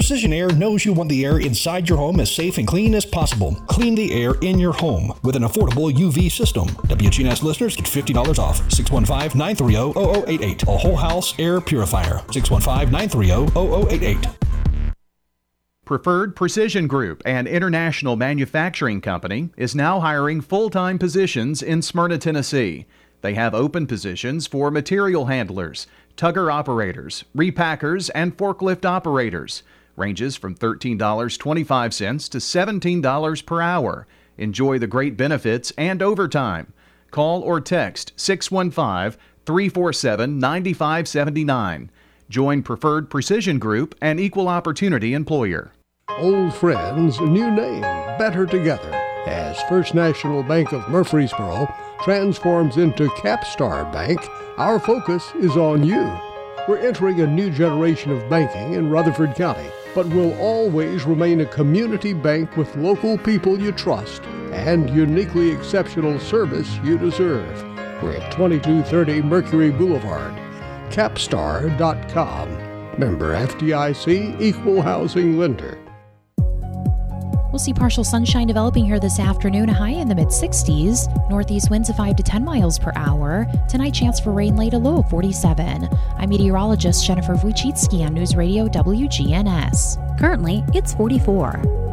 Precision 0.00 0.32
Air 0.32 0.50
knows 0.52 0.86
you 0.86 0.94
want 0.94 1.10
the 1.10 1.26
air 1.26 1.40
inside 1.40 1.86
your 1.86 1.98
home 1.98 2.20
as 2.20 2.34
safe 2.34 2.56
and 2.56 2.66
clean 2.66 2.94
as 2.94 3.04
possible. 3.04 3.54
Clean 3.66 3.94
the 3.94 4.14
air 4.14 4.32
in 4.40 4.58
your 4.58 4.72
home 4.72 5.12
with 5.22 5.36
an 5.36 5.42
affordable 5.42 5.92
UV 5.92 6.32
system. 6.32 6.68
WGNS 6.88 7.42
listeners 7.42 7.76
get 7.76 7.84
$50 7.84 8.38
off. 8.38 8.56
615 8.72 9.38
930 9.38 9.92
0088. 10.26 10.62
A 10.62 10.66
whole 10.78 10.96
house 10.96 11.38
air 11.38 11.60
purifier. 11.60 12.22
615 12.32 12.90
930 12.90 13.52
0088. 13.90 14.26
Preferred 15.84 16.34
Precision 16.34 16.86
Group, 16.86 17.20
an 17.26 17.46
international 17.46 18.16
manufacturing 18.16 19.02
company, 19.02 19.50
is 19.58 19.74
now 19.74 20.00
hiring 20.00 20.40
full 20.40 20.70
time 20.70 20.98
positions 20.98 21.62
in 21.62 21.82
Smyrna, 21.82 22.16
Tennessee. 22.16 22.86
They 23.20 23.34
have 23.34 23.52
open 23.54 23.86
positions 23.86 24.46
for 24.46 24.70
material 24.70 25.26
handlers, 25.26 25.86
tugger 26.16 26.50
operators, 26.50 27.24
repackers, 27.36 28.08
and 28.14 28.34
forklift 28.34 28.86
operators. 28.86 29.62
Ranges 29.96 30.36
from 30.36 30.54
$13.25 30.54 32.30
to 32.30 32.38
$17 32.38 33.46
per 33.46 33.60
hour. 33.60 34.06
Enjoy 34.38 34.78
the 34.78 34.86
great 34.86 35.16
benefits 35.16 35.72
and 35.76 36.02
overtime. 36.02 36.72
Call 37.10 37.42
or 37.42 37.60
text 37.60 38.12
615 38.16 39.20
347 39.44 40.38
9579. 40.38 41.90
Join 42.28 42.62
Preferred 42.62 43.10
Precision 43.10 43.58
Group, 43.58 43.96
an 44.00 44.18
equal 44.18 44.48
opportunity 44.48 45.14
employer. 45.14 45.72
Old 46.18 46.54
friends, 46.54 47.20
new 47.20 47.50
name, 47.50 47.82
better 48.18 48.46
together. 48.46 48.92
As 49.26 49.60
First 49.62 49.94
National 49.94 50.42
Bank 50.42 50.72
of 50.72 50.88
Murfreesboro 50.88 51.72
transforms 52.02 52.76
into 52.76 53.08
Capstar 53.08 53.92
Bank, 53.92 54.20
our 54.56 54.78
focus 54.78 55.32
is 55.40 55.56
on 55.56 55.84
you. 55.84 56.10
We're 56.68 56.78
entering 56.78 57.20
a 57.20 57.26
new 57.26 57.50
generation 57.50 58.12
of 58.12 58.28
banking 58.30 58.74
in 58.74 58.90
Rutherford 58.90 59.34
County, 59.34 59.68
but 59.94 60.06
will 60.08 60.38
always 60.38 61.04
remain 61.04 61.40
a 61.40 61.46
community 61.46 62.12
bank 62.12 62.56
with 62.56 62.76
local 62.76 63.18
people 63.18 63.60
you 63.60 63.72
trust 63.72 64.22
and 64.52 64.90
uniquely 64.90 65.50
exceptional 65.50 66.18
service 66.20 66.78
you 66.84 66.98
deserve. 66.98 67.62
We're 68.02 68.16
at 68.16 68.32
2230 68.32 69.22
Mercury 69.22 69.70
Boulevard. 69.70 70.34
Capstar.com. 70.90 72.48
Member 72.98 73.34
FDIC 73.34 74.40
Equal 74.40 74.82
Housing 74.82 75.38
Lender. 75.38 75.79
We'll 77.50 77.58
see 77.58 77.72
partial 77.72 78.04
sunshine 78.04 78.46
developing 78.46 78.84
here 78.84 79.00
this 79.00 79.18
afternoon, 79.18 79.70
a 79.70 79.72
high 79.72 79.90
in 79.90 80.08
the 80.08 80.14
mid 80.14 80.28
60s. 80.28 81.28
Northeast 81.28 81.70
winds 81.70 81.90
of 81.90 81.96
5 81.96 82.16
to 82.16 82.22
10 82.22 82.44
miles 82.44 82.78
per 82.78 82.92
hour. 82.94 83.46
Tonight, 83.68 83.94
chance 83.94 84.20
for 84.20 84.32
rain 84.32 84.56
late, 84.56 84.74
a 84.74 84.78
low 84.78 84.98
of 84.98 85.10
47. 85.10 85.88
I'm 86.16 86.28
meteorologist 86.28 87.04
Jennifer 87.04 87.34
Wojcicki 87.34 88.06
on 88.06 88.14
News 88.14 88.36
Radio 88.36 88.68
WGNS. 88.68 90.18
Currently, 90.18 90.64
it's 90.74 90.94
44. 90.94 91.89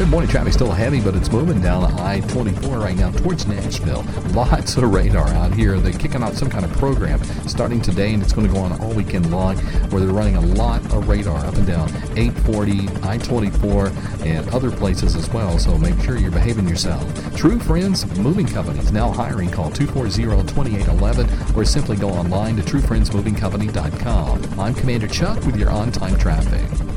Good 0.00 0.08
morning. 0.08 0.30
Traffic 0.30 0.54
still 0.54 0.72
heavy, 0.72 0.98
but 0.98 1.14
it's 1.14 1.30
moving 1.30 1.60
down 1.60 1.84
I 2.00 2.20
24 2.20 2.78
right 2.78 2.96
now 2.96 3.10
towards 3.10 3.46
Nashville. 3.46 4.02
Lots 4.32 4.78
of 4.78 4.84
radar 4.84 5.28
out 5.28 5.52
here. 5.52 5.78
They're 5.78 5.92
kicking 5.92 6.22
out 6.22 6.32
some 6.32 6.48
kind 6.48 6.64
of 6.64 6.72
program 6.78 7.22
starting 7.46 7.82
today, 7.82 8.14
and 8.14 8.22
it's 8.22 8.32
going 8.32 8.46
to 8.46 8.52
go 8.52 8.60
on 8.60 8.80
all 8.80 8.94
weekend 8.94 9.30
long 9.30 9.58
where 9.90 10.00
they're 10.00 10.14
running 10.14 10.36
a 10.36 10.40
lot 10.40 10.80
of 10.94 11.06
radar 11.06 11.44
up 11.44 11.54
and 11.56 11.66
down 11.66 11.90
840, 12.16 12.88
I 13.02 13.18
24, 13.18 13.92
and 14.24 14.48
other 14.54 14.70
places 14.70 15.16
as 15.16 15.28
well. 15.34 15.58
So 15.58 15.76
make 15.76 16.00
sure 16.00 16.16
you're 16.16 16.30
behaving 16.30 16.66
yourself. 16.66 17.36
True 17.36 17.58
Friends 17.58 18.06
Moving 18.16 18.46
Companies 18.46 18.92
now 18.92 19.10
hiring. 19.10 19.50
Call 19.50 19.70
240 19.70 20.10
2811 20.50 21.54
or 21.54 21.66
simply 21.66 21.98
go 21.98 22.08
online 22.08 22.56
to 22.56 22.62
truefriendsmovingcompany.com. 22.62 24.58
I'm 24.58 24.74
Commander 24.74 25.08
Chuck 25.08 25.44
with 25.44 25.56
your 25.58 25.68
on 25.68 25.92
time 25.92 26.16
traffic. 26.16 26.89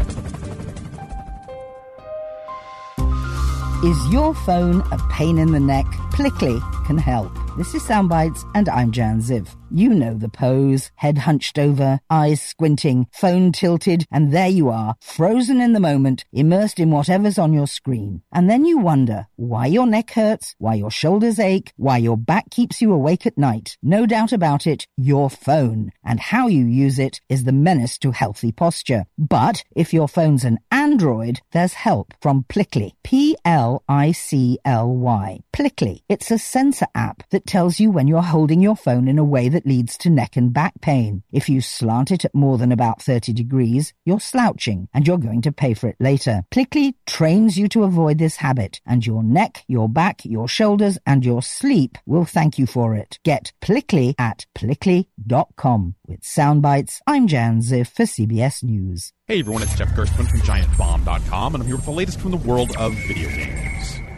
Is 3.83 4.07
your 4.07 4.33
phone 4.33 4.79
a 4.93 4.97
pain 5.09 5.37
in 5.37 5.51
the 5.51 5.59
neck? 5.59 5.85
Plickly 6.11 6.61
can 6.85 6.97
help. 6.97 7.42
This 7.55 7.75
is 7.75 7.83
Soundbites, 7.83 8.49
and 8.55 8.67
I'm 8.67 8.91
Jan 8.91 9.21
Ziv. 9.21 9.47
You 9.69 9.89
know 9.89 10.15
the 10.15 10.29
pose. 10.29 10.89
Head 10.95 11.19
hunched 11.19 11.59
over, 11.59 11.99
eyes 12.09 12.41
squinting, 12.41 13.07
phone 13.11 13.51
tilted, 13.51 14.05
and 14.11 14.31
there 14.31 14.47
you 14.47 14.69
are, 14.69 14.95
frozen 15.01 15.61
in 15.61 15.73
the 15.73 15.79
moment, 15.79 16.25
immersed 16.31 16.79
in 16.79 16.89
whatever's 16.89 17.37
on 17.37 17.53
your 17.53 17.67
screen. 17.67 18.23
And 18.31 18.49
then 18.49 18.65
you 18.65 18.79
wonder 18.79 19.27
why 19.35 19.67
your 19.67 19.85
neck 19.85 20.11
hurts, 20.11 20.55
why 20.57 20.75
your 20.75 20.89
shoulders 20.89 21.39
ache, 21.39 21.73
why 21.75 21.97
your 21.97 22.17
back 22.17 22.49
keeps 22.49 22.81
you 22.81 22.91
awake 22.91 23.27
at 23.27 23.37
night. 23.37 23.77
No 23.83 24.07
doubt 24.07 24.31
about 24.31 24.65
it, 24.65 24.87
your 24.97 25.29
phone. 25.29 25.91
And 26.03 26.19
how 26.19 26.47
you 26.47 26.65
use 26.65 26.97
it 26.97 27.21
is 27.29 27.43
the 27.43 27.51
menace 27.51 27.99
to 27.99 28.11
healthy 28.11 28.51
posture. 28.51 29.05
But 29.17 29.63
if 29.75 29.93
your 29.93 30.07
phone's 30.07 30.43
an 30.43 30.59
Android, 30.71 31.41
there's 31.51 31.73
help 31.73 32.13
from 32.19 32.45
Plickly. 32.49 32.93
P 33.03 33.37
L 33.45 33.83
I 33.87 34.11
C 34.11 34.59
L 34.65 34.91
Y. 34.91 35.39
Plickly. 35.51 36.01
It's 36.09 36.31
a 36.31 36.37
sensor 36.37 36.87
app 36.95 37.27
that 37.29 37.42
tells 37.45 37.79
you 37.79 37.91
when 37.91 38.07
you're 38.07 38.21
holding 38.21 38.61
your 38.61 38.75
phone 38.75 39.07
in 39.07 39.19
a 39.19 39.23
way 39.23 39.49
that 39.49 39.65
leads 39.65 39.97
to 39.97 40.09
neck 40.09 40.35
and 40.35 40.53
back 40.53 40.79
pain. 40.81 41.23
If 41.31 41.49
you 41.49 41.61
slant 41.61 42.11
it 42.11 42.25
at 42.25 42.35
more 42.35 42.57
than 42.57 42.71
about 42.71 43.01
30 43.01 43.33
degrees, 43.33 43.93
you're 44.05 44.19
slouching 44.19 44.87
and 44.93 45.07
you're 45.07 45.17
going 45.17 45.41
to 45.43 45.51
pay 45.51 45.73
for 45.73 45.87
it 45.87 45.95
later. 45.99 46.43
Plickly 46.51 46.95
trains 47.05 47.57
you 47.57 47.67
to 47.69 47.83
avoid 47.83 48.17
this 48.17 48.37
habit, 48.37 48.81
and 48.85 49.05
your 49.05 49.23
neck, 49.23 49.63
your 49.67 49.89
back, 49.89 50.23
your 50.25 50.47
shoulders, 50.47 50.97
and 51.05 51.25
your 51.25 51.41
sleep 51.41 51.97
will 52.05 52.25
thank 52.25 52.57
you 52.57 52.65
for 52.65 52.95
it. 52.95 53.19
Get 53.23 53.51
Plickly 53.61 54.15
at 54.17 54.45
plickly.com. 54.55 55.95
With 56.07 56.21
Soundbites, 56.21 56.99
I'm 57.07 57.27
Jan 57.27 57.59
Ziff 57.59 57.87
for 57.87 58.03
CBS 58.03 58.63
News. 58.63 59.13
Hey 59.27 59.39
everyone, 59.39 59.63
it's 59.63 59.75
Jeff 59.75 59.89
Gerstmann 59.89 60.29
from 60.29 60.41
GiantBomb.com, 60.41 61.55
and 61.55 61.63
I'm 61.63 61.67
here 61.67 61.77
with 61.77 61.85
the 61.85 61.91
latest 61.91 62.19
from 62.19 62.31
the 62.31 62.37
world 62.37 62.75
of 62.77 62.93
video 63.07 63.29
games. 63.29 64.12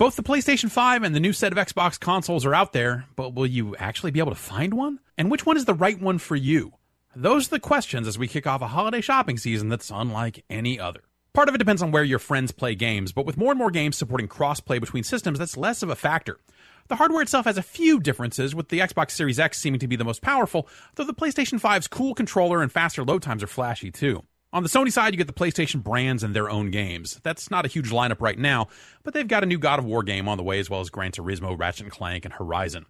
Both 0.00 0.16
the 0.16 0.22
PlayStation 0.22 0.70
5 0.70 1.02
and 1.02 1.14
the 1.14 1.20
new 1.20 1.34
set 1.34 1.52
of 1.52 1.58
Xbox 1.58 2.00
consoles 2.00 2.46
are 2.46 2.54
out 2.54 2.72
there, 2.72 3.04
but 3.16 3.34
will 3.34 3.46
you 3.46 3.76
actually 3.76 4.10
be 4.10 4.18
able 4.18 4.32
to 4.32 4.34
find 4.34 4.72
one? 4.72 4.98
And 5.18 5.30
which 5.30 5.44
one 5.44 5.58
is 5.58 5.66
the 5.66 5.74
right 5.74 6.00
one 6.00 6.16
for 6.16 6.36
you? 6.36 6.72
Those 7.14 7.48
are 7.48 7.50
the 7.50 7.60
questions 7.60 8.08
as 8.08 8.18
we 8.18 8.26
kick 8.26 8.46
off 8.46 8.62
a 8.62 8.68
holiday 8.68 9.02
shopping 9.02 9.36
season 9.36 9.68
that's 9.68 9.90
unlike 9.90 10.42
any 10.48 10.80
other. 10.80 11.02
Part 11.34 11.50
of 11.50 11.54
it 11.54 11.58
depends 11.58 11.82
on 11.82 11.92
where 11.92 12.02
your 12.02 12.18
friends 12.18 12.50
play 12.50 12.74
games, 12.74 13.12
but 13.12 13.26
with 13.26 13.36
more 13.36 13.52
and 13.52 13.58
more 13.58 13.70
games 13.70 13.98
supporting 13.98 14.26
crossplay 14.26 14.80
between 14.80 15.04
systems, 15.04 15.38
that's 15.38 15.58
less 15.58 15.82
of 15.82 15.90
a 15.90 15.94
factor. 15.94 16.40
The 16.88 16.96
hardware 16.96 17.20
itself 17.20 17.44
has 17.44 17.58
a 17.58 17.62
few 17.62 18.00
differences, 18.00 18.54
with 18.54 18.70
the 18.70 18.78
Xbox 18.78 19.10
Series 19.10 19.38
X 19.38 19.58
seeming 19.58 19.80
to 19.80 19.86
be 19.86 19.96
the 19.96 20.04
most 20.04 20.22
powerful, 20.22 20.66
though 20.94 21.04
the 21.04 21.12
PlayStation 21.12 21.60
5's 21.60 21.88
cool 21.88 22.14
controller 22.14 22.62
and 22.62 22.72
faster 22.72 23.04
load 23.04 23.22
times 23.22 23.42
are 23.42 23.48
flashy 23.48 23.90
too. 23.90 24.24
On 24.52 24.64
the 24.64 24.68
Sony 24.68 24.90
side, 24.90 25.14
you 25.14 25.18
get 25.18 25.28
the 25.28 25.32
PlayStation 25.32 25.82
brands 25.82 26.24
and 26.24 26.34
their 26.34 26.50
own 26.50 26.72
games. 26.72 27.20
That's 27.22 27.50
not 27.52 27.64
a 27.64 27.68
huge 27.68 27.90
lineup 27.90 28.20
right 28.20 28.38
now, 28.38 28.66
but 29.04 29.14
they've 29.14 29.28
got 29.28 29.44
a 29.44 29.46
new 29.46 29.58
God 29.58 29.78
of 29.78 29.84
War 29.84 30.02
game 30.02 30.28
on 30.28 30.38
the 30.38 30.42
way, 30.42 30.58
as 30.58 30.68
well 30.68 30.80
as 30.80 30.90
Gran 30.90 31.12
Turismo, 31.12 31.56
Ratchet 31.56 31.82
and 31.82 31.92
Clank, 31.92 32.24
and 32.24 32.34
Horizon. 32.34 32.86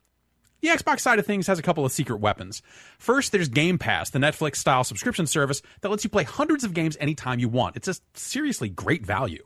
The 0.63 0.69
Xbox 0.69 1.01
side 1.01 1.19
of 1.19 1.27
things 1.27 1.47
has 1.47 1.59
a 1.59 1.63
couple 1.63 1.85
of 1.85 1.93
secret 1.93 2.21
weapons. 2.21 2.63
First, 2.99 3.33
there's 3.33 3.49
Game 3.49 3.79
Pass, 3.79 4.11
the 4.11 4.19
Netflix 4.19 4.57
style 4.57 4.85
subscription 4.85 5.27
service 5.27 5.61
that 5.81 5.91
lets 5.91 6.05
you 6.05 6.11
play 6.11 6.25
hundreds 6.25 6.65
of 6.65 6.75
games 6.75 6.97
anytime 7.01 7.39
you 7.39 7.49
want. 7.49 7.77
It's 7.77 7.89
a 7.89 7.95
seriously 8.15 8.69
great 8.69 9.05
value. 9.05 9.45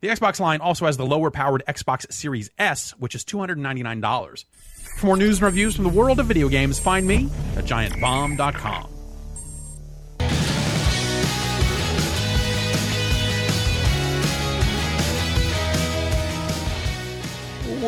The 0.00 0.08
Xbox 0.08 0.38
line 0.38 0.60
also 0.60 0.86
has 0.86 0.96
the 0.96 1.06
lower 1.06 1.30
powered 1.30 1.64
Xbox 1.66 2.12
Series 2.12 2.50
S, 2.58 2.92
which 2.98 3.16
is 3.16 3.24
$299. 3.24 4.44
For 4.98 5.06
more 5.06 5.16
news 5.16 5.38
and 5.38 5.42
reviews 5.42 5.74
from 5.74 5.84
the 5.84 5.90
world 5.90 6.20
of 6.20 6.26
video 6.26 6.48
games, 6.48 6.78
find 6.78 7.06
me 7.06 7.28
at 7.56 7.64
giantbomb.com. 7.64 8.97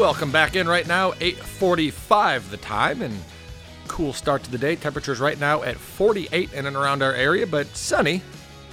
Welcome 0.00 0.32
back 0.32 0.56
in 0.56 0.66
right 0.66 0.88
now, 0.88 1.12
8:45 1.20 2.50
the 2.50 2.56
time, 2.56 3.02
and 3.02 3.14
cool 3.86 4.14
start 4.14 4.42
to 4.44 4.50
the 4.50 4.56
day. 4.56 4.74
Temperatures 4.74 5.20
right 5.20 5.38
now 5.38 5.62
at 5.62 5.76
48 5.76 6.54
in 6.54 6.64
and 6.64 6.74
around 6.74 7.02
our 7.02 7.12
area, 7.12 7.46
but 7.46 7.76
sunny. 7.76 8.22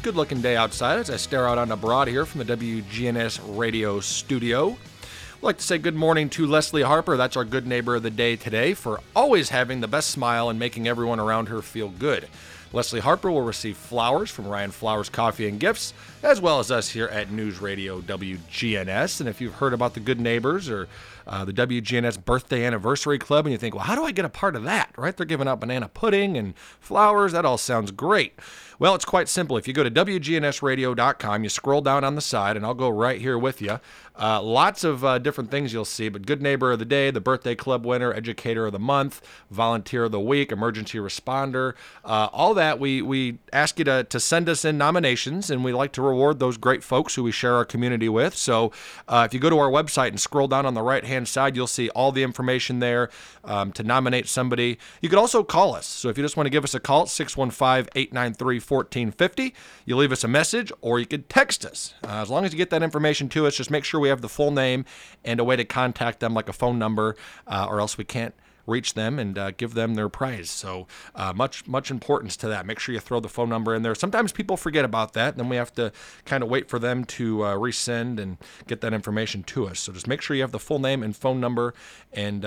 Good 0.03 0.15
looking 0.15 0.39
day 0.39 0.55
outside 0.55 0.99
as 0.99 1.09
I 1.09 1.17
stare 1.17 1.45
out 1.45 1.57
on 1.57 1.67
the 1.67 1.75
broad 1.75 2.07
here 2.07 2.25
from 2.25 2.39
the 2.39 2.55
WGNS 2.55 3.41
radio 3.57 3.99
studio. 3.99 4.69
I'd 4.69 5.43
like 5.43 5.57
to 5.57 5.63
say 5.63 5.77
good 5.77 5.95
morning 5.95 6.29
to 6.29 6.47
Leslie 6.47 6.83
Harper. 6.83 7.17
That's 7.17 7.35
our 7.35 7.43
good 7.43 7.67
neighbor 7.67 7.97
of 7.97 8.03
the 8.03 8.09
day 8.09 8.37
today 8.37 8.73
for 8.73 9.01
always 9.13 9.49
having 9.49 9.81
the 9.81 9.87
best 9.89 10.11
smile 10.11 10.49
and 10.49 10.57
making 10.57 10.87
everyone 10.87 11.19
around 11.19 11.49
her 11.49 11.61
feel 11.61 11.89
good. 11.89 12.29
Leslie 12.73 12.99
Harper 12.99 13.31
will 13.31 13.41
receive 13.43 13.77
flowers 13.77 14.29
from 14.29 14.47
Ryan 14.47 14.71
Flowers 14.71 15.09
Coffee 15.09 15.47
and 15.47 15.59
Gifts, 15.59 15.93
as 16.21 16.41
well 16.41 16.59
as 16.59 16.69
us 16.69 16.89
here 16.89 17.07
at 17.07 17.31
News 17.31 17.61
Radio 17.61 18.01
WGNS. 18.01 19.19
And 19.19 19.29
if 19.29 19.39
you've 19.39 19.55
heard 19.55 19.73
about 19.73 19.93
the 19.93 19.99
Good 19.99 20.19
Neighbors 20.19 20.69
or 20.69 20.87
uh, 21.25 21.45
the 21.45 21.53
WGNS 21.53 22.23
Birthday 22.23 22.65
Anniversary 22.65 23.19
Club, 23.19 23.45
and 23.45 23.51
you 23.51 23.57
think, 23.57 23.73
well, 23.75 23.83
how 23.83 23.95
do 23.95 24.03
I 24.03 24.11
get 24.11 24.25
a 24.25 24.29
part 24.29 24.55
of 24.55 24.63
that? 24.63 24.91
Right? 24.97 25.15
They're 25.15 25.25
giving 25.25 25.47
out 25.47 25.59
banana 25.59 25.87
pudding 25.87 26.37
and 26.37 26.55
flowers. 26.79 27.31
That 27.31 27.45
all 27.45 27.57
sounds 27.57 27.91
great. 27.91 28.33
Well, 28.79 28.93
it's 28.93 29.05
quite 29.05 29.27
simple. 29.27 29.57
If 29.57 29.67
you 29.67 29.73
go 29.73 29.83
to 29.83 29.89
WGNSradio.com, 29.89 31.43
you 31.43 31.49
scroll 31.49 31.81
down 31.81 32.03
on 32.03 32.13
the 32.13 32.21
side, 32.21 32.55
and 32.55 32.63
I'll 32.63 32.75
go 32.75 32.89
right 32.89 33.19
here 33.19 33.35
with 33.35 33.59
you. 33.59 33.79
Uh, 34.19 34.41
lots 34.41 34.83
of 34.83 35.03
uh, 35.03 35.17
different 35.17 35.49
things 35.49 35.73
you'll 35.73 35.85
see, 35.85 36.09
but 36.09 36.25
Good 36.25 36.41
Neighbor 36.43 36.71
of 36.71 36.79
the 36.79 36.85
Day, 36.85 37.09
the 37.09 37.21
Birthday 37.21 37.55
Club 37.55 37.85
winner, 37.85 38.13
Educator 38.13 38.67
of 38.67 38.73
the 38.73 38.79
Month, 38.79 39.21
Volunteer 39.49 40.05
of 40.05 40.11
the 40.11 40.19
Week, 40.19 40.51
Emergency 40.51 40.99
Responder, 40.99 41.73
uh, 42.05 42.29
all 42.31 42.53
that. 42.55 42.79
We 42.79 43.01
we 43.01 43.39
ask 43.53 43.77
you 43.79 43.85
to, 43.85 44.03
to 44.03 44.19
send 44.19 44.49
us 44.49 44.65
in 44.65 44.77
nominations, 44.77 45.49
and 45.49 45.63
we 45.63 45.71
like 45.73 45.91
to 45.93 46.01
reward 46.01 46.39
those 46.39 46.57
great 46.57 46.83
folks 46.83 47.15
who 47.15 47.23
we 47.23 47.31
share 47.31 47.55
our 47.55 47.65
community 47.65 48.09
with. 48.09 48.35
So 48.35 48.71
uh, 49.07 49.23
if 49.27 49.33
you 49.33 49.39
go 49.39 49.49
to 49.49 49.57
our 49.59 49.69
website 49.69 50.09
and 50.09 50.19
scroll 50.19 50.47
down 50.47 50.65
on 50.65 50.73
the 50.73 50.83
right 50.83 51.03
hand 51.03 51.27
side, 51.27 51.55
you'll 51.55 51.67
see 51.67 51.89
all 51.89 52.11
the 52.11 52.23
information 52.23 52.79
there 52.79 53.09
um, 53.43 53.71
to 53.73 53.83
nominate 53.83 54.27
somebody. 54.27 54.79
You 55.01 55.09
could 55.09 55.19
also 55.19 55.43
call 55.43 55.75
us. 55.75 55.85
So 55.85 56.09
if 56.09 56.17
you 56.17 56.23
just 56.23 56.37
want 56.37 56.45
to 56.45 56.51
give 56.51 56.63
us 56.63 56.73
a 56.73 56.79
call, 56.79 57.05
615 57.05 57.89
893 57.95 58.59
1450, 58.67 59.53
you 59.85 59.95
leave 59.95 60.11
us 60.11 60.23
a 60.23 60.27
message, 60.27 60.71
or 60.81 60.99
you 60.99 61.05
could 61.05 61.29
text 61.29 61.65
us. 61.65 61.93
Uh, 62.03 62.21
as 62.21 62.29
long 62.29 62.45
as 62.45 62.51
you 62.51 62.57
get 62.57 62.69
that 62.69 62.83
information 62.83 63.29
to 63.29 63.47
us, 63.47 63.55
just 63.55 63.71
make 63.71 63.83
sure 63.83 63.99
we 63.99 64.09
have 64.09 64.21
the 64.21 64.29
full 64.29 64.51
name 64.51 64.85
and 65.23 65.39
a 65.39 65.43
way 65.43 65.55
to 65.55 65.65
contact 65.65 66.19
them, 66.19 66.33
like 66.33 66.49
a 66.49 66.53
phone 66.53 66.77
number, 66.77 67.15
uh, 67.47 67.65
or 67.69 67.79
else 67.79 67.97
we 67.97 68.03
can't 68.03 68.33
reach 68.67 68.93
them 68.93 69.17
and 69.17 69.37
uh, 69.37 69.51
give 69.51 69.73
them 69.73 69.95
their 69.95 70.09
prize. 70.09 70.51
So 70.51 70.87
uh, 71.15 71.33
much 71.33 71.65
much 71.67 71.89
importance 71.89 72.37
to 72.37 72.47
that. 72.49 72.65
Make 72.65 72.79
sure 72.79 72.93
you 72.93 72.99
throw 72.99 73.19
the 73.19 73.29
phone 73.29 73.49
number 73.49 73.73
in 73.73 73.81
there. 73.81 73.95
Sometimes 73.95 74.31
people 74.31 74.57
forget 74.57 74.85
about 74.85 75.13
that, 75.13 75.37
then 75.37 75.49
we 75.49 75.55
have 75.55 75.73
to 75.75 75.91
kind 76.25 76.43
of 76.43 76.49
wait 76.49 76.69
for 76.69 76.77
them 76.77 77.05
to 77.05 77.43
uh, 77.43 77.55
resend 77.55 78.19
and 78.19 78.37
get 78.67 78.81
that 78.81 78.93
information 78.93 79.41
to 79.43 79.67
us. 79.67 79.79
So 79.79 79.93
just 79.93 80.07
make 80.07 80.21
sure 80.21 80.35
you 80.35 80.43
have 80.43 80.51
the 80.51 80.59
full 80.59 80.79
name 80.79 81.01
and 81.01 81.15
phone 81.15 81.39
number 81.39 81.73
and. 82.13 82.45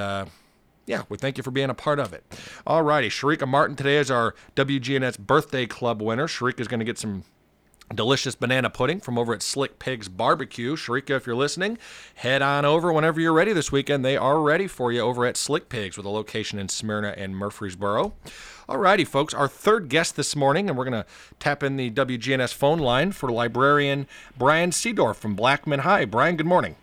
Yeah, 0.91 1.03
we 1.09 1.19
thank 1.19 1.37
you 1.37 1.45
for 1.45 1.53
being 1.53 1.71
a 1.71 1.75
part 1.75 2.01
of 2.01 2.13
it. 2.13 2.25
All 2.67 2.83
righty, 2.83 3.09
Sharika 3.11 3.47
Martin 3.47 3.77
today 3.77 3.99
is 3.99 4.11
our 4.11 4.35
WGNS 4.57 5.21
Birthday 5.21 5.65
Club 5.65 6.03
winner. 6.03 6.27
Sharika 6.27 6.59
is 6.59 6.67
going 6.67 6.81
to 6.81 6.85
get 6.85 6.99
some 6.99 7.23
delicious 7.95 8.35
banana 8.35 8.71
pudding 8.71 8.99
from 8.99 9.17
over 9.17 9.33
at 9.33 9.41
Slick 9.41 9.79
Pigs 9.79 10.09
Barbecue. 10.09 10.75
Sharika, 10.75 11.11
if 11.11 11.29
you're 11.29 11.37
listening, 11.37 11.79
head 12.17 12.43
on 12.43 12.65
over 12.65 12.93
whenever 12.93 13.21
you're 13.21 13.33
ready 13.33 13.53
this 13.53 13.71
weekend. 13.71 14.05
They 14.05 14.17
are 14.17 14.41
ready 14.41 14.67
for 14.67 14.91
you 14.91 15.03
over 15.03 15.25
at 15.25 15.37
Slick 15.37 15.69
Pigs 15.69 15.97
with 15.97 16.07
a 16.07 16.11
location 16.11 16.59
in 16.59 16.69
Smyrna 16.69 17.15
and 17.17 17.37
Murfreesboro. 17.37 18.13
Alrighty, 18.69 19.07
folks, 19.07 19.33
our 19.33 19.47
third 19.47 19.91
guest 19.91 20.17
this 20.17 20.35
morning, 20.35 20.69
and 20.69 20.77
we're 20.77 20.91
going 20.91 21.05
to 21.05 21.09
tap 21.39 21.63
in 21.63 21.77
the 21.77 21.93
WGNS 21.93 22.53
phone 22.53 22.81
line 22.81 23.13
for 23.13 23.31
librarian 23.31 24.09
Brian 24.37 24.71
Seedorf 24.71 25.15
from 25.15 25.37
Blackman 25.37 25.81
High. 25.81 26.05
Brian, 26.05 26.35
good 26.35 26.47
morning. 26.47 26.75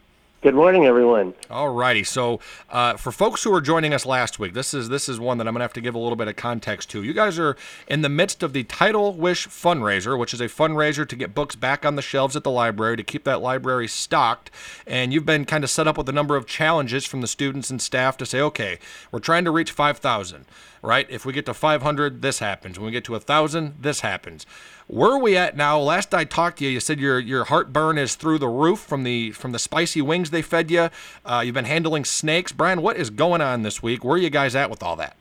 Good 0.43 0.53
morning, 0.53 0.85
everyone. 0.85 1.33
All 1.49 1.69
righty. 1.69 2.03
So, 2.03 2.39
uh, 2.69 2.95
for 2.95 3.11
folks 3.11 3.43
who 3.43 3.49
were 3.49 3.59
joining 3.59 3.91
us 3.91 4.05
last 4.05 4.37
week, 4.37 4.53
this 4.53 4.71
is 4.71 4.87
this 4.87 5.09
is 5.09 5.19
one 5.19 5.39
that 5.39 5.47
I'm 5.47 5.55
going 5.55 5.61
to 5.61 5.63
have 5.63 5.73
to 5.73 5.81
give 5.81 5.95
a 5.95 5.99
little 5.99 6.15
bit 6.15 6.27
of 6.27 6.35
context 6.35 6.91
to. 6.91 7.01
You 7.01 7.11
guys 7.11 7.39
are 7.39 7.57
in 7.87 8.03
the 8.03 8.07
midst 8.07 8.43
of 8.43 8.53
the 8.53 8.63
Title 8.63 9.13
Wish 9.13 9.47
fundraiser, 9.47 10.17
which 10.17 10.35
is 10.35 10.39
a 10.39 10.45
fundraiser 10.45 11.07
to 11.07 11.15
get 11.15 11.33
books 11.33 11.55
back 11.55 11.87
on 11.87 11.95
the 11.95 12.03
shelves 12.03 12.35
at 12.35 12.43
the 12.43 12.51
library 12.51 12.97
to 12.97 13.03
keep 13.03 13.23
that 13.23 13.41
library 13.41 13.87
stocked. 13.87 14.51
And 14.85 15.11
you've 15.11 15.25
been 15.25 15.43
kind 15.43 15.63
of 15.63 15.71
set 15.71 15.87
up 15.87 15.97
with 15.97 16.07
a 16.07 16.13
number 16.13 16.35
of 16.35 16.45
challenges 16.45 17.03
from 17.03 17.21
the 17.21 17.27
students 17.27 17.71
and 17.71 17.81
staff 17.81 18.15
to 18.17 18.25
say, 18.27 18.39
okay, 18.39 18.77
we're 19.11 19.17
trying 19.17 19.43
to 19.43 19.51
reach 19.51 19.71
5,000, 19.71 20.45
right? 20.81 21.07
If 21.09 21.25
we 21.25 21.33
get 21.33 21.45
to 21.47 21.53
500, 21.53 22.21
this 22.21 22.39
happens. 22.39 22.77
When 22.77 22.87
we 22.87 22.91
get 22.91 23.03
to 23.05 23.13
1,000, 23.13 23.75
this 23.81 24.01
happens. 24.01 24.45
Where 24.87 25.11
are 25.11 25.19
we 25.19 25.35
at 25.35 25.57
now? 25.57 25.79
Last 25.79 26.13
I 26.13 26.23
talked 26.23 26.59
to 26.59 26.65
you, 26.65 26.71
you 26.71 26.79
said 26.79 26.99
your 26.99 27.19
your 27.19 27.45
heartburn 27.45 27.97
is 27.97 28.15
through 28.15 28.39
the 28.39 28.47
roof 28.47 28.79
from 28.79 29.03
the 29.03 29.31
from 29.31 29.51
the 29.51 29.59
spicy 29.59 30.01
wings 30.01 30.29
they 30.29 30.41
fed 30.41 30.71
you. 30.71 30.89
Uh, 31.25 31.43
you've 31.45 31.55
been 31.55 31.65
handling 31.65 32.05
snakes, 32.05 32.53
Brian. 32.53 32.81
What 32.81 32.95
is 32.95 33.09
going 33.09 33.41
on 33.41 33.63
this 33.63 33.83
week? 33.83 34.05
Where 34.05 34.15
are 34.15 34.17
you 34.17 34.29
guys 34.29 34.55
at 34.55 34.69
with 34.69 34.81
all 34.81 34.95
that? 34.95 35.17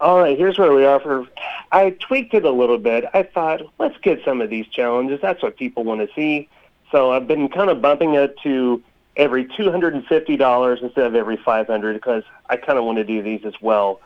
All 0.00 0.20
right, 0.20 0.38
here's 0.38 0.56
where 0.56 0.72
we 0.72 0.84
are. 0.84 1.00
For 1.00 1.26
I 1.72 1.90
tweaked 1.90 2.32
it 2.34 2.44
a 2.44 2.50
little 2.50 2.78
bit. 2.78 3.06
I 3.12 3.24
thought 3.24 3.62
let's 3.80 3.98
get 3.98 4.24
some 4.24 4.40
of 4.40 4.50
these 4.50 4.68
challenges. 4.68 5.20
That's 5.20 5.42
what 5.42 5.56
people 5.56 5.82
want 5.82 6.00
to 6.00 6.14
see. 6.14 6.48
So 6.92 7.10
I've 7.10 7.26
been 7.26 7.48
kind 7.48 7.70
of 7.70 7.82
bumping 7.82 8.14
it 8.14 8.38
to 8.44 8.80
every 9.16 9.46
two 9.56 9.70
hundred 9.70 9.94
and 9.94 10.06
fifty 10.06 10.36
dollars 10.36 10.78
instead 10.80 11.06
of 11.06 11.16
every 11.16 11.36
five 11.36 11.66
hundred 11.66 11.94
because 11.94 12.22
I 12.48 12.56
kind 12.56 12.78
of 12.78 12.84
want 12.84 12.98
to 12.98 13.04
do 13.04 13.20
these 13.20 13.44
as 13.44 13.54
well. 13.60 14.00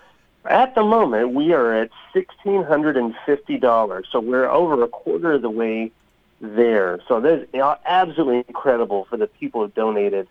At 0.45 0.74
the 0.74 0.82
moment, 0.82 1.34
we 1.34 1.53
are 1.53 1.72
at 1.72 1.90
sixteen 2.12 2.64
hundred 2.64 2.97
and 2.97 3.14
fifty 3.24 3.59
dollars, 3.59 4.09
so 4.11 4.18
we're 4.20 4.49
over 4.49 4.82
a 4.82 4.88
quarter 4.88 5.34
of 5.34 5.43
the 5.43 5.51
way 5.51 5.93
there. 6.40 6.99
So 7.07 7.20
that's 7.20 7.47
absolutely 7.86 8.45
incredible 8.49 9.05
for 9.05 9.16
the 9.16 9.28
people 9.28 9.62
who 9.62 9.68
donated. 9.68 10.26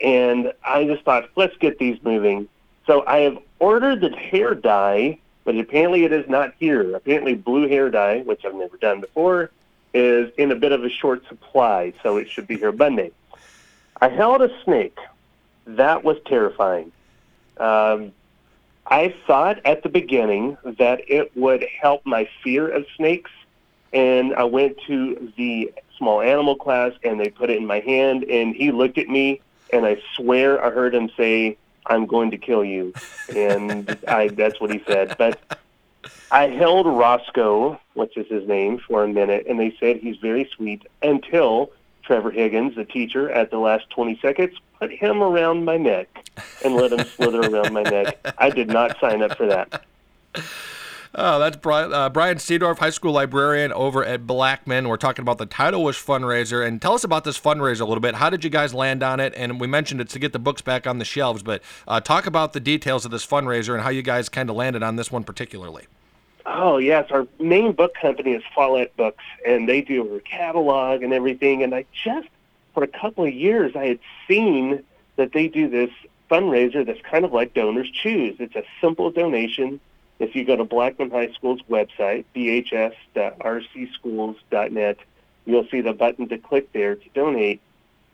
And 0.00 0.52
I 0.62 0.84
just 0.84 1.02
thought, 1.04 1.30
let's 1.36 1.56
get 1.56 1.78
these 1.78 1.98
moving. 2.02 2.48
So 2.86 3.06
I 3.06 3.20
have 3.20 3.38
ordered 3.58 4.02
the 4.02 4.10
hair 4.10 4.54
dye, 4.54 5.18
but 5.44 5.56
apparently 5.56 6.04
it 6.04 6.12
is 6.12 6.28
not 6.28 6.52
here. 6.58 6.94
Apparently, 6.94 7.34
blue 7.34 7.66
hair 7.66 7.88
dye, 7.88 8.20
which 8.20 8.44
I've 8.44 8.54
never 8.54 8.76
done 8.76 9.00
before, 9.00 9.50
is 9.94 10.30
in 10.36 10.52
a 10.52 10.56
bit 10.56 10.72
of 10.72 10.84
a 10.84 10.90
short 10.90 11.26
supply, 11.28 11.94
so 12.02 12.18
it 12.18 12.28
should 12.28 12.46
be 12.46 12.58
here 12.58 12.72
Monday. 12.72 13.12
I 14.02 14.08
held 14.08 14.42
a 14.42 14.50
snake. 14.64 14.98
That 15.66 16.04
was 16.04 16.18
terrifying. 16.26 16.92
Um, 17.56 18.12
I 18.86 19.14
thought 19.26 19.60
at 19.64 19.82
the 19.82 19.88
beginning 19.88 20.58
that 20.78 21.02
it 21.08 21.36
would 21.36 21.66
help 21.80 22.04
my 22.04 22.28
fear 22.42 22.68
of 22.68 22.86
snakes, 22.96 23.30
and 23.92 24.34
I 24.34 24.44
went 24.44 24.76
to 24.86 25.32
the 25.36 25.72
small 25.96 26.20
animal 26.20 26.56
class, 26.56 26.92
and 27.02 27.18
they 27.18 27.30
put 27.30 27.50
it 27.50 27.56
in 27.56 27.66
my 27.66 27.80
hand, 27.80 28.24
and 28.24 28.54
he 28.54 28.72
looked 28.72 28.98
at 28.98 29.08
me, 29.08 29.40
and 29.72 29.86
I 29.86 29.96
swear 30.16 30.62
I 30.62 30.70
heard 30.70 30.94
him 30.94 31.10
say, 31.16 31.56
"I'm 31.86 32.06
going 32.06 32.30
to 32.32 32.38
kill 32.38 32.64
you," 32.64 32.92
and 33.34 33.96
I 34.06 34.28
that's 34.28 34.60
what 34.60 34.70
he 34.70 34.82
said. 34.86 35.16
But 35.16 35.40
I 36.30 36.48
held 36.48 36.86
Roscoe, 36.86 37.80
which 37.94 38.16
is 38.16 38.26
his 38.26 38.46
name, 38.46 38.78
for 38.78 39.04
a 39.04 39.08
minute, 39.08 39.46
and 39.48 39.58
they 39.58 39.74
said 39.80 39.96
he's 39.96 40.18
very 40.18 40.48
sweet 40.56 40.86
until 41.02 41.70
Trevor 42.04 42.30
Higgins, 42.30 42.76
the 42.76 42.84
teacher, 42.84 43.30
at 43.30 43.50
the 43.50 43.58
last 43.58 43.88
20 43.90 44.18
seconds, 44.20 44.54
put 44.78 44.90
him 44.90 45.22
around 45.22 45.64
my 45.64 45.76
neck 45.76 46.08
and 46.64 46.74
let 46.74 46.92
him 46.92 47.06
slither 47.06 47.40
around 47.40 47.72
my 47.72 47.82
neck. 47.82 48.18
I 48.38 48.50
did 48.50 48.68
not 48.68 48.98
sign 49.00 49.22
up 49.22 49.36
for 49.36 49.46
that. 49.46 49.84
Oh, 51.16 51.38
that's 51.38 51.56
Brian, 51.56 51.92
uh, 51.92 52.10
Brian 52.10 52.38
Seedorf, 52.38 52.78
high 52.78 52.90
school 52.90 53.12
librarian 53.12 53.72
over 53.72 54.04
at 54.04 54.26
Blackman. 54.26 54.88
We're 54.88 54.96
talking 54.96 55.22
about 55.22 55.38
the 55.38 55.46
Title 55.46 55.84
Wish 55.84 56.04
fundraiser. 56.04 56.66
And 56.66 56.82
tell 56.82 56.94
us 56.94 57.04
about 57.04 57.22
this 57.22 57.38
fundraiser 57.38 57.82
a 57.82 57.84
little 57.84 58.00
bit. 58.00 58.16
How 58.16 58.30
did 58.30 58.42
you 58.42 58.50
guys 58.50 58.74
land 58.74 59.02
on 59.04 59.20
it? 59.20 59.32
And 59.36 59.60
we 59.60 59.68
mentioned 59.68 60.00
it's 60.00 60.12
to 60.14 60.18
get 60.18 60.32
the 60.32 60.40
books 60.40 60.60
back 60.60 60.88
on 60.88 60.98
the 60.98 61.04
shelves, 61.04 61.44
but 61.44 61.62
uh, 61.86 62.00
talk 62.00 62.26
about 62.26 62.52
the 62.52 62.58
details 62.58 63.04
of 63.04 63.12
this 63.12 63.24
fundraiser 63.24 63.74
and 63.74 63.84
how 63.84 63.90
you 63.90 64.02
guys 64.02 64.28
kind 64.28 64.50
of 64.50 64.56
landed 64.56 64.82
on 64.82 64.96
this 64.96 65.12
one 65.12 65.22
particularly. 65.22 65.86
Oh 66.46 66.78
yes, 66.78 67.10
our 67.10 67.26
main 67.40 67.72
book 67.72 67.94
company 67.94 68.32
is 68.32 68.42
Follett 68.54 68.94
Books, 68.96 69.24
and 69.46 69.68
they 69.68 69.80
do 69.80 70.16
a 70.16 70.20
catalog 70.20 71.02
and 71.02 71.12
everything. 71.12 71.62
And 71.62 71.74
I 71.74 71.86
just, 72.04 72.28
for 72.74 72.82
a 72.82 72.88
couple 72.88 73.24
of 73.24 73.32
years, 73.32 73.74
I 73.74 73.86
had 73.86 73.98
seen 74.28 74.84
that 75.16 75.32
they 75.32 75.48
do 75.48 75.68
this 75.68 75.90
fundraiser 76.30 76.84
that's 76.84 77.00
kind 77.00 77.24
of 77.24 77.32
like 77.32 77.54
Donors 77.54 77.90
Choose. 77.90 78.36
It's 78.40 78.56
a 78.56 78.64
simple 78.80 79.10
donation. 79.10 79.80
If 80.18 80.36
you 80.36 80.44
go 80.44 80.56
to 80.56 80.64
Blackman 80.64 81.10
High 81.10 81.32
School's 81.32 81.62
website, 81.62 82.26
bhs.rcschools.net, 82.36 84.98
you'll 85.46 85.68
see 85.68 85.80
the 85.80 85.92
button 85.92 86.28
to 86.28 86.38
click 86.38 86.72
there 86.72 86.94
to 86.94 87.08
donate. 87.14 87.60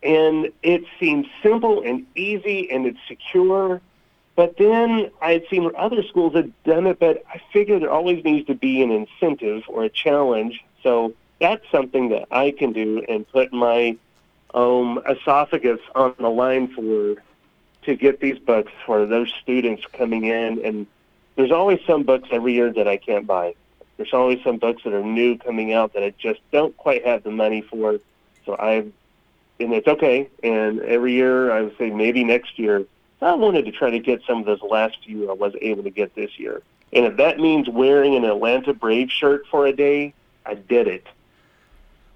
And 0.03 0.51
it 0.63 0.85
seems 0.99 1.27
simple 1.43 1.83
and 1.83 2.07
easy, 2.15 2.71
and 2.71 2.87
it's 2.87 2.99
secure 3.07 3.83
but 4.41 4.57
then 4.57 5.11
I 5.21 5.33
had 5.33 5.43
seen 5.51 5.65
where 5.65 5.79
other 5.79 6.03
schools 6.03 6.35
had 6.35 6.51
done 6.65 6.87
it, 6.87 6.99
but 6.99 7.23
I 7.29 7.43
figured 7.53 7.83
there 7.83 7.91
always 7.91 8.25
needs 8.25 8.47
to 8.47 8.55
be 8.55 8.81
an 8.81 8.91
incentive 8.91 9.65
or 9.69 9.85
a 9.85 9.91
challenge. 9.91 10.65
So 10.83 11.13
that's 11.43 11.63
something 11.71 12.09
that 12.09 12.27
I 12.31 12.53
can 12.53 12.73
do 12.73 13.05
and 13.07 13.29
put 13.29 13.53
my 13.53 13.99
um, 14.55 15.03
esophagus 15.07 15.81
on 15.95 16.15
the 16.19 16.31
line 16.31 16.69
for 16.69 17.23
to 17.83 17.97
get 17.97 18.21
these 18.21 18.39
books 18.39 18.73
for 18.87 19.05
those 19.05 19.31
students 19.43 19.85
coming 19.93 20.25
in. 20.25 20.65
And 20.65 20.87
there's 21.37 21.53
always 21.53 21.81
some 21.87 22.05
books 22.05 22.31
every 22.33 22.55
year 22.55 22.73
that 22.73 22.89
I 22.89 22.97
can't 22.97 23.27
buy. 23.27 23.55
There's 23.99 24.15
always 24.15 24.43
some 24.43 24.57
books 24.57 24.85
that 24.85 24.95
are 24.95 25.05
new 25.05 25.37
coming 25.37 25.75
out 25.75 25.93
that 25.93 26.03
I 26.03 26.15
just 26.19 26.41
don't 26.51 26.75
quite 26.79 27.05
have 27.05 27.25
the 27.25 27.31
money 27.31 27.61
for. 27.61 27.99
So 28.47 28.57
I, 28.59 28.87
and 29.61 29.75
it's 29.75 29.87
okay. 29.87 30.31
And 30.43 30.81
every 30.81 31.13
year 31.13 31.53
I 31.53 31.61
would 31.61 31.77
say 31.77 31.91
maybe 31.91 32.25
next 32.25 32.59
year 32.59 32.87
I 33.23 33.35
wanted 33.35 33.67
to 33.67 33.73
try 33.73 33.91
to 33.91 33.99
get 33.99 34.23
some 34.27 34.39
of 34.39 34.47
those 34.47 34.63
last 34.63 34.99
few 35.05 35.31
I 35.31 35.35
was 35.35 35.53
able 35.61 35.83
to 35.83 35.91
get 35.91 36.15
this 36.15 36.39
year. 36.39 36.63
And 36.93 37.07
if 37.07 37.17
that 37.19 37.39
means 37.39 37.69
wearing 37.69 38.17
an 38.17 38.25
Atlanta 38.25 38.73
Braves 38.73 39.13
shirt 39.13 39.47
for 39.51 39.67
a 39.67 39.73
day, 39.73 40.15
I 40.47 40.55
did 40.55 40.89
it. 40.89 41.07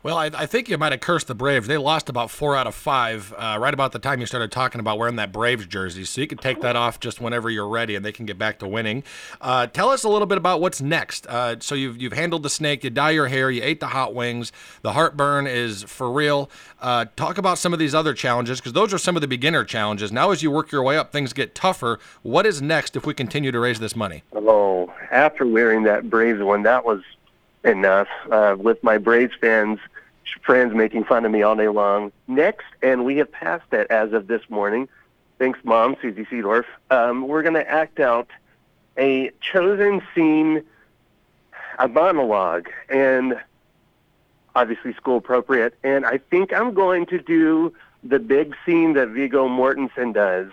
Well, 0.04 0.18
I, 0.18 0.26
I, 0.34 0.44
think 0.44 0.68
you 0.68 0.76
might 0.76 0.92
have 0.92 1.00
cursed 1.00 1.28
the 1.28 1.34
Braves. 1.34 1.66
They 1.66 1.78
lost 1.78 2.10
about 2.10 2.30
four 2.30 2.54
out 2.54 2.66
of 2.66 2.74
five 2.74 3.32
uh, 3.38 3.56
right 3.58 3.72
about 3.72 3.92
the 3.92 3.98
time 3.98 4.20
you 4.20 4.26
started 4.26 4.52
talking 4.52 4.78
about 4.78 4.98
wearing 4.98 5.16
that 5.16 5.32
Braves 5.32 5.64
jersey. 5.64 6.04
So 6.04 6.20
you 6.20 6.26
can 6.26 6.36
take 6.36 6.60
that 6.60 6.76
off 6.76 7.00
just 7.00 7.22
whenever 7.22 7.48
you're 7.48 7.66
ready, 7.66 7.96
and 7.96 8.04
they 8.04 8.12
can 8.12 8.26
get 8.26 8.36
back 8.36 8.58
to 8.58 8.68
winning. 8.68 9.02
Uh, 9.40 9.66
tell 9.66 9.88
us 9.88 10.04
a 10.04 10.10
little 10.10 10.26
bit 10.26 10.36
about 10.36 10.60
what's 10.60 10.82
next. 10.82 11.26
Uh, 11.26 11.56
so 11.58 11.74
you've 11.74 12.02
you've 12.02 12.12
handled 12.12 12.42
the 12.42 12.50
snake, 12.50 12.84
you 12.84 12.90
dye 12.90 13.12
your 13.12 13.28
hair, 13.28 13.50
you 13.50 13.62
ate 13.62 13.80
the 13.80 13.86
hot 13.86 14.14
wings, 14.14 14.52
the 14.82 14.92
heartburn 14.92 15.46
is 15.46 15.84
for 15.84 16.12
real. 16.12 16.50
Uh, 16.82 17.06
talk 17.16 17.38
about 17.38 17.56
some 17.56 17.72
of 17.72 17.78
these 17.78 17.94
other 17.94 18.12
challenges 18.12 18.60
because 18.60 18.74
those 18.74 18.92
are 18.92 18.98
some 18.98 19.16
of 19.16 19.22
the 19.22 19.28
beginner 19.28 19.64
challenges. 19.64 20.12
Now, 20.12 20.32
as 20.32 20.42
you 20.42 20.50
work 20.50 20.70
your 20.70 20.82
way 20.82 20.98
up, 20.98 21.12
things 21.12 21.32
get 21.32 21.54
tougher. 21.54 21.98
What 22.20 22.44
is 22.44 22.60
next 22.60 22.94
if 22.94 23.06
we 23.06 23.14
continue 23.14 23.52
to 23.52 23.58
raise 23.58 23.80
this 23.80 23.96
money? 23.96 24.22
Oh, 24.34 24.92
after 25.10 25.46
wearing 25.46 25.84
that 25.84 26.10
Braves 26.10 26.42
one, 26.42 26.62
that 26.64 26.84
was 26.84 27.00
enough. 27.64 28.08
Uh, 28.30 28.54
with 28.58 28.84
my 28.84 28.98
Braves 28.98 29.32
fans 29.40 29.78
friends 30.42 30.74
making 30.74 31.04
fun 31.04 31.24
of 31.24 31.32
me 31.32 31.42
all 31.42 31.56
day 31.56 31.68
long. 31.68 32.12
Next, 32.26 32.66
and 32.82 33.04
we 33.04 33.16
have 33.18 33.30
passed 33.30 33.70
that 33.70 33.90
as 33.90 34.12
of 34.12 34.26
this 34.26 34.42
morning. 34.48 34.88
Thanks, 35.38 35.58
Mom, 35.64 35.96
Susie 36.00 36.24
Seedorf. 36.24 36.64
Um, 36.90 37.26
we're 37.26 37.42
going 37.42 37.54
to 37.54 37.68
act 37.68 38.00
out 38.00 38.28
a 38.96 39.30
chosen 39.40 40.02
scene, 40.14 40.62
a 41.78 41.88
monologue, 41.88 42.68
and 42.88 43.40
obviously 44.54 44.92
school 44.94 45.18
appropriate. 45.18 45.76
And 45.82 46.06
I 46.06 46.18
think 46.18 46.52
I'm 46.52 46.74
going 46.74 47.06
to 47.06 47.18
do 47.18 47.74
the 48.02 48.18
big 48.18 48.54
scene 48.64 48.92
that 48.94 49.08
Viggo 49.08 49.48
Mortensen 49.48 50.12
does 50.12 50.50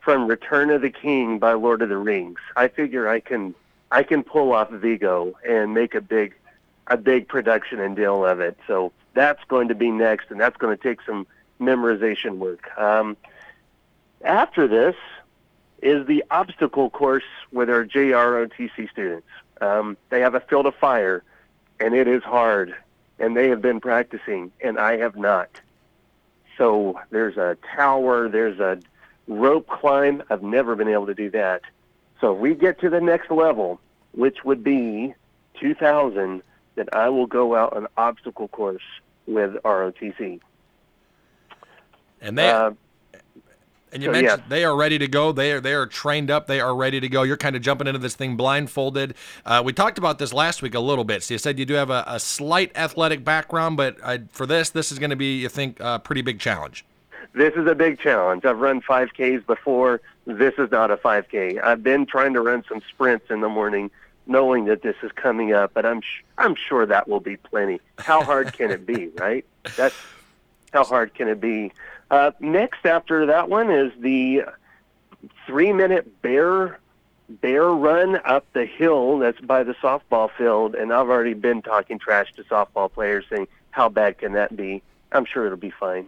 from 0.00 0.26
Return 0.26 0.70
of 0.70 0.82
the 0.82 0.90
King 0.90 1.38
by 1.38 1.52
Lord 1.52 1.82
of 1.82 1.90
the 1.90 1.98
Rings. 1.98 2.40
I 2.56 2.68
figure 2.68 3.08
I 3.08 3.20
can 3.20 3.54
I 3.90 4.02
can 4.02 4.22
pull 4.22 4.52
off 4.52 4.70
Viggo 4.70 5.34
and 5.46 5.72
make 5.72 5.94
a 5.94 6.00
big 6.00 6.34
a 6.88 6.96
big 6.96 7.28
production 7.28 7.80
and 7.80 7.94
deal 7.94 8.24
of 8.24 8.40
it. 8.40 8.58
So 8.66 8.92
that's 9.14 9.42
going 9.44 9.68
to 9.68 9.74
be 9.74 9.90
next, 9.90 10.30
and 10.30 10.40
that's 10.40 10.56
going 10.56 10.76
to 10.76 10.82
take 10.82 11.00
some 11.02 11.26
memorization 11.60 12.38
work. 12.38 12.76
Um, 12.78 13.16
after 14.24 14.66
this 14.66 14.96
is 15.82 16.06
the 16.06 16.24
obstacle 16.30 16.90
course 16.90 17.24
with 17.52 17.70
our 17.70 17.84
JROTC 17.84 18.90
students. 18.90 19.26
Um, 19.60 19.96
they 20.10 20.20
have 20.20 20.34
a 20.34 20.40
field 20.40 20.66
of 20.66 20.74
fire, 20.74 21.22
and 21.80 21.94
it 21.94 22.08
is 22.08 22.22
hard, 22.22 22.74
and 23.18 23.36
they 23.36 23.48
have 23.48 23.62
been 23.62 23.80
practicing, 23.80 24.52
and 24.60 24.78
I 24.78 24.96
have 24.98 25.16
not. 25.16 25.48
So 26.56 27.00
there's 27.10 27.36
a 27.36 27.56
tower, 27.76 28.28
there's 28.28 28.58
a 28.58 28.80
rope 29.28 29.68
climb. 29.68 30.22
I've 30.30 30.42
never 30.42 30.74
been 30.74 30.88
able 30.88 31.06
to 31.06 31.14
do 31.14 31.30
that. 31.30 31.62
So 32.20 32.32
we 32.32 32.54
get 32.54 32.80
to 32.80 32.90
the 32.90 33.00
next 33.00 33.30
level, 33.30 33.80
which 34.12 34.44
would 34.44 34.64
be 34.64 35.14
2000, 35.60 36.42
that 36.78 36.94
I 36.94 37.08
will 37.10 37.26
go 37.26 37.54
out 37.54 37.76
an 37.76 37.86
obstacle 37.96 38.48
course 38.48 38.82
with 39.26 39.54
ROTC. 39.62 40.40
And 42.20 42.38
they 42.38 42.48
uh, 42.48 42.72
and 43.92 44.02
you 44.02 44.08
so, 44.08 44.12
mentioned 44.12 44.42
yeah. 44.42 44.48
they 44.48 44.64
are 44.64 44.76
ready 44.76 44.98
to 44.98 45.08
go. 45.08 45.32
They 45.32 45.52
are 45.52 45.60
they 45.60 45.72
are 45.72 45.86
trained 45.86 46.30
up. 46.30 46.46
They 46.46 46.60
are 46.60 46.74
ready 46.74 47.00
to 47.00 47.08
go. 47.08 47.22
You're 47.22 47.36
kind 47.36 47.56
of 47.56 47.62
jumping 47.62 47.86
into 47.86 47.98
this 47.98 48.14
thing 48.14 48.36
blindfolded. 48.36 49.14
Uh, 49.44 49.62
we 49.64 49.72
talked 49.72 49.98
about 49.98 50.18
this 50.18 50.32
last 50.32 50.62
week 50.62 50.74
a 50.74 50.80
little 50.80 51.04
bit. 51.04 51.22
So 51.22 51.34
you 51.34 51.38
said 51.38 51.58
you 51.58 51.64
do 51.64 51.74
have 51.74 51.90
a, 51.90 52.04
a 52.06 52.20
slight 52.20 52.76
athletic 52.76 53.24
background, 53.24 53.76
but 53.76 53.96
uh, 54.02 54.18
for 54.30 54.46
this, 54.46 54.70
this 54.70 54.92
is 54.92 54.98
going 54.98 55.10
to 55.10 55.16
be, 55.16 55.38
you 55.38 55.48
think, 55.48 55.78
a 55.80 55.98
pretty 55.98 56.22
big 56.22 56.38
challenge. 56.38 56.84
This 57.34 57.54
is 57.54 57.66
a 57.66 57.74
big 57.74 58.00
challenge. 58.00 58.44
I've 58.44 58.58
run 58.58 58.80
5Ks 58.80 59.46
before. 59.46 60.00
This 60.26 60.54
is 60.58 60.70
not 60.70 60.90
a 60.90 60.96
5K. 60.96 61.62
I've 61.62 61.82
been 61.82 62.06
trying 62.06 62.32
to 62.34 62.40
run 62.40 62.64
some 62.68 62.80
sprints 62.88 63.26
in 63.30 63.40
the 63.40 63.48
morning 63.48 63.90
knowing 64.28 64.66
that 64.66 64.82
this 64.82 64.96
is 65.02 65.10
coming 65.12 65.52
up, 65.52 65.72
but 65.74 65.84
I'm 65.84 66.00
sh- 66.00 66.22
I'm 66.36 66.54
sure 66.54 66.86
that 66.86 67.08
will 67.08 67.20
be 67.20 67.36
plenty. 67.36 67.80
How 68.02 68.22
hard 68.22 68.52
can 68.52 68.70
it 68.70 68.86
be, 68.86 69.08
right? 69.16 69.44
That's 69.74 69.96
how 70.72 70.84
hard 70.84 71.14
can 71.14 71.28
it 71.28 71.40
be. 71.40 71.72
Uh, 72.10 72.32
next 72.38 72.84
after 72.84 73.26
that 73.26 73.48
one 73.48 73.70
is 73.70 73.92
the 73.98 74.44
three 75.46 75.72
minute 75.72 76.22
bear 76.22 76.78
bear 77.28 77.64
run 77.64 78.16
up 78.24 78.46
the 78.54 78.64
hill 78.64 79.18
that's 79.18 79.40
by 79.40 79.62
the 79.62 79.74
softball 79.74 80.30
field, 80.30 80.74
and 80.74 80.92
I've 80.92 81.08
already 81.08 81.34
been 81.34 81.62
talking 81.62 81.98
trash 81.98 82.32
to 82.34 82.44
softball 82.44 82.92
players 82.92 83.24
saying 83.28 83.48
how 83.70 83.88
bad 83.88 84.18
can 84.18 84.32
that 84.32 84.56
be. 84.56 84.82
I'm 85.12 85.24
sure 85.24 85.46
it'll 85.46 85.58
be 85.58 85.70
fine. 85.70 86.06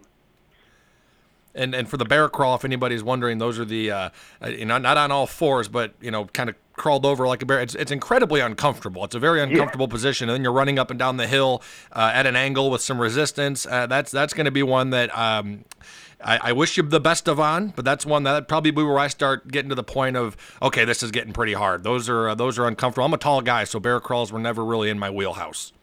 And 1.53 1.75
and 1.75 1.89
for 1.89 1.97
the 1.97 2.05
bear 2.05 2.29
crawl, 2.29 2.55
if 2.55 2.63
anybody's 2.63 3.03
wondering, 3.03 3.37
those 3.37 3.59
are 3.59 3.65
the 3.65 3.91
uh, 3.91 4.09
you 4.47 4.65
know 4.65 4.77
not 4.77 4.97
on 4.97 5.11
all 5.11 5.27
fours, 5.27 5.67
but 5.67 5.93
you 6.01 6.11
know 6.11 6.25
kind 6.25 6.49
of 6.49 6.55
crawled 6.73 7.05
over 7.05 7.27
like 7.27 7.41
a 7.41 7.45
bear. 7.45 7.61
It's, 7.61 7.75
it's 7.75 7.91
incredibly 7.91 8.41
uncomfortable. 8.41 9.03
It's 9.03 9.15
a 9.15 9.19
very 9.19 9.41
uncomfortable 9.41 9.85
yeah. 9.87 9.91
position, 9.91 10.29
and 10.29 10.35
then 10.35 10.43
you're 10.43 10.53
running 10.53 10.79
up 10.79 10.89
and 10.89 10.97
down 10.97 11.17
the 11.17 11.27
hill 11.27 11.61
uh, 11.91 12.11
at 12.13 12.25
an 12.25 12.35
angle 12.35 12.71
with 12.71 12.81
some 12.81 12.99
resistance. 12.99 13.65
Uh, 13.65 13.87
that's 13.87 14.11
that's 14.11 14.33
going 14.33 14.45
to 14.45 14.51
be 14.51 14.63
one 14.63 14.89
that. 14.91 15.15
Um, 15.17 15.65
I, 16.23 16.37
I, 16.49 16.51
wish 16.51 16.77
you 16.77 16.83
the 16.83 16.99
best 16.99 17.27
of 17.27 17.39
on, 17.39 17.69
but 17.69 17.83
that's 17.83 18.05
one 18.05 18.21
that 18.23 18.47
probably 18.47 18.69
be 18.69 18.83
where 18.83 18.99
I 18.99 19.07
start 19.07 19.47
getting 19.47 19.69
to 19.69 19.75
the 19.75 19.83
point 19.83 20.15
of 20.15 20.37
okay, 20.61 20.85
this 20.85 21.01
is 21.01 21.09
getting 21.09 21.33
pretty 21.33 21.53
hard. 21.53 21.83
Those 21.83 22.09
are 22.09 22.29
uh, 22.29 22.35
those 22.35 22.59
are 22.59 22.67
uncomfortable. 22.67 23.05
I'm 23.05 23.13
a 23.13 23.17
tall 23.17 23.41
guy, 23.41 23.63
so 23.63 23.79
bear 23.79 23.99
crawls 23.99 24.31
were 24.31 24.39
never 24.39 24.63
really 24.63 24.91
in 24.91 24.99
my 24.99 25.09
wheelhouse. 25.09 25.73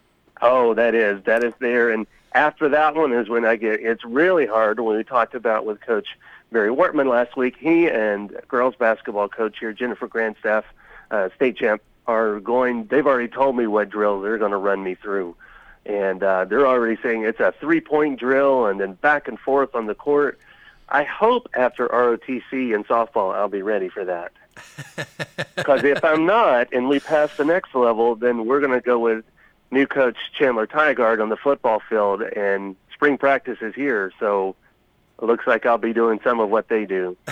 Oh, 0.40 0.74
that 0.74 0.94
is 0.94 1.22
that 1.24 1.42
is 1.42 1.52
there, 1.58 1.90
and 1.90 2.06
after 2.32 2.68
that 2.70 2.94
one 2.94 3.12
is 3.12 3.28
when 3.28 3.44
I 3.44 3.56
get 3.56 3.80
it's 3.80 4.04
really 4.04 4.46
hard. 4.46 4.80
When 4.80 4.96
we 4.96 5.04
talked 5.04 5.34
about 5.34 5.64
with 5.64 5.80
Coach 5.80 6.08
Barry 6.52 6.70
Wortman 6.70 7.08
last 7.10 7.36
week, 7.36 7.56
he 7.58 7.88
and 7.88 8.36
girls 8.48 8.74
basketball 8.76 9.28
coach 9.28 9.58
here 9.58 9.72
Jennifer 9.72 10.08
Grandstaff 10.08 10.64
uh, 11.10 11.28
state 11.36 11.56
champ 11.56 11.82
are 12.06 12.40
going. 12.40 12.86
They've 12.86 13.06
already 13.06 13.28
told 13.28 13.56
me 13.56 13.66
what 13.66 13.90
drill 13.90 14.20
they're 14.20 14.38
going 14.38 14.52
to 14.52 14.58
run 14.58 14.82
me 14.82 14.94
through, 14.94 15.36
and 15.86 16.22
uh, 16.22 16.44
they're 16.44 16.66
already 16.66 17.00
saying 17.02 17.24
it's 17.24 17.40
a 17.40 17.52
three-point 17.60 18.18
drill 18.18 18.66
and 18.66 18.80
then 18.80 18.94
back 18.94 19.28
and 19.28 19.38
forth 19.38 19.74
on 19.74 19.86
the 19.86 19.94
court. 19.94 20.38
I 20.88 21.04
hope 21.04 21.48
after 21.54 21.86
ROTC 21.88 22.74
and 22.74 22.86
softball, 22.86 23.34
I'll 23.34 23.48
be 23.48 23.62
ready 23.62 23.88
for 23.88 24.04
that. 24.04 24.32
Because 25.54 25.82
if 25.82 26.04
I'm 26.04 26.24
not, 26.24 26.72
and 26.72 26.88
we 26.88 27.00
pass 27.00 27.36
the 27.36 27.44
next 27.44 27.74
level, 27.74 28.14
then 28.14 28.46
we're 28.46 28.60
going 28.60 28.72
to 28.72 28.80
go 28.80 28.98
with 28.98 29.24
new 29.70 29.86
coach 29.86 30.16
Chandler 30.32 30.66
Tygard 30.66 31.22
on 31.22 31.28
the 31.28 31.36
football 31.36 31.80
field, 31.88 32.22
and 32.22 32.76
spring 32.92 33.18
practice 33.18 33.58
is 33.60 33.74
here. 33.74 34.12
So 34.18 34.56
it 35.20 35.24
looks 35.24 35.46
like 35.46 35.66
I'll 35.66 35.78
be 35.78 35.92
doing 35.92 36.20
some 36.22 36.40
of 36.40 36.48
what 36.48 36.68
they 36.68 36.84
do. 36.84 37.16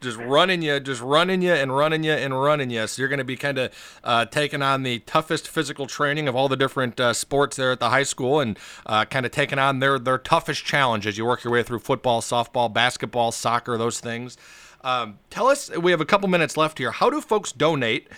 just 0.00 0.16
running 0.18 0.62
you, 0.62 0.80
just 0.80 1.02
running 1.02 1.42
you 1.42 1.52
and 1.52 1.74
running 1.76 2.02
you 2.02 2.12
and 2.12 2.40
running 2.40 2.70
you. 2.70 2.86
So 2.86 3.02
you're 3.02 3.08
going 3.08 3.18
to 3.18 3.24
be 3.24 3.36
kind 3.36 3.58
of 3.58 4.00
uh, 4.02 4.24
taking 4.26 4.62
on 4.62 4.82
the 4.82 5.00
toughest 5.00 5.48
physical 5.48 5.86
training 5.86 6.26
of 6.26 6.34
all 6.34 6.48
the 6.48 6.56
different 6.56 6.98
uh, 6.98 7.12
sports 7.12 7.56
there 7.56 7.72
at 7.72 7.80
the 7.80 7.90
high 7.90 8.02
school, 8.02 8.40
and 8.40 8.58
uh, 8.86 9.04
kind 9.04 9.26
of 9.26 9.32
taking 9.32 9.58
on 9.58 9.78
their 9.80 9.98
their 9.98 10.18
toughest 10.18 10.64
challenge 10.64 11.06
as 11.06 11.18
you 11.18 11.24
work 11.24 11.44
your 11.44 11.52
way 11.52 11.62
through 11.62 11.80
football, 11.80 12.20
softball, 12.20 12.72
basketball, 12.72 13.32
soccer, 13.32 13.76
those 13.76 14.00
things. 14.00 14.36
Um, 14.82 15.18
tell 15.28 15.46
us, 15.46 15.70
we 15.76 15.90
have 15.90 16.00
a 16.00 16.06
couple 16.06 16.28
minutes 16.28 16.56
left 16.56 16.78
here. 16.78 16.90
How 16.90 17.10
do 17.10 17.20
folks 17.20 17.52
donate? 17.52 18.08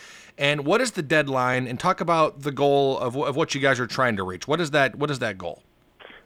And 0.43 0.67
what 0.67 0.81
is 0.81 0.91
the 0.91 1.03
deadline? 1.03 1.69
And 1.69 1.79
talk 1.79 2.01
about 2.01 2.43
the 2.43 2.51
goal 2.51 2.99
of, 2.99 3.17
of 3.17 3.37
what 3.37 3.55
you 3.55 3.61
guys 3.61 3.79
are 3.79 3.87
trying 3.87 4.17
to 4.17 4.25
reach. 4.25 4.49
What 4.49 4.61
is 4.61 4.73
that? 4.73 4.97
What 4.97 5.09
is 5.09 5.21
that 5.21 5.39
goal? 5.39 5.63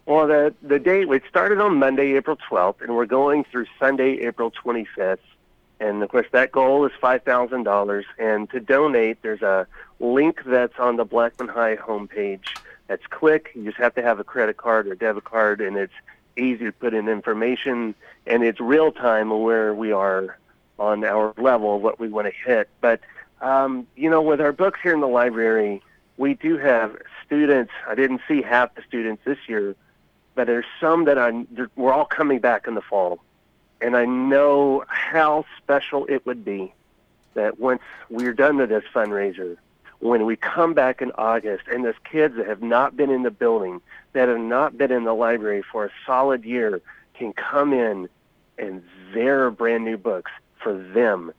Well, 0.07 0.27
the 0.27 0.55
the 0.63 0.79
date 0.79 1.07
we 1.07 1.21
started 1.29 1.61
on 1.61 1.79
Monday, 1.79 2.15
April 2.15 2.39
12th, 2.51 2.81
and 2.81 2.97
we're 2.97 3.05
going 3.05 3.45
through 3.45 3.67
Sunday, 3.79 4.21
April 4.21 4.51
25th. 4.51 5.19
And 5.81 6.03
of 6.03 6.09
course, 6.09 6.27
that 6.33 6.51
goal 6.51 6.87
is 6.87 6.93
$5,000. 7.03 8.05
And 8.19 8.49
to 8.49 8.59
donate, 8.59 9.21
there's 9.21 9.43
a 9.43 9.67
link 10.01 10.41
that's 10.47 10.79
on 10.79 10.97
the 10.97 11.05
Blackman 11.05 11.49
High 11.49 11.77
homepage. 11.77 12.57
That's 12.87 13.07
click. 13.09 13.51
You 13.55 13.65
just 13.65 13.77
have 13.77 13.95
to 13.97 14.03
have 14.03 14.19
a 14.19 14.25
credit 14.25 14.57
card 14.57 14.87
or 14.87 14.95
debit 14.95 15.25
card, 15.25 15.61
and 15.61 15.77
it's 15.77 15.93
easy 16.39 16.65
to 16.65 16.73
put 16.73 16.95
in 16.95 17.11
information. 17.11 17.95
And 18.27 18.43
it's 18.43 18.61
real 18.61 18.93
time 18.93 19.29
where 19.29 19.75
we 19.75 19.93
are 19.93 20.39
on 20.79 21.05
our 21.05 21.35
level, 21.37 21.81
what 21.81 22.01
we 22.01 22.09
want 22.09 22.29
to 22.29 22.33
hit. 22.33 22.71
But, 22.81 23.01
um, 23.41 23.87
you 23.97 24.11
know, 24.11 24.23
with 24.23 24.41
our 24.41 24.53
books 24.53 24.81
here 24.83 24.95
in 24.95 25.01
the 25.01 25.09
library, 25.09 25.83
we 26.17 26.35
do 26.35 26.57
have 26.57 26.97
students. 27.25 27.73
I 27.87 27.95
didn't 27.95 28.21
see 28.27 28.43
half 28.43 28.75
the 28.75 28.83
students 28.83 29.23
this 29.25 29.39
year, 29.47 29.77
but 30.35 30.47
there's 30.47 30.65
some 30.81 31.05
that 31.05 31.19
I, 31.19 31.45
we're 31.77 31.93
all 31.93 32.07
coming 32.07 32.41
back 32.41 32.67
in 32.67 32.75
the 32.75 32.81
fall 32.83 33.21
and 33.81 33.97
I 33.97 34.05
know 34.05 34.85
how 34.89 35.45
special 35.59 36.07
it 36.07 36.25
would 36.27 36.45
be 36.45 36.73
that 37.35 37.61
once 37.61 37.83
we're 38.09 38.33
done 38.33 38.57
with 38.57 38.71
this 38.71 38.85
fundraiser, 38.95 39.57
when 39.99 40.25
we 40.25 40.37
come 40.37 40.75
back 40.75 41.03
in 41.03 41.13
August 41.13 41.65
and 41.71 41.85
those 41.85 41.95
kids 42.11 42.37
that 42.37 42.47
have 42.47 42.63
not 42.63 42.97
been 42.97 43.11
in 43.11 43.23
the 43.23 43.31
building, 43.31 43.81
that 44.13 44.29
have 44.29 44.39
not 44.39 44.79
been 44.79 44.93
in 44.93 45.05
the 45.05 45.15
library 45.15 45.63
for 45.63 45.85
a 45.85 45.91
solid 46.07 46.45
year, 46.45 46.81
can 47.15 47.33
come 47.33 47.73
in 47.73 48.09
and 48.59 48.83
their 49.13 49.51
brand 49.51 49.85
new 49.85 49.97
books 49.97 50.31
for 50.63 50.73
them, 50.75 51.33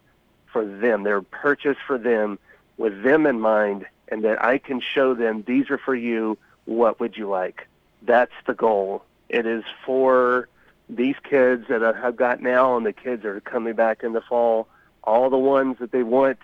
for 0.52 0.66
them. 0.66 1.04
They're 1.04 1.22
purchased 1.22 1.80
for 1.86 1.98
them 1.98 2.40
with 2.78 3.04
them 3.04 3.26
in 3.26 3.40
mind, 3.40 3.86
and 4.08 4.24
that 4.24 4.44
I 4.44 4.58
can 4.58 4.80
show 4.82 5.14
them 5.14 5.44
these 5.48 5.70
are 5.70 5.78
for 5.78 5.96
you. 5.96 6.38
What 6.66 7.00
would 7.00 7.18
you 7.18 7.28
like? 7.28 7.68
That's 8.04 8.34
the 8.46 8.54
goal. 8.54 9.04
It 9.30 9.46
is 9.46 9.64
for 9.86 10.48
these 10.90 11.16
kids 11.24 11.68
that 11.70 11.84
I've 11.84 12.16
got 12.16 12.42
now 12.42 12.78
and 12.78 12.86
the 12.86 12.94
kids 12.94 13.24
that 13.24 13.30
are 13.30 13.42
coming 13.42 13.74
back 13.74 14.04
in 14.04 14.14
the 14.14 14.22
fall, 14.22 14.68
all 15.04 15.30
the 15.30 15.38
ones 15.38 15.78
that 15.80 15.92
they 15.92 16.04
want. 16.04 16.40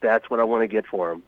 That's 0.00 0.30
what 0.30 0.40
I 0.40 0.44
want 0.44 0.62
to 0.62 0.68
get 0.68 0.86
for 0.86 1.10
them. 1.10 1.22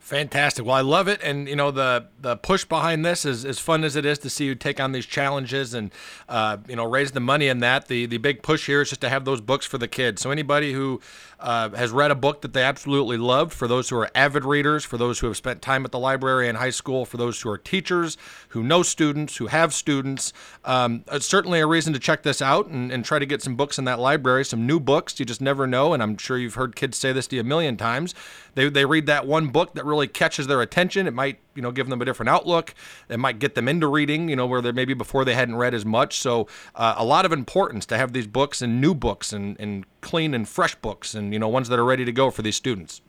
Fantastic. 0.00 0.64
Well, 0.64 0.74
I 0.74 0.80
love 0.80 1.08
it, 1.08 1.20
and 1.22 1.46
you 1.46 1.54
know 1.54 1.70
the 1.70 2.06
the 2.18 2.34
push 2.34 2.64
behind 2.64 3.04
this 3.04 3.26
is 3.26 3.44
as 3.44 3.58
fun 3.58 3.84
as 3.84 3.96
it 3.96 4.06
is 4.06 4.18
to 4.20 4.30
see 4.30 4.46
you 4.46 4.54
take 4.54 4.80
on 4.80 4.92
these 4.92 5.04
challenges 5.04 5.74
and 5.74 5.92
uh, 6.26 6.56
you 6.66 6.74
know 6.74 6.84
raise 6.84 7.12
the 7.12 7.20
money 7.20 7.48
in 7.48 7.58
that. 7.58 7.86
The 7.86 8.06
the 8.06 8.16
big 8.16 8.42
push 8.42 8.64
here 8.64 8.80
is 8.80 8.88
just 8.88 9.02
to 9.02 9.10
have 9.10 9.26
those 9.26 9.42
books 9.42 9.66
for 9.66 9.76
the 9.76 9.86
kids. 9.86 10.22
So 10.22 10.30
anybody 10.30 10.72
who 10.72 11.02
uh, 11.38 11.68
has 11.70 11.90
read 11.90 12.10
a 12.10 12.14
book 12.14 12.40
that 12.40 12.54
they 12.54 12.62
absolutely 12.62 13.18
loved, 13.18 13.52
for 13.52 13.68
those 13.68 13.90
who 13.90 13.96
are 13.96 14.10
avid 14.14 14.44
readers, 14.44 14.84
for 14.84 14.96
those 14.96 15.20
who 15.20 15.26
have 15.26 15.36
spent 15.36 15.60
time 15.60 15.84
at 15.84 15.92
the 15.92 15.98
library 15.98 16.48
in 16.48 16.56
high 16.56 16.70
school, 16.70 17.04
for 17.04 17.18
those 17.18 17.40
who 17.42 17.50
are 17.50 17.58
teachers, 17.58 18.16
who 18.48 18.62
know 18.62 18.82
students, 18.82 19.36
who 19.36 19.48
have 19.48 19.72
students, 19.74 20.32
um, 20.64 21.04
it's 21.12 21.26
certainly 21.26 21.60
a 21.60 21.66
reason 21.66 21.92
to 21.92 21.98
check 21.98 22.22
this 22.22 22.40
out 22.40 22.66
and, 22.66 22.90
and 22.90 23.04
try 23.04 23.18
to 23.18 23.26
get 23.26 23.42
some 23.42 23.54
books 23.54 23.78
in 23.78 23.84
that 23.84 23.98
library, 23.98 24.46
some 24.46 24.66
new 24.66 24.80
books. 24.80 25.20
You 25.20 25.26
just 25.26 25.42
never 25.42 25.66
know, 25.66 25.92
and 25.92 26.02
I'm 26.02 26.16
sure 26.16 26.38
you've 26.38 26.54
heard 26.54 26.74
kids 26.74 26.96
say 26.96 27.12
this 27.12 27.26
to 27.28 27.36
you 27.36 27.42
a 27.42 27.44
million 27.44 27.76
times. 27.76 28.14
They, 28.54 28.68
they 28.68 28.84
read 28.84 29.06
that 29.06 29.26
one 29.26 29.48
book 29.48 29.74
that 29.74 29.84
really 29.90 30.08
catches 30.08 30.46
their 30.46 30.62
attention. 30.62 31.06
It 31.06 31.14
might 31.14 31.38
you 31.54 31.62
know 31.62 31.70
give 31.70 31.88
them 31.88 32.00
a 32.00 32.04
different 32.04 32.30
outlook. 32.30 32.74
It 33.08 33.18
might 33.18 33.38
get 33.38 33.54
them 33.54 33.68
into 33.68 33.86
reading, 33.86 34.28
you 34.28 34.36
know, 34.36 34.46
where 34.46 34.62
they 34.62 34.72
maybe 34.72 34.94
before 34.94 35.24
they 35.24 35.34
hadn't 35.34 35.56
read 35.56 35.74
as 35.74 35.84
much. 35.84 36.18
So 36.18 36.46
uh, 36.74 36.94
a 36.96 37.04
lot 37.04 37.24
of 37.24 37.32
importance 37.32 37.86
to 37.86 37.98
have 37.98 38.12
these 38.12 38.26
books 38.26 38.62
and 38.62 38.80
new 38.80 38.94
books 38.94 39.32
and, 39.32 39.58
and 39.60 39.84
clean 40.00 40.34
and 40.34 40.48
fresh 40.48 40.74
books 40.76 41.14
and 41.14 41.32
you 41.32 41.38
know 41.38 41.48
ones 41.48 41.68
that 41.68 41.78
are 41.78 41.84
ready 41.84 42.04
to 42.04 42.12
go 42.12 42.30
for 42.30 42.42
these 42.42 42.56
students. 42.56 43.00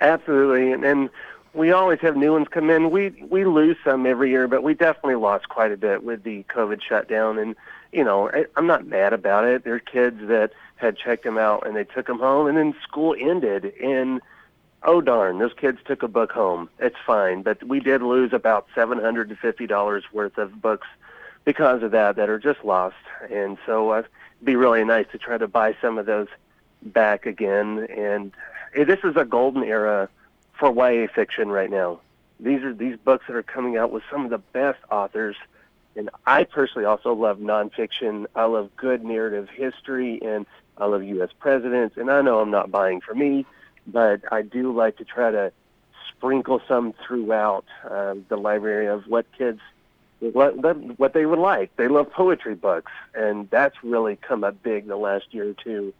Absolutely, 0.00 0.72
and, 0.72 0.84
and 0.84 1.10
we 1.56 1.72
always 1.72 2.00
have 2.00 2.16
new 2.16 2.32
ones 2.32 2.48
come 2.50 2.70
in. 2.70 2.90
We 2.90 3.10
we 3.28 3.44
lose 3.44 3.76
some 3.82 4.06
every 4.06 4.30
year, 4.30 4.46
but 4.46 4.62
we 4.62 4.74
definitely 4.74 5.16
lost 5.16 5.48
quite 5.48 5.72
a 5.72 5.76
bit 5.76 6.04
with 6.04 6.22
the 6.22 6.44
COVID 6.44 6.80
shutdown. 6.82 7.38
And 7.38 7.56
you 7.92 8.04
know, 8.04 8.30
I, 8.30 8.44
I'm 8.56 8.66
not 8.66 8.86
mad 8.86 9.12
about 9.12 9.44
it. 9.44 9.64
There 9.64 9.74
are 9.74 9.80
kids 9.80 10.18
that 10.28 10.52
had 10.76 10.98
checked 10.98 11.24
them 11.24 11.38
out 11.38 11.66
and 11.66 11.74
they 11.74 11.84
took 11.84 12.06
them 12.06 12.18
home, 12.18 12.46
and 12.46 12.56
then 12.56 12.74
school 12.82 13.16
ended, 13.18 13.72
and 13.82 14.20
oh 14.86 15.00
darn, 15.00 15.38
those 15.38 15.52
kids 15.52 15.78
took 15.84 16.02
a 16.02 16.08
book 16.08 16.32
home. 16.32 16.70
It's 16.78 16.96
fine, 17.06 17.42
but 17.42 17.62
we 17.64 17.80
did 17.80 18.00
lose 18.00 18.32
about 18.32 18.66
seven 18.74 18.98
hundred 18.98 19.28
to 19.28 19.36
fifty 19.36 19.66
dollars 19.66 20.04
worth 20.12 20.38
of 20.38 20.62
books 20.62 20.86
because 21.44 21.82
of 21.82 21.90
that 21.90 22.16
that 22.16 22.30
are 22.30 22.38
just 22.38 22.64
lost. 22.64 22.96
And 23.30 23.58
so 23.66 23.90
uh, 23.90 23.98
it'd 23.98 24.10
be 24.44 24.56
really 24.56 24.84
nice 24.84 25.06
to 25.12 25.18
try 25.18 25.36
to 25.36 25.48
buy 25.48 25.76
some 25.80 25.98
of 25.98 26.06
those 26.06 26.28
back 26.82 27.26
again. 27.26 27.86
And 27.90 28.32
this 28.74 29.00
is 29.04 29.16
a 29.16 29.24
golden 29.24 29.62
era 29.62 30.08
for 30.58 30.72
YA 30.72 31.06
fiction 31.12 31.48
right 31.48 31.70
now. 31.70 32.00
These 32.40 32.62
are 32.62 32.74
these 32.74 32.96
books 32.96 33.24
that 33.28 33.36
are 33.36 33.42
coming 33.42 33.76
out 33.76 33.90
with 33.90 34.02
some 34.10 34.24
of 34.24 34.30
the 34.30 34.38
best 34.38 34.78
authors. 34.90 35.36
And 35.94 36.10
I 36.26 36.44
personally 36.44 36.84
also 36.84 37.14
love 37.14 37.38
nonfiction. 37.38 38.26
I 38.34 38.44
love 38.44 38.70
good 38.76 39.02
narrative 39.02 39.48
history, 39.48 40.20
and 40.22 40.44
I 40.76 40.84
love 40.84 41.02
U.S. 41.04 41.30
presidents. 41.38 41.96
And 41.96 42.10
I 42.10 42.20
know 42.20 42.40
I'm 42.40 42.50
not 42.50 42.70
buying 42.70 43.00
for 43.00 43.14
me, 43.14 43.46
but 43.86 44.20
I 44.32 44.42
do 44.42 44.72
like 44.72 44.96
to 44.98 45.04
try 45.04 45.30
to 45.30 45.52
sprinkle 46.08 46.60
some 46.66 46.94
throughout 47.06 47.64
uh, 47.88 48.14
the 48.28 48.36
library 48.36 48.86
of 48.86 49.06
what 49.06 49.26
kids 49.36 49.60
what 50.20 50.56
what 50.98 51.12
they 51.12 51.26
would 51.26 51.38
like. 51.38 51.74
They 51.76 51.88
love 51.88 52.10
poetry 52.10 52.54
books, 52.54 52.92
and 53.14 53.48
that's 53.50 53.76
really 53.82 54.16
come 54.16 54.44
up 54.44 54.62
big 54.62 54.86
the 54.86 54.96
last 54.96 55.26
year 55.30 55.50
or 55.50 55.54
two. 55.54 55.92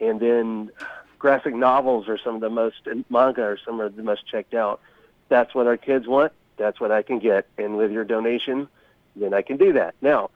And 0.00 0.20
then 0.20 0.70
graphic 1.18 1.54
novels 1.54 2.08
are 2.08 2.18
some 2.18 2.36
of 2.36 2.40
the 2.40 2.50
most 2.50 2.86
manga 3.10 3.42
are 3.42 3.58
some 3.64 3.80
of 3.80 3.96
the 3.96 4.02
most 4.02 4.26
checked 4.26 4.54
out. 4.54 4.80
That's 5.28 5.54
what 5.54 5.66
our 5.66 5.76
kids 5.76 6.06
want. 6.06 6.32
That's 6.56 6.78
what 6.80 6.92
I 6.92 7.02
can 7.02 7.18
get, 7.18 7.46
and 7.58 7.76
with 7.76 7.90
your 7.90 8.04
donation, 8.04 8.68
then 9.16 9.34
I 9.34 9.42
can 9.42 9.56
do 9.56 9.72
that. 9.74 9.94
Now, 10.00 10.30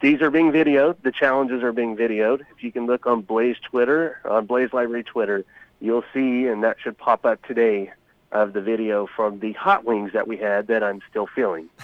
these 0.00 0.20
are 0.20 0.30
being 0.30 0.52
videoed. 0.52 0.96
The 1.02 1.10
challenges 1.10 1.62
are 1.62 1.72
being 1.72 1.96
videoed. 1.96 2.42
If 2.54 2.62
you 2.62 2.70
can 2.70 2.86
look 2.86 3.06
on 3.06 3.22
Blaze 3.22 3.56
Twitter, 3.62 4.20
on 4.24 4.46
Blaze 4.46 4.72
Library 4.72 5.02
Twitter, 5.02 5.44
you'll 5.80 6.04
see, 6.12 6.46
and 6.46 6.62
that 6.62 6.76
should 6.82 6.96
pop 6.96 7.24
up 7.24 7.44
today 7.46 7.92
of 8.32 8.52
the 8.52 8.60
video 8.60 9.08
from 9.16 9.40
the 9.40 9.52
hot 9.54 9.84
wings 9.84 10.12
that 10.12 10.28
we 10.28 10.36
had 10.36 10.68
that 10.68 10.84
I'm 10.84 11.00
still 11.10 11.26
feeling. 11.26 11.68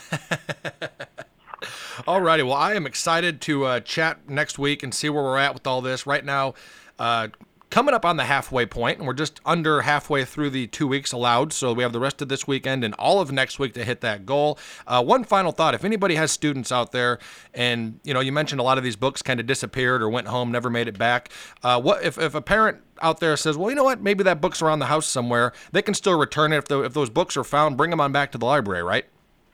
All 2.07 2.21
righty. 2.21 2.43
Well, 2.43 2.55
I 2.55 2.75
am 2.75 2.87
excited 2.87 3.41
to 3.43 3.65
uh, 3.65 3.81
chat 3.81 4.29
next 4.29 4.59
week 4.59 4.83
and 4.83 4.95
see 4.95 5.09
where 5.09 5.23
we're 5.23 5.39
at 5.39 5.55
with 5.55 5.67
all 5.67 5.81
this. 5.81 6.07
Right 6.07 6.25
now, 6.25 6.55
uh, 6.99 7.29
coming 7.71 7.95
up 7.95 8.05
on 8.05 8.17
the 8.17 8.25
halfway 8.25 8.67
point, 8.67 8.99
and 8.99 9.07
we're 9.07 9.15
just 9.15 9.41
under 9.45 9.83
halfway 9.83 10.25
through 10.25 10.51
the 10.51 10.67
two 10.67 10.87
weeks 10.87 11.13
allowed. 11.13 11.53
So 11.53 11.73
we 11.73 11.83
have 11.83 11.93
the 11.93 12.01
rest 12.01 12.23
of 12.23 12.29
this 12.29 12.47
weekend 12.47 12.85
and 12.85 12.95
all 12.95 13.21
of 13.21 13.33
next 13.33 13.59
week 13.59 13.75
to 13.75 13.85
hit 13.85 14.01
that 14.03 14.25
goal. 14.27 14.59
Uh, 14.87 15.03
one 15.03 15.25
final 15.25 15.53
thought: 15.53 15.75
if 15.75 15.85
anybody 15.85 16.15
has 16.15 16.31
students 16.31 16.71
out 16.73 16.93
there, 16.93 17.19
and 17.55 18.01
you 18.05 18.15
know, 18.15 18.21
you 18.21 18.33
mentioned 18.33 18.61
a 18.61 18.65
lot 18.65 18.79
of 18.79 18.85
these 18.85 18.97
books 18.97 19.23
kind 19.23 19.41
of 19.41 19.47
disappeared 19.47 20.03
or 20.03 20.09
went 20.09 20.29
home, 20.29 20.53
never 20.53 20.71
made 20.71 20.89
it 20.89 20.99
back. 20.99 21.31
Uh, 21.63 21.81
what 21.81 22.03
if, 22.05 22.19
if 22.19 22.35
a 22.35 22.43
parent 22.43 22.79
out 23.03 23.21
there 23.21 23.37
says, 23.37 23.57
well, 23.57 23.71
you 23.71 23.77
know 23.77 23.85
what, 23.85 24.01
maybe 24.01 24.25
that 24.25 24.41
book's 24.41 24.63
around 24.63 24.79
the 24.79 24.87
house 24.87 25.07
somewhere. 25.07 25.53
They 25.73 25.83
can 25.83 25.95
still 25.95 26.19
return 26.19 26.53
it 26.53 26.59
if, 26.59 26.65
the, 26.67 26.83
if 26.83 26.95
those 26.95 27.11
books 27.11 27.37
are 27.37 27.45
found. 27.45 27.77
Bring 27.77 27.91
them 27.91 28.01
on 28.01 28.13
back 28.13 28.33
to 28.33 28.39
the 28.39 28.47
library, 28.47 28.83
right? 28.83 29.05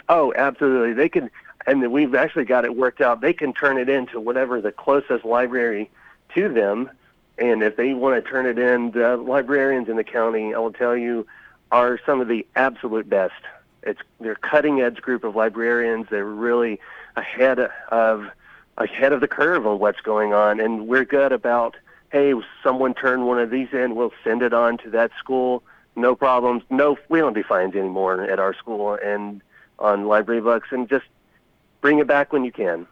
Oh, 0.09 0.33
absolutely. 0.37 0.93
They 0.93 1.09
can, 1.09 1.31
and 1.67 1.91
we've 1.93 2.15
actually 2.15 2.45
got 2.45 2.65
it 2.65 2.77
worked 2.77 3.01
out. 3.01 3.21
They 3.21 3.33
can 3.33 3.53
turn 3.53 3.79
it 3.79 3.89
into 3.89 4.21
whatever 4.21 4.61
the 4.61 4.73
closest 4.73 5.25
library 5.25 5.91
to 6.35 6.49
them 6.49 6.91
and 7.43 7.63
if 7.63 7.77
they 7.77 7.93
want 7.93 8.23
to 8.23 8.31
turn 8.31 8.47
it 8.47 8.59
in, 8.59 8.93
the 8.93 9.17
librarians 9.17 9.89
in 9.89 9.97
the 9.97 10.05
county, 10.05 10.55
I 10.55 10.59
will 10.59 10.73
tell 10.73 10.97
you, 10.97 11.27
are 11.73 11.99
some 12.07 12.21
of 12.21 12.29
the 12.29 12.47
absolute 12.55 13.09
best. 13.09 13.35
It's 13.83 14.01
they're 14.21 14.37
cutting 14.37 14.81
edge 14.81 15.03
group 15.03 15.25
of 15.25 15.35
librarians. 15.35 16.07
They're 16.09 16.25
really 16.25 16.79
ahead 17.17 17.59
of 17.59 18.31
ahead 18.79 19.13
of 19.13 19.21
the 19.21 19.29
curve 19.29 19.67
on 19.67 19.81
what's 19.81 20.01
going 20.01 20.33
on, 20.33 20.61
and 20.61 20.87
we're 20.87 21.05
good 21.05 21.33
about 21.33 21.77
hey, 22.11 22.35
someone 22.63 22.93
turned 22.93 23.27
one 23.27 23.39
of 23.39 23.51
these 23.51 23.69
in, 23.73 23.95
we'll 23.95 24.13
send 24.23 24.43
it 24.43 24.53
on 24.53 24.77
to 24.77 24.91
that 24.91 25.11
school. 25.19 25.63
No 25.97 26.15
problems. 26.15 26.63
No, 26.69 26.99
we 27.09 27.21
don't 27.21 27.33
do 27.33 27.43
fines 27.43 27.75
anymore 27.75 28.23
at 28.23 28.39
our 28.39 28.53
school 28.53 28.99
and 29.03 29.41
on 29.79 30.07
library 30.07 30.43
books, 30.43 30.69
and 30.71 30.89
just 30.89 31.07
bring 31.81 31.99
it 31.99 32.07
back 32.07 32.33
when 32.33 32.45
you 32.45 32.53
can. 32.53 32.87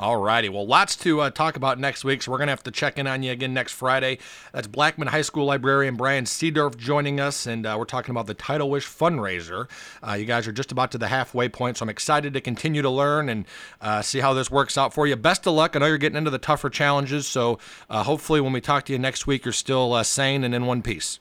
All 0.00 0.16
righty. 0.16 0.48
Well, 0.48 0.66
lots 0.66 0.96
to 0.96 1.20
uh, 1.20 1.28
talk 1.28 1.56
about 1.56 1.78
next 1.78 2.04
week, 2.04 2.22
so 2.22 2.32
we're 2.32 2.38
going 2.38 2.46
to 2.46 2.52
have 2.52 2.62
to 2.62 2.70
check 2.70 2.98
in 2.98 3.06
on 3.06 3.22
you 3.22 3.32
again 3.32 3.52
next 3.52 3.74
Friday. 3.74 4.16
That's 4.50 4.66
Blackman 4.66 5.08
High 5.08 5.20
School 5.20 5.44
librarian 5.44 5.96
Brian 5.96 6.24
Seedorf 6.24 6.78
joining 6.78 7.20
us, 7.20 7.44
and 7.44 7.66
uh, 7.66 7.76
we're 7.78 7.84
talking 7.84 8.10
about 8.10 8.26
the 8.26 8.32
Title 8.32 8.70
Wish 8.70 8.86
fundraiser. 8.86 9.68
Uh, 10.02 10.14
you 10.14 10.24
guys 10.24 10.48
are 10.48 10.52
just 10.52 10.72
about 10.72 10.90
to 10.92 10.98
the 10.98 11.08
halfway 11.08 11.50
point, 11.50 11.76
so 11.76 11.82
I'm 11.82 11.90
excited 11.90 12.32
to 12.32 12.40
continue 12.40 12.80
to 12.80 12.88
learn 12.88 13.28
and 13.28 13.44
uh, 13.82 14.00
see 14.00 14.20
how 14.20 14.32
this 14.32 14.50
works 14.50 14.78
out 14.78 14.94
for 14.94 15.06
you. 15.06 15.16
Best 15.16 15.46
of 15.46 15.52
luck. 15.52 15.76
I 15.76 15.80
know 15.80 15.86
you're 15.86 15.98
getting 15.98 16.16
into 16.16 16.30
the 16.30 16.38
tougher 16.38 16.70
challenges, 16.70 17.26
so 17.26 17.58
uh, 17.90 18.02
hopefully 18.02 18.40
when 18.40 18.54
we 18.54 18.62
talk 18.62 18.86
to 18.86 18.94
you 18.94 18.98
next 18.98 19.26
week, 19.26 19.44
you're 19.44 19.52
still 19.52 19.92
uh, 19.92 20.02
sane 20.02 20.44
and 20.44 20.54
in 20.54 20.64
one 20.64 20.80
piece. 20.80 21.20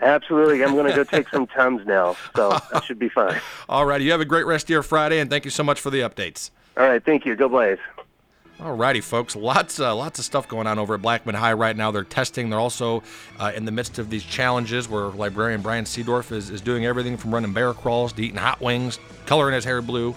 Absolutely. 0.00 0.64
I'm 0.64 0.74
going 0.74 0.90
to 0.90 0.96
go 0.96 1.04
take 1.04 1.28
some 1.28 1.46
Tums 1.46 1.86
now, 1.86 2.16
so 2.34 2.58
that 2.72 2.82
should 2.82 2.98
be 2.98 3.08
fine. 3.08 3.40
All 3.68 3.86
righty. 3.86 4.04
You 4.04 4.10
have 4.10 4.20
a 4.20 4.24
great 4.24 4.46
rest 4.46 4.64
of 4.66 4.70
your 4.70 4.82
Friday, 4.82 5.20
and 5.20 5.30
thank 5.30 5.44
you 5.44 5.52
so 5.52 5.62
much 5.62 5.80
for 5.80 5.90
the 5.90 6.00
updates. 6.00 6.50
All 6.76 6.88
right. 6.88 7.04
Thank 7.04 7.24
you. 7.24 7.36
Go 7.36 7.48
Blaze. 7.48 7.78
Alrighty, 8.60 9.02
folks. 9.02 9.36
Lots, 9.36 9.78
uh, 9.78 9.94
lots 9.94 10.18
of 10.18 10.24
stuff 10.24 10.48
going 10.48 10.66
on 10.66 10.78
over 10.78 10.94
at 10.94 11.02
Blackman 11.02 11.34
High 11.34 11.52
right 11.52 11.76
now. 11.76 11.90
They're 11.90 12.04
testing. 12.04 12.48
They're 12.48 12.58
also 12.58 13.02
uh, 13.38 13.52
in 13.54 13.66
the 13.66 13.70
midst 13.70 13.98
of 13.98 14.08
these 14.08 14.24
challenges 14.24 14.88
where 14.88 15.08
librarian 15.08 15.60
Brian 15.60 15.84
Seedorf 15.84 16.32
is, 16.32 16.48
is 16.48 16.62
doing 16.62 16.86
everything 16.86 17.18
from 17.18 17.34
running 17.34 17.52
bear 17.52 17.74
crawls 17.74 18.14
to 18.14 18.22
eating 18.22 18.38
hot 18.38 18.62
wings, 18.62 18.98
coloring 19.26 19.54
his 19.54 19.64
hair 19.64 19.82
blue. 19.82 20.14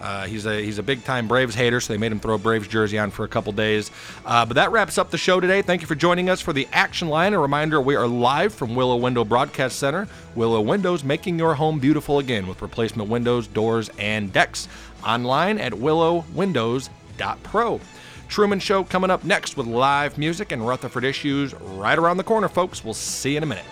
Uh, 0.00 0.24
he's 0.24 0.46
a 0.46 0.64
he's 0.64 0.78
a 0.78 0.82
big 0.82 1.04
time 1.04 1.28
Braves 1.28 1.54
hater, 1.54 1.80
so 1.80 1.92
they 1.92 1.98
made 1.98 2.10
him 2.10 2.18
throw 2.18 2.34
a 2.34 2.38
Braves 2.38 2.66
jersey 2.66 2.98
on 2.98 3.10
for 3.10 3.24
a 3.24 3.28
couple 3.28 3.52
days. 3.52 3.90
Uh, 4.24 4.44
but 4.44 4.54
that 4.54 4.72
wraps 4.72 4.96
up 4.98 5.10
the 5.10 5.18
show 5.18 5.38
today. 5.38 5.62
Thank 5.62 5.80
you 5.80 5.86
for 5.86 5.94
joining 5.94 6.28
us 6.28 6.40
for 6.40 6.52
the 6.52 6.66
Action 6.72 7.08
Line. 7.08 7.34
A 7.34 7.38
reminder: 7.38 7.80
we 7.80 7.94
are 7.94 8.08
live 8.08 8.54
from 8.54 8.74
Willow 8.74 8.96
Window 8.96 9.22
Broadcast 9.22 9.78
Center. 9.78 10.08
Willow 10.34 10.62
Windows, 10.62 11.04
making 11.04 11.38
your 11.38 11.54
home 11.54 11.78
beautiful 11.78 12.18
again 12.18 12.48
with 12.48 12.62
replacement 12.62 13.10
windows, 13.10 13.46
doors, 13.46 13.90
and 13.98 14.32
decks. 14.32 14.66
Online 15.06 15.58
at 15.58 15.72
willowwindows.pro. 17.16 17.80
Truman 18.28 18.60
Show 18.60 18.84
coming 18.84 19.10
up 19.10 19.24
next 19.24 19.56
with 19.56 19.66
live 19.66 20.16
music 20.16 20.52
and 20.52 20.66
Rutherford 20.66 21.04
issues 21.04 21.54
right 21.54 21.98
around 21.98 22.16
the 22.16 22.24
corner, 22.24 22.48
folks. 22.48 22.82
We'll 22.82 22.94
see 22.94 23.32
you 23.32 23.38
in 23.38 23.42
a 23.42 23.46
minute. 23.46 23.64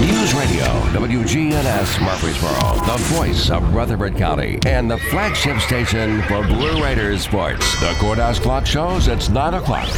News 0.00 0.34
Radio, 0.34 0.64
WGNS 0.92 2.00
Murfreesboro, 2.04 2.86
the 2.86 3.02
voice 3.14 3.50
of 3.50 3.74
Rutherford 3.74 4.16
County, 4.16 4.58
and 4.66 4.90
the 4.90 4.98
flagship 4.98 5.58
station 5.60 6.22
for 6.22 6.46
Blue 6.46 6.82
Raiders 6.82 7.22
sports. 7.22 7.80
The 7.80 7.94
Courthouse 7.98 8.38
Clock 8.38 8.66
shows 8.66 9.08
it's 9.08 9.28
9 9.28 9.54
o'clock. 9.54 9.88